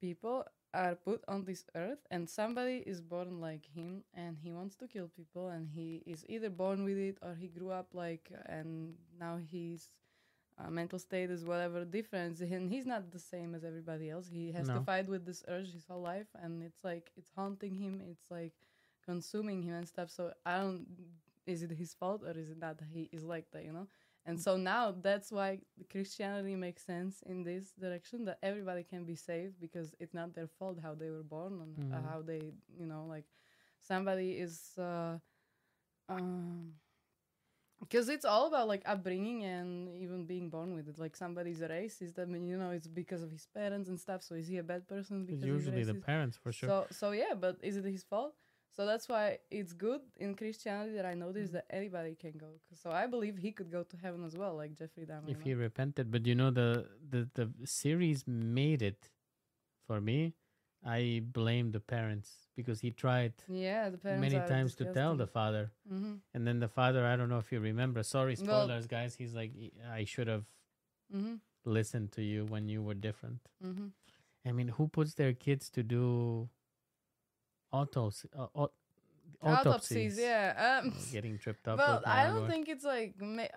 [0.00, 0.44] people
[0.74, 4.88] are put on this earth and somebody is born like him and he wants to
[4.88, 8.94] kill people and he is either born with it or he grew up like and
[9.18, 9.88] now his
[10.58, 14.28] uh, mental state is whatever different and he's not the same as everybody else.
[14.28, 17.74] He has to fight with this urge his whole life and it's like it's haunting
[17.74, 18.02] him.
[18.10, 18.52] It's like
[19.04, 20.86] consuming him and stuff so i don't
[21.46, 23.86] is it his fault or is it not that he is like that you know
[24.26, 25.58] and so now that's why
[25.90, 30.46] Christianity makes sense in this direction that everybody can be saved because it's not their
[30.46, 32.04] fault how they were born and Mhm.
[32.10, 33.26] how they, you know, like
[33.80, 35.18] somebody is, uh,
[36.08, 36.74] um,
[37.80, 40.98] because it's all about like upbringing and even being born with it.
[40.98, 44.22] Like somebody's a racist, I mean, you know, it's because of his parents and stuff.
[44.22, 46.68] So is he a bad person because usually the parents for sure.
[46.68, 48.34] So so yeah, but is it his fault?
[48.76, 51.56] So that's why it's good in Christianity that I noticed Mm.
[51.58, 52.50] that anybody can go.
[52.72, 55.28] So I believe he could go to heaven as well, like Jeffrey Dahmer.
[55.30, 56.70] if he repented, but you know the
[57.10, 59.10] the the series made it
[59.86, 60.34] for me.
[60.86, 65.24] I blame the parents because he tried yeah, the parents many times to tell the
[65.24, 65.32] disgusting.
[65.32, 67.06] father, Mhm, and then the father.
[67.06, 68.02] I don't know if you remember.
[68.02, 69.14] Sorry, Well- spoilers, guys.
[69.16, 70.44] He's like, "E- I should have
[71.14, 73.48] mhm, listened to you when you were different.
[73.62, 73.92] mhm.
[74.44, 76.50] I mean, who puts their kids to do
[77.78, 78.72] autos, uh, au-
[79.42, 79.66] autopsies?
[79.66, 80.80] Autopsies, yeah.
[80.84, 81.78] Um, Getting tripped up.
[81.78, 83.14] well, I don't think it's like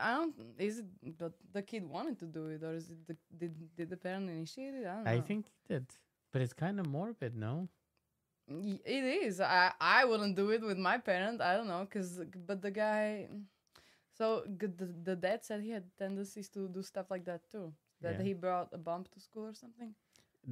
[0.07, 0.35] I don't.
[0.69, 3.88] Is it that the kid wanted to do it, or is it the did did
[3.94, 4.85] the parent initiate it?
[4.85, 5.11] I don't know.
[5.18, 5.85] I think he did,
[6.31, 7.68] but it's kind of morbid, no?
[8.49, 9.39] It is.
[9.41, 11.41] I I wouldn't do it with my parent.
[11.41, 12.11] I don't know, cause
[12.49, 13.27] but the guy.
[14.18, 14.27] So
[14.61, 14.69] the
[15.10, 17.65] the dad said he had tendencies to do stuff like that too.
[18.02, 18.26] That Yeah.
[18.27, 19.91] he brought a bomb to school or something.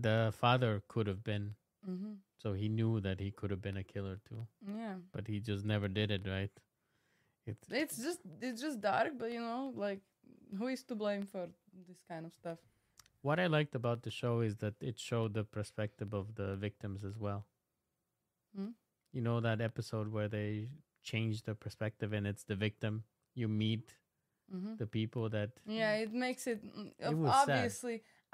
[0.08, 1.56] The father could have been,
[1.90, 2.14] Mm-hmm.
[2.44, 4.48] so he knew that he could have been a killer too,
[4.78, 4.96] Yeah.
[5.14, 6.52] but he just never did it, right?
[7.46, 10.02] It, It's just it's just dark, but you know, like
[10.58, 11.48] who is to blame for
[11.88, 12.58] this kind of stuff?
[13.28, 17.04] what I liked about the show is that it showed the perspective of the victims
[17.04, 17.46] as well.
[18.56, 18.68] Hmm?
[19.12, 20.68] You know that episode where they
[21.04, 23.04] change the perspective and it's the victim.
[23.34, 23.96] You meet
[24.56, 24.76] Mm-hmm.
[24.78, 27.64] the people that Yeah, it makes it, mm, It of- was sad.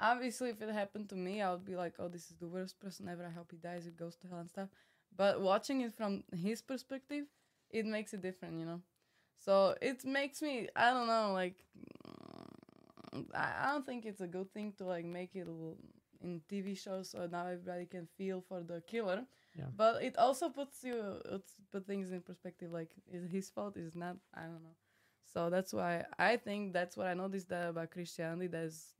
[0.02, 0.50] Obviously.
[0.50, 3.08] If it happened to me, I would be like, "Oh, this is the worst person
[3.08, 3.24] ever.
[3.24, 3.86] I hope he dies.
[3.86, 4.68] It goes to hell and stuff."
[5.16, 7.26] But watching it from his perspective,
[7.70, 8.82] it makes it different, you know.
[9.38, 11.56] So it makes me, I don't know, like,
[13.14, 15.48] mm, I, don't think it's a good thing to like make it
[16.22, 19.24] in TV shows so now everybody can feel for the killer.
[19.58, 19.66] Yeah.
[19.76, 22.70] But it also puts you, it's put things in perspective.
[22.72, 23.76] Like, is it his fault?
[23.76, 24.16] Is it not?
[24.34, 24.76] I don't know.
[25.32, 28.46] So that's why I think that's what I noticed that about Christianity.
[28.46, 28.94] That's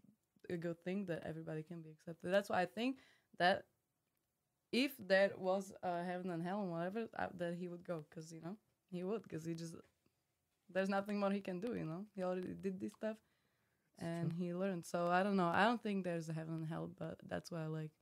[0.51, 2.33] a good thing that everybody can be accepted.
[2.33, 2.99] That's why I think
[3.39, 3.65] that
[4.73, 8.33] if there was a heaven and hell and whatever, uh, that he would go because
[8.33, 8.57] you know
[8.91, 9.75] he would because he just
[10.73, 11.75] there's nothing more he can do.
[11.75, 13.17] You know he already did this stuff
[13.99, 14.39] and true.
[14.39, 14.87] he learned.
[14.87, 15.49] So I don't know.
[15.49, 17.93] I don't think there's a heaven and hell, but that's what I like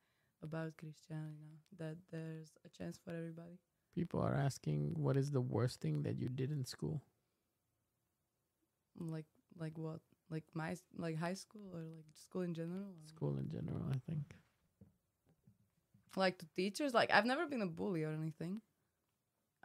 [0.43, 3.59] about Christianity now that there's a chance for everybody.
[3.95, 7.03] people are asking, what is the worst thing that you did in school?
[8.99, 9.27] Like
[9.59, 10.01] like what?
[10.31, 12.85] Like my like high school or like school in general?
[12.89, 14.25] or- School in general, I think.
[16.17, 18.61] like to teachers like i've never been a bully or anything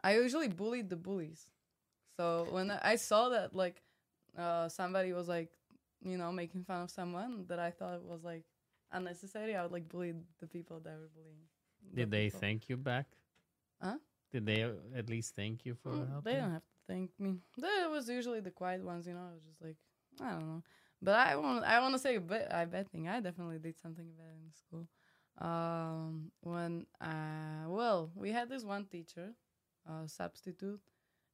[0.02, 1.46] i usually bullied the bullies
[2.16, 3.82] so when i saw that like
[4.38, 5.50] uh somebody was like
[6.04, 8.44] you know making fun of someone that i thought was like
[8.92, 11.42] unnecessary i would like bully the people that were bullying
[11.92, 12.40] the Did they people.
[12.40, 13.06] thank you back?
[13.82, 13.98] Huh?
[14.32, 16.22] Did they uh, at least thank you for Mm, helping?
[16.24, 19.32] they don't have to thank me that was usually the quiet ones you know i
[19.34, 19.76] was just like
[20.22, 20.62] i don't know
[21.02, 23.78] but i want i want to say a bit i bad thing i definitely did
[23.78, 24.86] something bad in school
[25.38, 29.32] um when uh well we had this one teacher
[29.88, 30.80] uh substitute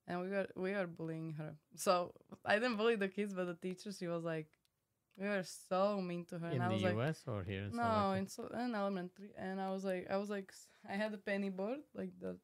[0.09, 2.12] and we were we were bullying her so
[2.44, 4.48] i didn't bully the kids but the teacher she was like
[5.18, 7.22] we were so mean to her in and i the was like U.S.
[7.26, 7.64] or here?
[7.64, 10.50] In no, in, so, in elementary, and I was like, I was like,
[10.88, 12.38] I had a penny board, like the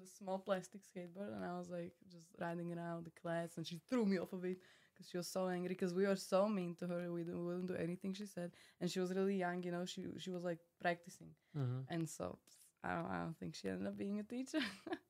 [0.00, 3.80] the small plastic skateboard, and I was like just riding around the class, and she
[3.90, 4.58] threw me off of it
[4.92, 7.10] because she was so angry because we were so mean to her.
[7.12, 9.62] We, wouldn't do anything she said, and she was really young.
[9.62, 11.84] You know, she she was like practicing, Mhm.
[11.88, 12.38] and so
[12.84, 14.60] I don't I don't think she ended up being a teacher.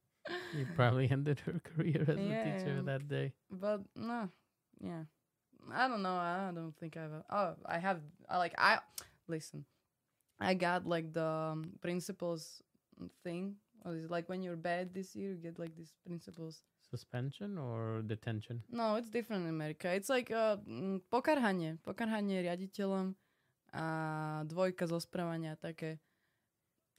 [0.53, 2.83] You probably ended her career as a teacher Yeah.
[2.85, 3.33] that day.
[3.51, 4.29] but no,
[4.81, 5.05] yeah,
[5.73, 6.15] I don't know.
[6.17, 7.11] I don't think I've.
[7.31, 8.01] Oh, I have.
[8.29, 8.79] I like I
[9.29, 9.65] listen.
[10.41, 12.63] I got like the um, principals
[13.25, 13.57] thing.
[13.85, 16.63] Or is it like when you're bad this year, you get like these principals.
[16.89, 18.63] Suspension or detention?
[18.71, 19.89] No, it's different in America.
[19.91, 21.79] It's like uh, mm, pokarhanie.
[21.83, 23.17] Pokarhanie riaditeľom
[23.73, 25.99] a dvojka zo správania také.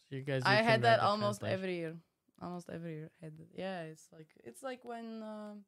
[0.10, 0.42] So you guys.
[0.46, 1.54] I had that almost translation.
[1.54, 1.96] every year.
[2.42, 3.50] Almost every year had it.
[3.56, 5.64] Yeah, it's like it's like when um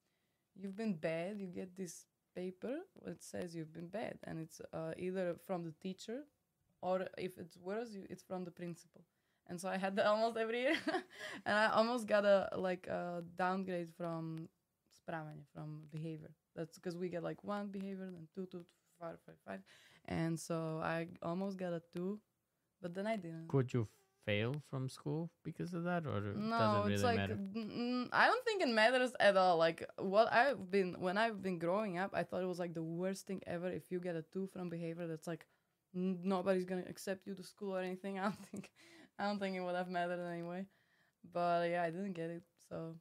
[0.58, 4.92] you've been bad, you get this paper that says you've been bad, and it's uh,
[4.98, 6.26] either from the teacher,
[6.82, 9.06] or if it's worse, you, it's from the principal.
[9.47, 10.76] And so I had that almost every year,
[11.45, 14.49] and I almost got a like a downgrade from
[14.89, 16.31] správanie, from behavior.
[16.55, 18.65] That's because we get like one behavior, then two, two,
[18.99, 19.59] five, five, five,
[20.05, 22.19] and so I almost got a two,
[22.81, 23.47] but then I didn't.
[23.47, 23.88] Could you
[24.26, 27.38] fail from school because of that, or does No, it really it's like matter?
[27.55, 29.57] mm, I don't think it matters at all.
[29.57, 32.84] Like what I've been when I've been growing up, I thought it was like the
[32.84, 33.67] worst thing ever.
[33.69, 35.45] If you get a two from behavior, that's like
[35.95, 38.19] n- nobody's gonna accept you to school or anything.
[38.19, 38.72] I don't think,
[39.18, 40.66] I don't think it would have mattered anyway.
[41.34, 42.44] But yeah, I didn't get it.
[42.70, 42.96] So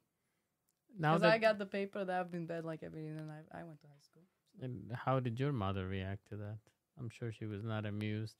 [0.99, 3.31] Now because that I got the paper that I've been bad like every year, and
[3.31, 4.23] I I went to high school.
[4.63, 6.59] And how did your mother react to that?
[6.99, 8.37] I'm sure she was not amused.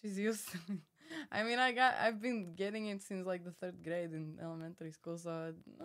[0.00, 0.80] She's used to it.
[1.32, 4.90] I mean, I got I've been getting it since like the third grade in elementary
[4.92, 5.18] school.
[5.18, 5.84] So, uh,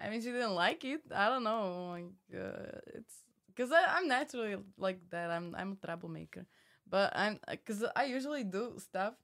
[0.00, 1.00] I mean, she didn't like it.
[1.14, 1.88] I don't know.
[1.90, 3.14] Like, uh, it's
[3.48, 5.30] because I'm naturally like that.
[5.30, 6.46] I'm I'm a troublemaker,
[6.88, 9.14] but I'm because I usually do stuff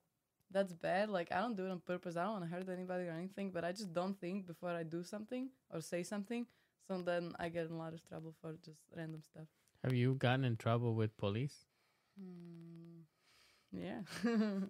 [0.50, 1.10] that's bad.
[1.10, 2.16] Like I don't do it on purpose.
[2.16, 3.50] I don't want to hurt anybody or anything.
[3.50, 6.46] But I just don't think before I do something or say something.
[6.86, 9.46] So then I get in a lot of trouble for just random stuff.
[9.82, 11.66] Have you gotten in trouble with police?
[12.20, 13.02] Mm,
[13.72, 14.00] yeah.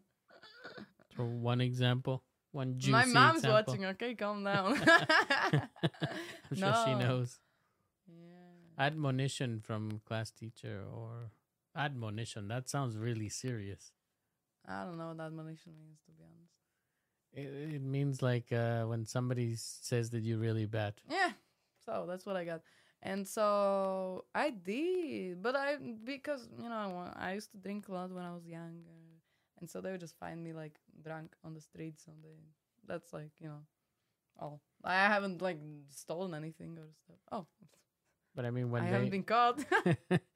[1.14, 2.22] For one example,
[2.52, 3.72] one juicy My mom's example.
[3.72, 3.84] watching.
[3.86, 4.80] Okay, calm down.
[5.52, 7.38] I'm sure she knows.
[8.08, 8.84] yeah.
[8.84, 11.30] Admonition from class teacher or
[11.76, 12.48] admonition.
[12.48, 13.92] That sounds really serious.
[14.66, 16.52] I don't know what admonition means to be honest.
[17.32, 20.94] It, it means like uh, when somebody says that you're really bad.
[21.10, 21.32] Yeah.
[21.84, 22.62] So that's what I got.
[23.02, 28.10] And so I did, but I because you know I used to drink a lot
[28.10, 28.96] when I was younger,
[29.60, 32.06] and so they would just find me like drunk on the streets.
[32.06, 32.38] And they
[32.86, 33.60] that's like you know,
[34.38, 35.58] all I haven't like
[35.90, 37.18] stolen anything or stuff.
[37.30, 37.46] Oh,
[38.34, 39.64] But I mean, when I they haven't been caught.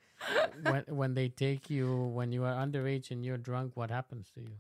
[0.63, 4.41] when when they take you when you are underage and you're drunk, what happens to
[4.43, 4.57] you?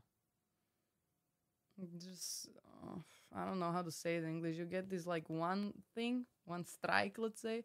[1.98, 2.48] just
[2.85, 2.98] uh,
[3.35, 4.56] I don't know how to say it in English.
[4.56, 7.64] You get this like one thing, one strike, let's say,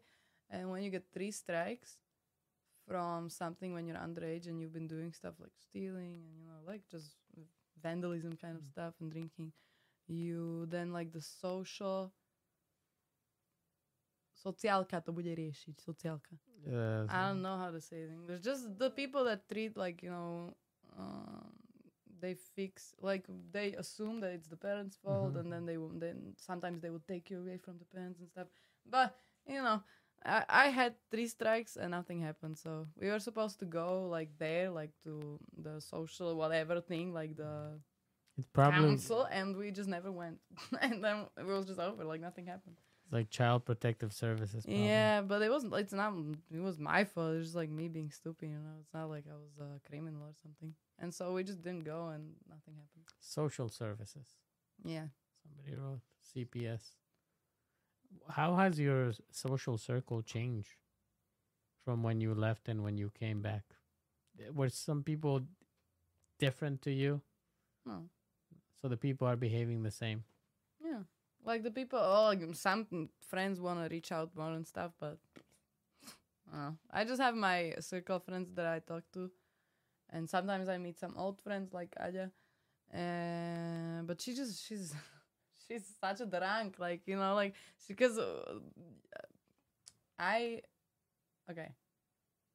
[0.50, 1.98] and when you get three strikes
[2.88, 6.60] from something when you're underage and you've been doing stuff like stealing and you know
[6.66, 7.16] like just
[7.82, 8.66] vandalism kind of Mm.
[8.66, 9.52] stuff and drinking,
[10.08, 12.12] you then like the social
[14.44, 16.36] sociálka to bude riešiť, sociálka.
[16.68, 18.40] Uh, I don't know how to say it in English.
[18.44, 20.52] Just the people that treat like you know,
[20.96, 21.52] um,
[22.20, 25.40] they fix like they assume that it's the parents' fault, Mhm.
[25.40, 28.28] and then they will then sometimes they will take you away from the parents and
[28.28, 28.48] stuff.
[28.88, 29.12] But
[29.44, 29.80] you know,
[30.24, 32.56] I I had three strikes and nothing happened.
[32.56, 37.36] So we were supposed to go like there, like to the social whatever thing, like
[37.36, 37.76] the
[38.40, 40.40] It's probably council, and we just never went.
[40.80, 42.80] and then it was just over, like nothing happened.
[43.04, 44.64] It's like child protective services.
[44.64, 44.86] Probably.
[44.86, 45.74] Yeah, but it wasn't.
[45.74, 46.14] It's not.
[46.52, 47.34] It was my fault.
[47.34, 48.48] It was just like me being stupid.
[48.48, 50.74] You know, it's not like I was a criminal or something.
[50.98, 53.04] And so we just didn't go, and nothing happened.
[53.20, 54.26] Social services.
[54.84, 55.06] Yeah.
[55.42, 56.00] Somebody wrote
[56.34, 56.82] CPS.
[58.30, 60.76] How has your social circle changed
[61.84, 63.64] from when you left and when you came back?
[64.38, 65.42] Uh, Were some people
[66.38, 67.20] different to you?
[67.84, 68.04] No.
[68.80, 70.24] So the people are behaving the same.
[71.44, 71.98] Like the people.
[71.98, 75.18] Oh, like some friends want to reach out more and stuff, but
[76.52, 76.70] I.
[76.90, 79.30] I just have my circle of friends that I talk to,
[80.10, 82.30] and sometimes I meet some old friends like Aja,
[82.90, 84.94] and but she just she's
[85.68, 87.54] she's such a drunk, like you know, like
[87.88, 88.58] because uh,
[90.18, 90.62] I
[91.50, 91.74] okay.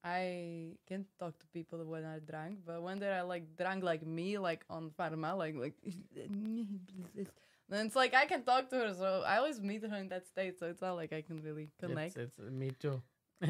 [0.04, 4.38] I can talk to people when I'm drunk, but when they're like drunk like me,
[4.38, 5.76] like on Farma, like like
[7.70, 10.28] then it's like I can talk to her, so I always meet her in that
[10.28, 12.18] state, so it's not like I can really connect.
[12.18, 13.02] It's, it's me too.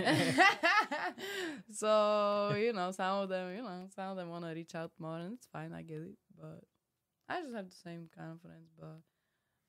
[1.72, 4.92] so you know, some of them, you know, some of them want to reach out
[5.00, 5.74] more, and it's fine.
[5.74, 6.64] I get it, but
[7.30, 8.70] I just have the same kind of friends.
[8.78, 9.00] But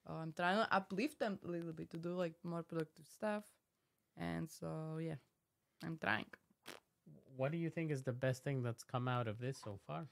[0.09, 3.45] uh, I'm trying to uplift them a little bit to do like more productive stuff,
[4.17, 5.17] and so yeah,
[5.85, 6.27] I'm trying.
[7.37, 10.07] What do you think is the best thing that's come out of this so far?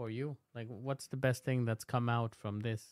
[0.00, 2.82] For you, like, what's the best thing that's come out from this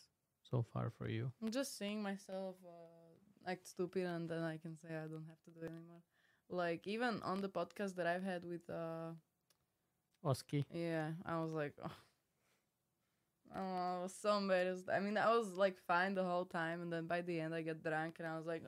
[0.43, 1.31] so far for you?
[1.41, 5.41] I'm just seeing myself uh, act stupid, and then I can say I don't have
[5.45, 6.03] to do it anymore.
[6.51, 9.17] Like even on the podcast that I've had with uh
[10.23, 10.67] Oski.
[10.71, 11.97] yeah, I was like, oh.
[13.55, 14.87] I don't I was so embarrassed.
[14.93, 17.63] I mean, I was like fine the whole time, and then by the end, I
[17.63, 18.61] get drunk, and I was like,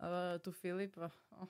[0.00, 0.92] uh, to Philip.
[1.00, 1.08] Uh,
[1.40, 1.48] oh.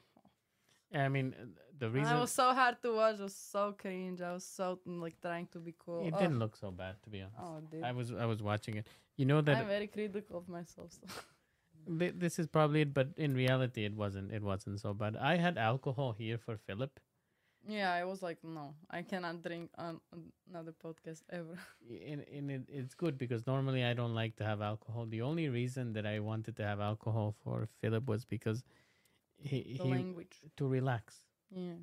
[0.95, 1.45] I mean, uh,
[1.79, 3.19] the reason I was so hard to watch.
[3.21, 4.21] It was so cringe.
[4.21, 6.07] I was so mm, like trying to be cool.
[6.07, 6.19] it Oh.
[6.19, 7.39] didn't look so bad, to be honest.
[7.41, 7.85] Oh, it did.
[7.85, 8.87] I was I was watching it.
[9.17, 10.93] You know that I'm very critical of myself.
[10.93, 11.07] So.
[11.99, 14.33] thi- this is probably it, but in reality, it wasn't.
[14.33, 15.17] It wasn't so bad.
[15.17, 17.01] I had alcohol here for Philip,
[17.69, 21.59] Yeah, I was like, no, I cannot drink on on another podcast ever.
[22.11, 25.07] and, and it, it's good because normally I don't like to have alcohol.
[25.07, 28.63] The only reason that I wanted to have alcohol for Philip was because
[29.41, 30.41] he, The he language.
[30.57, 31.75] to relax Yeah.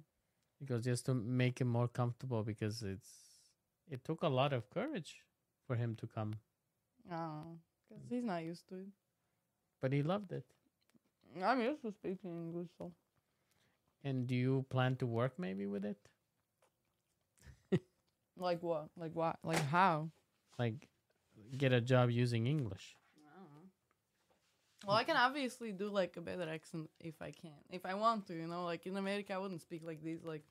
[0.60, 3.12] because just to make him more comfortable because it's
[3.90, 5.22] it took a lot of courage
[5.68, 6.34] for him to come,
[7.12, 7.58] Oh,
[7.88, 8.88] because he's not used to it.
[9.82, 10.46] but he loved it.
[11.44, 12.92] I'm used to speaking English, so.
[14.04, 15.98] And do you plan to work maybe with it?
[18.38, 18.90] Like what?
[18.98, 19.38] Like what?
[19.44, 20.10] Like how?
[20.60, 20.88] Like
[21.58, 22.96] get a job using English?
[24.86, 28.28] Well, I can obviously do like a better accent if I can, if I want
[28.28, 28.34] to.
[28.34, 30.44] You know, like in America, I wouldn't speak like this, like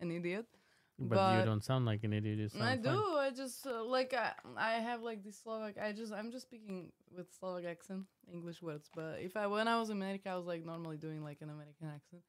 [0.00, 0.46] an idiot.
[0.98, 2.52] But, But- you don't sound like an idiot.
[2.60, 3.16] I do.
[3.16, 5.76] I just uh, like I, I have like this Slovak.
[5.78, 8.88] I just I'm just speaking with Slovak accent, English words.
[8.94, 11.50] But if I when I was in America, I was like normally doing like an
[11.50, 12.22] American accent.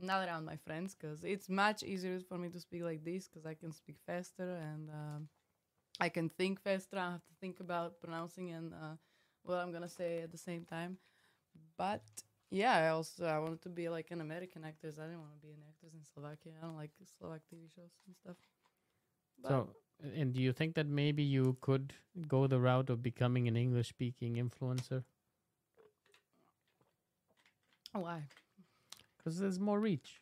[0.00, 3.46] Not around my friends, cause it's much easier for me to speak like this, cause
[3.46, 5.28] I can speak faster and um,
[6.00, 6.98] I can think faster.
[6.98, 8.96] I have to think about pronouncing and uh,
[9.44, 10.98] what I'm gonna say at the same time.
[11.76, 12.02] But
[12.50, 14.98] yeah, I also I wanted to be like an American actress.
[14.98, 16.52] I didn't want to be an actress in Slovakia.
[16.60, 18.36] I don't like Slovak TV shows and stuff.
[19.42, 19.68] But So,
[20.14, 21.92] and do you think that maybe you could
[22.28, 25.04] go the route of becoming an English speaking influencer?
[27.92, 28.22] why?
[29.18, 30.20] Because there's more reach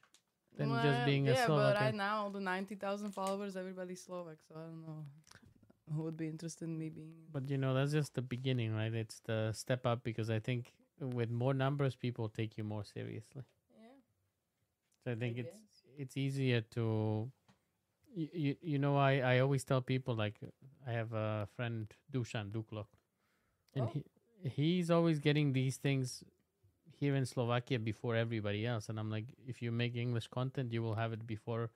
[0.56, 1.74] than just Well, being a Slovak.
[1.74, 5.04] yeah, but right now the ninety thousand followers, everybody's Slovak, so I don't know
[5.94, 7.12] who would be interested in me being.
[7.32, 8.92] But you know, that's just the beginning, right?
[8.94, 13.42] It's the step up because I think with more numbers, people take you more seriously.
[13.74, 13.96] yeah,
[15.04, 17.30] So I think I it's it's easier to.
[18.14, 20.34] You, you, you know I, I always tell people like
[20.86, 22.86] I have a friend Dusan Duklok
[23.74, 23.92] and Oh.
[23.92, 24.04] he
[24.50, 26.24] he's always getting these things
[26.98, 30.82] here in Slovakia before everybody else and I'm like if you make English content you
[30.82, 31.70] will have it before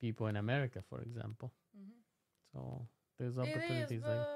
[0.00, 1.92] people in America for example Mhm.
[2.52, 2.86] so
[3.20, 4.26] there's It is, opportunities but like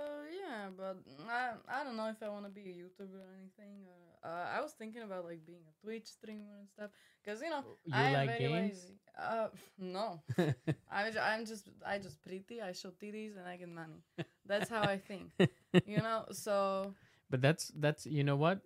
[0.45, 0.97] yeah, but
[1.29, 3.89] I I don't know if I want to be a YouTuber or anything.
[3.89, 6.91] Or, uh, I was thinking about like being a Twitch streamer and stuff,
[7.25, 8.95] cause you know you I am very games lazy.
[9.17, 9.49] Uh,
[9.79, 10.21] no,
[10.93, 12.61] I I'm just I just pretty.
[12.61, 14.05] I show titties and I get money.
[14.47, 15.33] That's how I think.
[15.87, 16.95] You know, so
[17.29, 18.63] but that's that's you know what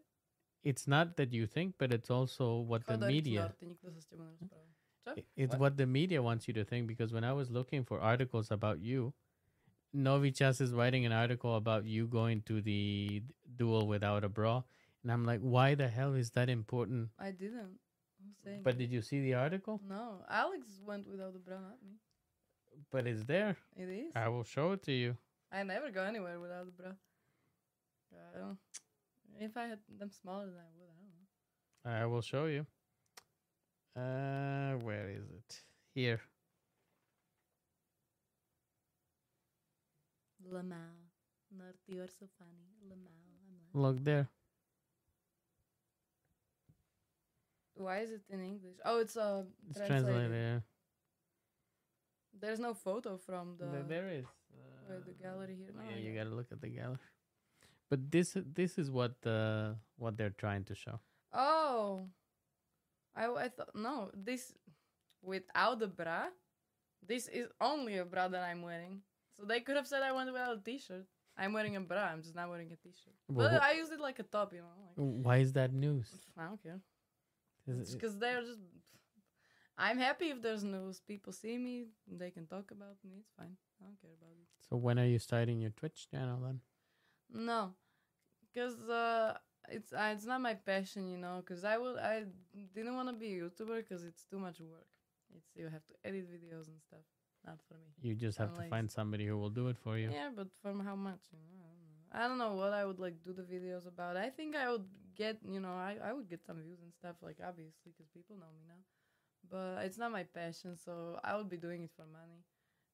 [0.62, 4.06] it's not that you think but it's also what the media Knorty, nikto sa s
[4.06, 4.68] tebou nerozpráva.
[5.08, 5.10] Čo?
[5.16, 5.72] I- It's What?
[5.72, 5.74] what?
[5.80, 9.14] the media wants you to think because when I was looking for articles about you,
[9.94, 13.22] Nový Čas is writing an article about you going to the
[13.56, 14.62] duel without a bra.
[15.02, 17.08] And I'm like, why the hell is that important?
[17.18, 17.78] I didn't.
[18.44, 18.62] Saying?
[18.62, 19.80] But did you see the article?
[19.88, 21.96] no, Alex went without the bra, not me.
[22.90, 23.56] But it's there.
[23.76, 24.12] It is.
[24.14, 25.16] I will show it to you.
[25.50, 26.92] I never go anywhere without the bra.
[28.12, 28.58] I don't.
[29.40, 32.02] If I had them smaller than I would, I don't know.
[32.02, 32.66] I will show you.
[33.96, 35.62] Uh, where is it?
[35.94, 36.20] Here.
[40.52, 40.94] Lamau.
[41.56, 42.68] Norty, you're so funny.
[42.88, 43.16] Lamau.
[43.74, 44.28] Look there.
[47.76, 48.76] Why is it in English?
[48.84, 50.06] Oh, it's uh, It's translated.
[50.06, 50.32] translated.
[50.32, 50.60] Yeah.
[52.40, 54.24] There's no photo from the, There- there is.
[54.90, 55.68] uh, the gallery here.
[55.74, 56.98] Oh, No, yeah, I you got- gotta look at the gallery.
[57.90, 61.00] But this this is what uh, what they're trying to show.
[61.32, 62.08] Oh,
[63.16, 64.10] I I thought no.
[64.12, 64.52] This
[65.22, 66.28] without the bra.
[67.00, 69.00] This is only a bra that I'm wearing.
[69.38, 71.06] So they could have said I went without a t-shirt.
[71.36, 72.02] I'm wearing a bra.
[72.12, 73.14] I'm just not wearing a t-shirt.
[73.28, 74.74] Well, but I use it like a top, you know.
[74.96, 76.10] Like Why is that news?
[76.36, 76.80] I don't care.
[77.66, 78.60] It's because they're just.
[79.76, 81.00] I'm happy if there's news.
[81.06, 81.84] People see me.
[82.10, 83.18] They can talk about me.
[83.20, 83.56] It's fine.
[83.80, 84.48] I don't care about it.
[84.68, 86.60] so when are you starting your Twitch channel then?
[87.32, 87.74] No,
[88.42, 89.34] because uh,
[89.68, 91.42] it's uh, it's not my passion, you know.
[91.44, 92.24] Because I will I
[92.74, 94.88] didn't want to be a YouTuber because it's too much work.
[95.36, 97.04] It's you have to edit videos and stuff.
[97.48, 97.90] Not for me.
[98.02, 100.10] You just have to find somebody who will do it for you.
[100.12, 101.20] Yeah, but from how much?
[101.32, 102.04] You know, I don't know.
[102.12, 104.16] I don't know what I would like do the videos about.
[104.16, 107.16] I think I would get, you know, I, I would get some views and stuff,
[107.22, 108.82] like obviously, because people know me now.
[109.50, 112.44] But it's not my passion, so I would be doing it for money,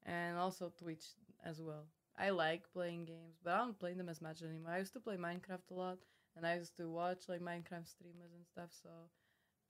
[0.04, 1.04] and also Twitch
[1.44, 1.86] as well.
[2.16, 4.72] I like playing games, but I don't play them as much anymore.
[4.72, 5.98] I used to play Minecraft a lot,
[6.36, 8.70] and I used to watch like Minecraft streamers and stuff.
[8.82, 8.88] So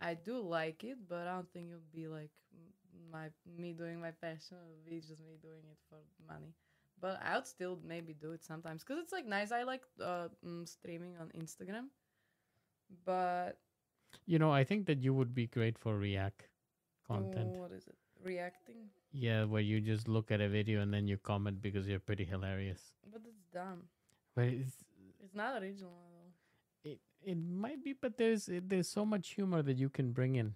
[0.01, 2.31] I do like it, but I don't think it would be like
[3.13, 4.59] my me doing my passion.
[4.69, 6.55] Would be just me doing it for money.
[7.01, 9.53] But I would still maybe do it sometimes because it's like nice.
[9.53, 11.89] I like uh, mm, streaming on Instagram,
[13.05, 13.59] but
[14.27, 16.49] You know, I think that you would be great for React
[17.07, 17.57] content.
[17.57, 17.97] what is it?
[18.23, 22.01] Reacting, Yeah, where you just look at a video and then you comment because you're
[22.01, 22.95] pretty hilarious.
[23.13, 23.83] but it's dumb.
[24.35, 24.85] But it's
[25.23, 26.33] It's not original at all.
[26.85, 30.37] it, it might be, but there's it, there's so much humor that you can bring
[30.37, 30.55] in.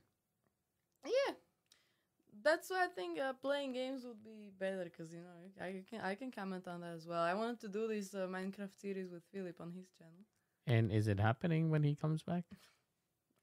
[2.49, 6.01] That's why I think uh, playing games would be better because you know I can
[6.01, 7.23] I can comment on that as well.
[7.23, 10.23] I wanted to do this uh, Minecraft series with Philip on his channel.
[10.67, 12.45] And is it happening when he comes back?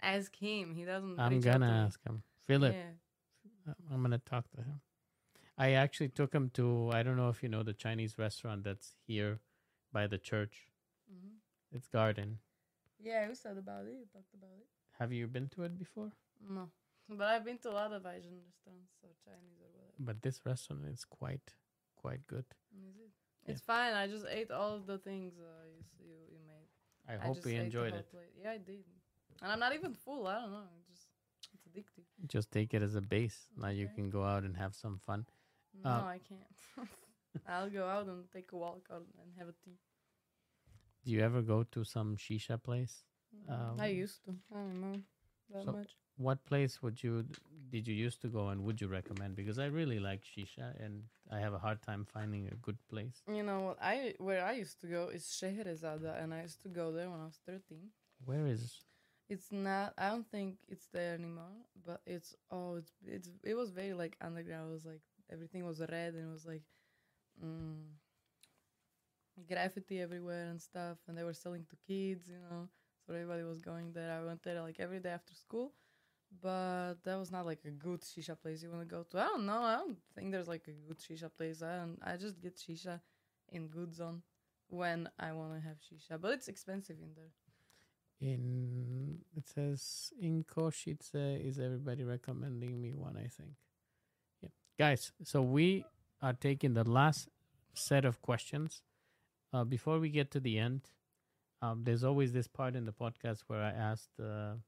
[0.02, 0.73] Ask him.
[0.73, 1.19] He doesn't.
[1.19, 2.23] I'm gonna to ask him.
[2.48, 3.72] Philip, Yeah.
[3.72, 4.82] Uh, I'm gonna talk to him.
[5.56, 8.95] I actually took him to I don't know if you know the Chinese restaurant that's
[9.06, 9.40] here
[9.94, 10.56] by the church.
[11.11, 11.36] hmm
[11.72, 12.40] It's Garden.
[13.10, 14.11] Yeah, we said about it.
[14.18, 14.68] Talked about it.
[14.99, 16.11] Have you been to it before?
[16.57, 16.69] No,
[17.10, 19.94] but I've been to a lot of Asian restaurants or Chinese or whatever.
[19.99, 21.53] But this restaurant is quite
[21.95, 22.45] quite good.
[22.90, 23.11] Is it?
[23.52, 23.94] It's fine.
[23.94, 26.69] I just ate all the things uh, you, you you made.
[27.07, 28.10] I, I hope you enjoyed it.
[28.11, 28.34] plate.
[28.41, 28.84] Yeah, I did.
[29.41, 30.26] And I'm not even full.
[30.27, 30.64] I don't know.
[30.80, 31.07] It just
[31.53, 32.06] it's addictive.
[32.27, 33.38] Just take it as a base.
[33.57, 35.26] Now you can go out and have some fun.
[35.84, 36.90] No, Uh, I can't.
[37.48, 39.77] I'll go out and take a walk out and have a tea.
[41.06, 43.03] Do you ever go to some shisha place?
[43.49, 44.36] Mm, I Um, used to.
[44.52, 45.02] I don't know
[45.53, 45.91] that so- much.
[46.18, 47.26] What place would you
[47.70, 49.36] did you used to go and would you recommend?
[49.36, 53.22] Because I really like shisha and I have a hard time finding a good place.
[53.28, 53.78] You know what?
[53.82, 57.20] I where I used to go is Scheherazade, and I used to go there when
[57.20, 57.90] I was thirteen.
[58.26, 58.82] Where is
[59.30, 59.94] It's not.
[59.98, 61.56] I don't think it's there anymore.
[61.86, 64.70] But it's oh, it's it's it was very like underground.
[64.70, 65.02] It was like
[65.32, 66.64] everything was red and it was like
[67.44, 67.82] mm,
[69.48, 70.98] graffiti everywhere and stuff.
[71.08, 72.68] And they were selling to kids, you know.
[73.06, 74.12] So everybody was going there.
[74.12, 75.74] I went there like every day after school.
[76.41, 79.20] But that was not like a good shisha place you want to go to.
[79.20, 79.62] I don't know.
[79.62, 81.62] I don't think there's like a good shisha place.
[81.62, 81.98] I don't.
[82.03, 82.99] I just get shisha
[83.49, 84.22] in good zone
[84.68, 86.20] when I want to have shisha.
[86.20, 87.32] But it's expensive in there.
[88.22, 91.14] in it says in Košice
[91.45, 93.52] is everybody recommending me one I think.
[94.41, 94.49] Yeah.
[94.80, 95.86] Guys, so we
[96.22, 97.28] are taking the last
[97.74, 98.82] set of questions.
[99.53, 100.82] Uh, before we get to the end,
[101.62, 104.60] um, there's always this part in the podcast where I ask the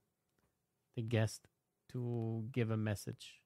[0.96, 1.46] the guest
[1.92, 3.42] to give a message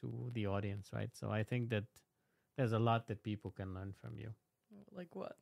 [0.00, 1.10] to the audience, right?
[1.14, 1.84] So I think that
[2.56, 4.30] there's a lot that people can learn from you.
[4.92, 5.36] Like what?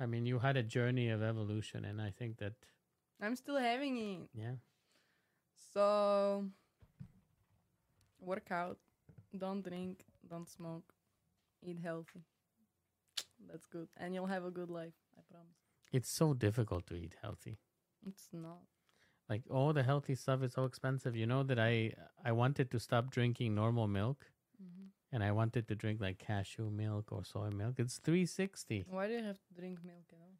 [0.00, 2.52] I mean, you had a journey of evolution, and I think that
[3.20, 4.28] I'm still having it.
[4.34, 4.56] yeah,
[5.72, 6.44] So
[8.20, 8.78] work out,
[9.36, 10.92] don't drink, don't smoke,
[11.62, 12.24] eat healthy.
[13.50, 13.88] That's good.
[13.96, 15.56] And you'll have a good life, I promise.
[15.92, 17.58] it's so difficult to eat healthy.
[18.06, 18.62] It's not.
[19.28, 21.16] Like all the healthy stuff is so expensive.
[21.16, 21.92] You know that I
[22.24, 24.26] I wanted to stop drinking normal milk,
[24.58, 27.78] hmm and I wanted to drink like cashew milk or soy milk.
[27.78, 30.36] It's three sixty Why do you have to drink milk at all?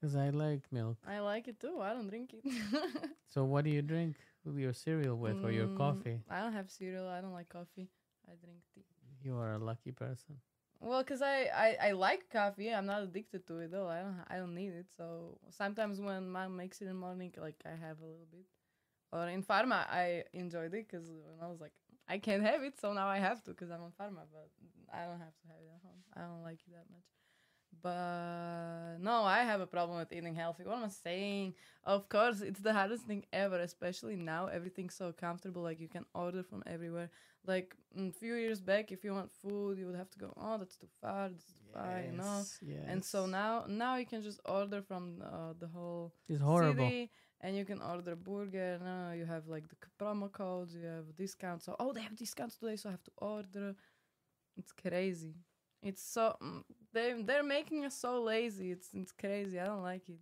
[0.00, 0.98] because I like milk.
[1.06, 1.80] I like it too.
[1.80, 2.44] I don't drink it.
[3.28, 6.20] So what do you drink with your cereal with or your Mm, coffee?
[6.30, 7.08] I don't have cereal.
[7.08, 7.88] I don't like coffee.
[8.28, 8.84] I drink tea.
[9.22, 10.40] You are a lucky person.
[10.80, 12.72] Well, cause I, I, I like coffee.
[12.72, 13.88] I'm not addicted to it though.
[13.88, 14.86] I don't I don't need it.
[14.96, 18.44] So sometimes when mom makes it in the morning, like I have a little bit.
[19.12, 21.72] Or in Farma, I enjoyed it because when I was like,
[22.08, 24.24] I can't have it, so now I have to because I'm on Farma.
[24.32, 24.50] But
[24.92, 26.02] I don't have to have it at home.
[26.16, 27.04] I don't like it that much.
[27.82, 30.64] But no, I have a problem with eating healthy.
[30.64, 31.54] What am I saying?
[31.84, 34.46] Of course, it's the hardest thing ever, especially now.
[34.46, 35.62] Everything's so comfortable.
[35.62, 37.10] Like you can order from everywhere.
[37.46, 40.32] Like a few years back, if you want food, you would have to go.
[40.36, 41.28] Oh, that's too far.
[41.28, 42.02] That's too far.
[42.10, 42.42] You know.
[42.62, 42.84] yes.
[42.86, 46.86] And so now, now you can just order from uh, the whole it's horrible.
[46.86, 47.10] city,
[47.42, 48.78] and you can order burger.
[48.82, 50.74] Now you have like the promo codes.
[50.74, 51.66] You have discounts.
[51.66, 53.74] So oh, they have discounts today, so I have to order.
[54.56, 55.34] It's crazy.
[55.82, 56.62] It's so mm,
[56.94, 58.70] they they're making us so lazy.
[58.70, 59.60] It's it's crazy.
[59.60, 60.18] I don't like it.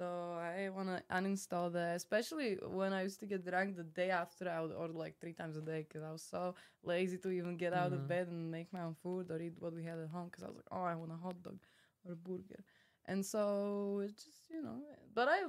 [0.00, 0.06] So
[0.40, 1.96] I wanna uninstall that.
[1.96, 5.34] Especially when I used to get drunk the day after, I would order like three
[5.34, 7.96] times a day because I was so lazy to even get out Mhm.
[7.96, 10.28] of bed and make my own food or eat what we had at home.
[10.28, 11.58] Because I was like, oh, I want a hot dog
[12.06, 12.64] or a burger.
[13.06, 14.82] And so it's just you know,
[15.14, 15.42] but I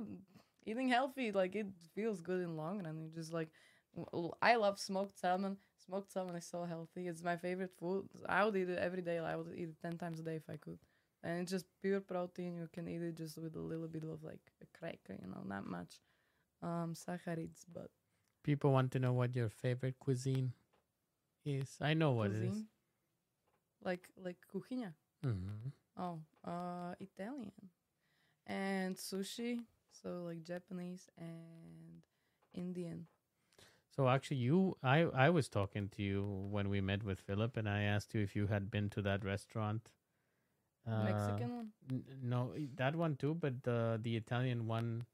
[0.66, 3.00] eating healthy like it feels good in long run.
[3.02, 3.50] You just like
[4.42, 5.58] I love smoked salmon.
[5.86, 7.08] Smoked salmon is so healthy.
[7.08, 8.08] It's my favorite food.
[8.28, 9.20] I would eat it every day.
[9.20, 10.80] I would eat it ten times a day if I could.
[11.24, 12.56] And it's just pure protein.
[12.56, 15.44] You can eat it just with a little bit of like a cracker, you know,
[15.46, 16.00] not much
[16.62, 17.90] um saccharides, but
[18.44, 20.54] People want to know what your favorite cuisine
[21.46, 21.78] is.
[21.82, 22.64] I know what it is.
[23.84, 24.94] Like like kuchyňa.
[25.26, 25.70] Mm-hmm.
[25.98, 27.52] Oh, uh, Italian
[28.48, 29.62] and sushi.
[29.92, 32.02] So like Japanese and
[32.54, 33.08] Indian.
[33.96, 37.68] So actually, you, I, I was talking to you when we met with Philip, and
[37.68, 39.92] I asked you if you had been to that restaurant.
[40.88, 41.68] Uh, Mexican one.
[41.92, 45.06] n- no, that one too, but the the Italian one.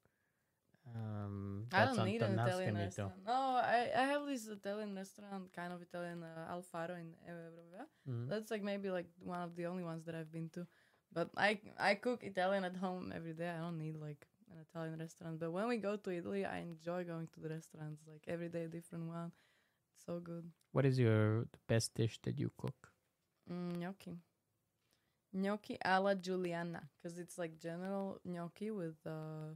[0.95, 2.79] Um, I don't need an Italian Tonascanito.
[2.85, 3.13] restaurant.
[3.25, 7.83] No, I, I have this Italian restaurant, kind of Italian uh, Alfaro in Eurovea.
[8.07, 8.29] Mhm.
[8.29, 10.65] That's like maybe like one of the only ones that I've been to.
[11.11, 13.49] But I I cook Italian at home every day.
[13.49, 15.39] I don't need like an Italian restaurant.
[15.39, 18.01] But when we go to Italy, I enjoy going to the restaurants.
[18.07, 19.31] Like every day, a different one.
[19.95, 20.49] It's so good.
[20.71, 22.93] What is your best dish that you cook?
[23.51, 24.15] Mm, gnocchi.
[25.33, 29.53] Gnocchi alla Giuliana, because it's like general gnocchi with uh,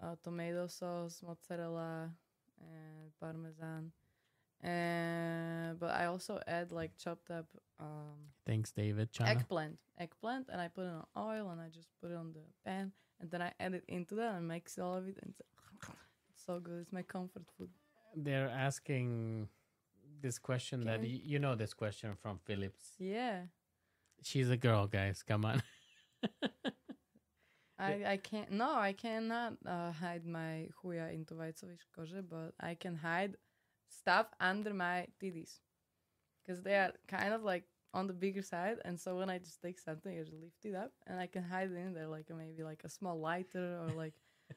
[0.00, 2.10] uh, tomato sauce, mozzarella,
[2.60, 3.92] and parmesan.
[4.60, 7.46] And but I also add like chopped up
[7.78, 9.12] um, Thanks, David.
[9.12, 9.28] Chana.
[9.30, 12.40] eggplant, eggplant, and I put it on oil and I just put it on the
[12.64, 15.40] pan, and then I add it into that and mix all of it, and it's,
[16.30, 16.80] it's so good.
[16.82, 17.70] It's my comfort food.
[18.16, 19.48] They're asking
[20.20, 21.08] this question that Okay.
[21.08, 22.94] y- you know this question from Philips.
[22.98, 23.46] Yeah,
[24.22, 25.22] She's a girl, guys.
[25.22, 25.62] Come on.
[27.78, 32.74] I, I can't no I cannot uh, hide my huja into vajcovish kože, but I
[32.74, 33.36] can hide
[33.88, 35.60] stuff under my titties
[36.44, 37.64] because they are kind of like
[37.94, 40.74] on the bigger side, and so when I just take something, I just lift it
[40.74, 43.90] up, and I can hide it in there like maybe like a small lighter or
[43.96, 44.14] like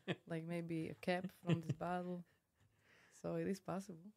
[0.28, 2.24] like maybe a cap from this bottle.
[3.22, 4.10] So it is possible.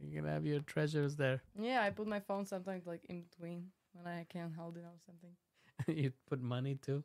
[0.00, 1.42] You can have your treasures there.
[1.58, 3.66] Yeah, I put my phone sometimes like in between
[4.02, 5.30] when I can't hold it or something.
[6.02, 7.04] you put money too.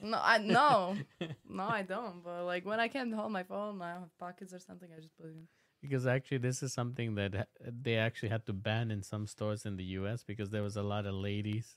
[0.00, 0.96] No, I no.
[1.48, 2.22] No, I don't.
[2.24, 4.88] But like when I can't hold my phone, I have pockets or something.
[4.96, 5.48] I just put it in.
[5.82, 9.76] Because actually, this is something that they actually had to ban in some stores in
[9.76, 10.24] the U.S.
[10.24, 11.76] because there was a lot of ladies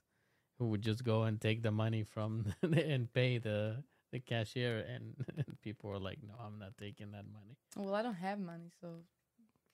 [0.57, 5.15] who would just go and take the money from and pay the the cashier, and,
[5.35, 8.72] and people were like, "No, I'm not taking that money." Well, I don't have money,
[8.80, 9.03] so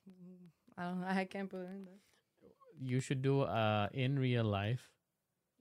[0.08, 1.04] mm, I don't.
[1.04, 2.00] I can't put it in there.
[2.80, 4.90] You should do uh in real life,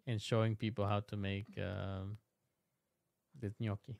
[0.07, 2.17] and showing people how to make um,
[3.39, 3.95] the gnocchi.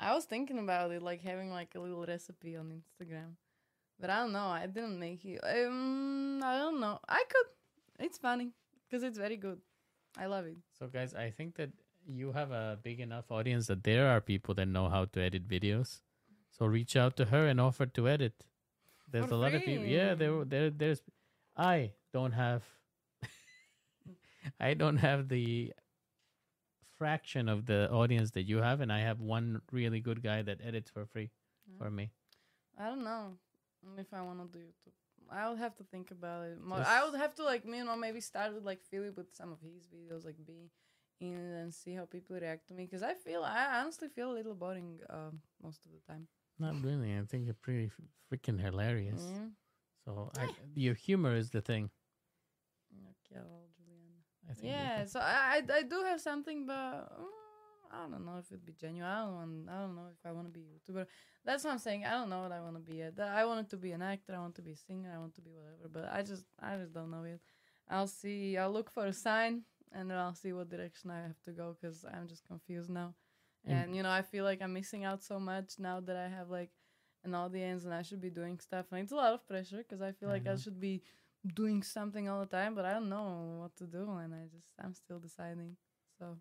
[0.00, 3.34] I was thinking about it, like having like a little recipe on Instagram,
[4.00, 4.46] but I don't know.
[4.46, 5.40] I didn't make it.
[5.42, 6.98] Um, I don't know.
[7.08, 7.46] I could.
[8.06, 8.52] It's funny
[8.88, 9.60] because it's very good.
[10.16, 10.56] I love it.
[10.78, 11.70] So, guys, I think that
[12.06, 15.48] you have a big enough audience that there are people that know how to edit
[15.48, 16.00] videos.
[16.50, 18.32] So reach out to her and offer to edit.
[19.10, 19.84] There's For a lot of people.
[19.84, 21.02] Yeah, there, there, there's.
[21.56, 22.62] I don't have.
[24.60, 25.72] I don't have the
[26.96, 30.58] fraction of the audience that you have, and I have one really good guy that
[30.62, 31.30] edits for free
[31.78, 32.10] for me.
[32.78, 33.34] I don't know
[33.98, 34.92] if I want to do YouTube.
[35.30, 36.58] I would have to think about it.
[36.60, 39.52] Mo- I would have to like you know maybe start with like Philip with some
[39.52, 40.70] of his videos, like be
[41.20, 42.84] in and see how people react to me.
[42.84, 46.26] Because I feel I honestly feel a little boring um, most of the time.
[46.58, 47.16] Not really.
[47.16, 48.00] I think you're pretty f-
[48.32, 49.22] freaking hilarious.
[50.04, 51.90] So I, your humor is the thing.
[53.30, 54.50] Okay, well, Giuliana.
[54.50, 54.72] I think.
[54.72, 57.06] Yeah, so I, I do have something, but uh,
[57.92, 59.10] I don't know if it'd be genuine.
[59.10, 61.06] I don't want, I don't know if I want to be a YouTuber.
[61.44, 62.04] That's what I'm saying.
[62.04, 63.14] I don't know what I want to be yet.
[63.20, 64.34] I wanted to be an actor.
[64.34, 65.10] I want to be a singer.
[65.14, 65.88] I want to be whatever.
[65.92, 67.40] But I just I just don't know yet.
[67.90, 68.56] I'll see.
[68.58, 71.76] I'll look for a sign, and then I'll see what direction I have to go.
[71.80, 73.14] Cause I'm just confused now.
[73.64, 76.28] And- And you know, I feel like I'm missing out so much now that I
[76.28, 76.70] have like
[77.24, 78.86] an audience and I should be doing stuff.
[78.92, 81.02] And it's a lot of pressure because I feel I like I should be
[81.46, 84.72] doing something all the time, but I don't know what to do, and I just
[84.82, 85.76] I'm still deciding.
[86.18, 86.38] So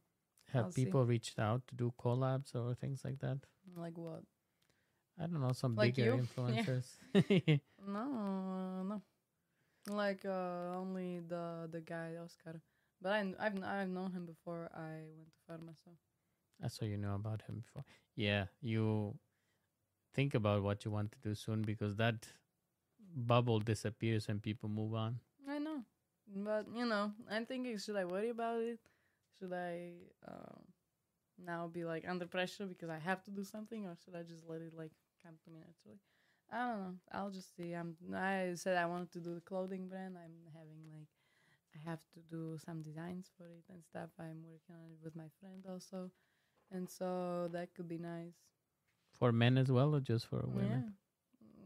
[0.53, 0.85] Have I'll see.
[0.85, 3.39] people reached out to do collabs or things like that?
[3.75, 4.23] like what?
[5.19, 6.21] I don't know, some Like bigger you?
[6.37, 6.87] influencers.
[7.87, 9.01] No, no.
[9.89, 12.61] Like uh, only the the guy Oscar,
[13.01, 15.73] but I I've I've known him before I went to Farma.
[15.83, 15.91] So
[16.63, 17.85] I saw you know about him before.
[18.15, 19.17] Yeah, you
[20.13, 22.27] think about what you want to do soon because that
[23.17, 25.19] bubble disappears and people move on.
[25.49, 25.81] I know,
[26.35, 28.79] but you know, I'm thinking, should I worry about it?
[29.39, 29.93] Should I
[30.27, 30.59] uh,
[31.43, 34.43] now be like under pressure because I have to do something, or should I just
[34.47, 34.91] let it like
[35.23, 35.99] come to me naturally?
[36.51, 36.93] I don't know.
[37.11, 37.73] I'll just see.
[37.73, 37.95] I'm.
[38.15, 40.15] I said I wanted to do the clothing brand.
[40.17, 41.09] I'm having like,
[41.75, 44.09] I have to do some designs for it and stuff.
[44.19, 46.11] I'm working on it with my friend also,
[46.71, 48.35] and so that could be nice.
[49.19, 50.93] For men as well or just for women?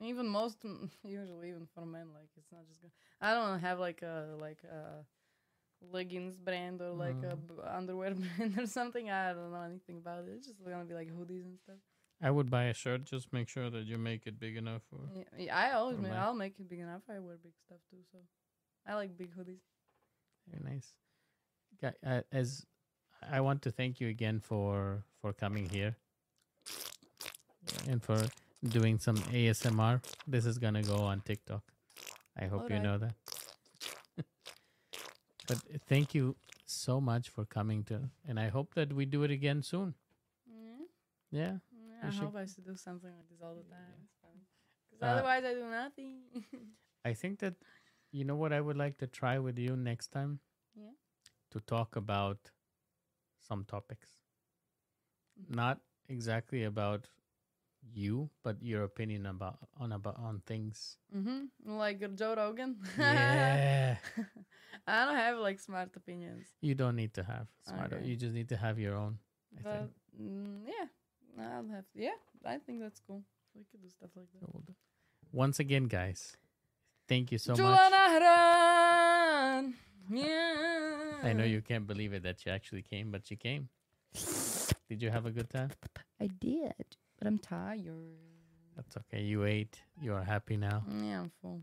[0.01, 0.57] Even most,
[1.03, 2.81] usually even for men, like it's not just.
[2.81, 2.91] Gonna,
[3.21, 5.05] I don't have like a like a
[5.93, 7.47] leggings brand or like a Mm.
[7.47, 9.09] b- underwear brand or something.
[9.09, 10.31] I don't know anything about it.
[10.35, 11.77] It's just gonna be like hoodies and stuff.
[12.21, 13.03] I would buy a shirt.
[13.05, 14.99] Just make sure that you make it big enough for.
[15.15, 17.01] Yeah, yeah, I always make, I'll make it big enough.
[17.09, 18.19] I wear big stuff too, so
[18.85, 19.61] I like big hoodies.
[20.47, 20.93] Very nice.
[22.05, 22.65] Uh, as
[23.27, 25.95] I want to thank you again for for coming here
[27.87, 28.17] and for
[28.67, 30.01] doing some ASMR.
[30.27, 31.63] This is gonna go on TikTok.
[32.37, 32.83] I hope you Alright.
[32.83, 33.13] know that.
[35.47, 36.35] but uh, thank you
[36.65, 39.93] so much for coming to, and I hope that we do it again soon.
[40.47, 40.85] Yeah.
[41.31, 41.57] Yeah.
[42.03, 43.93] I We should- hope I should do something like this all the time.
[44.03, 44.41] It's funny.
[44.89, 46.21] 'Cause Uh, otherwise, I do nothing.
[47.05, 47.55] I think that
[48.11, 50.39] you know what I would like to try with you next time.
[50.75, 50.91] Yeah.
[51.51, 52.51] To talk about
[53.39, 54.21] some topics.
[55.39, 55.55] Mhm.
[55.55, 57.09] Not exactly about
[57.93, 60.97] you, but your opinion about on about on things.
[61.11, 62.77] hmm Like Joe Rogan.
[62.97, 63.97] yeah.
[64.87, 67.93] I don't have like smart opinions, You don't need to have smart.
[67.93, 68.05] Okay.
[68.05, 69.17] You just need to have your own.
[69.57, 69.91] I but think.
[70.21, 70.87] mm, yeah,
[71.43, 71.85] I'll have.
[71.93, 73.23] Yeah, I think that's cool.
[73.55, 74.39] We could do stuff like that.
[74.39, 74.75] So we'll
[75.31, 76.37] Once again, guys,
[77.07, 77.91] thank you so Jula much.
[77.91, 79.73] Nahran!
[80.09, 81.19] Yeah.
[81.23, 83.69] I know you can't believe it that she actually came, but she came.
[84.89, 85.71] Did you have a good time?
[86.19, 86.73] I did,
[87.21, 88.17] but I'm tired.
[88.75, 89.21] That's okay.
[89.21, 89.79] You ate.
[90.01, 91.61] You are happy now, Yeah, I'm full.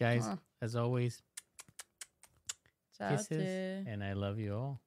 [0.00, 0.24] guys.
[0.24, 0.38] Mwah.
[0.62, 1.22] As always,
[2.96, 3.90] Ciao, kisses, te.
[3.90, 4.80] and I love you all.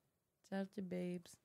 [0.50, 1.38] Ciao, babes.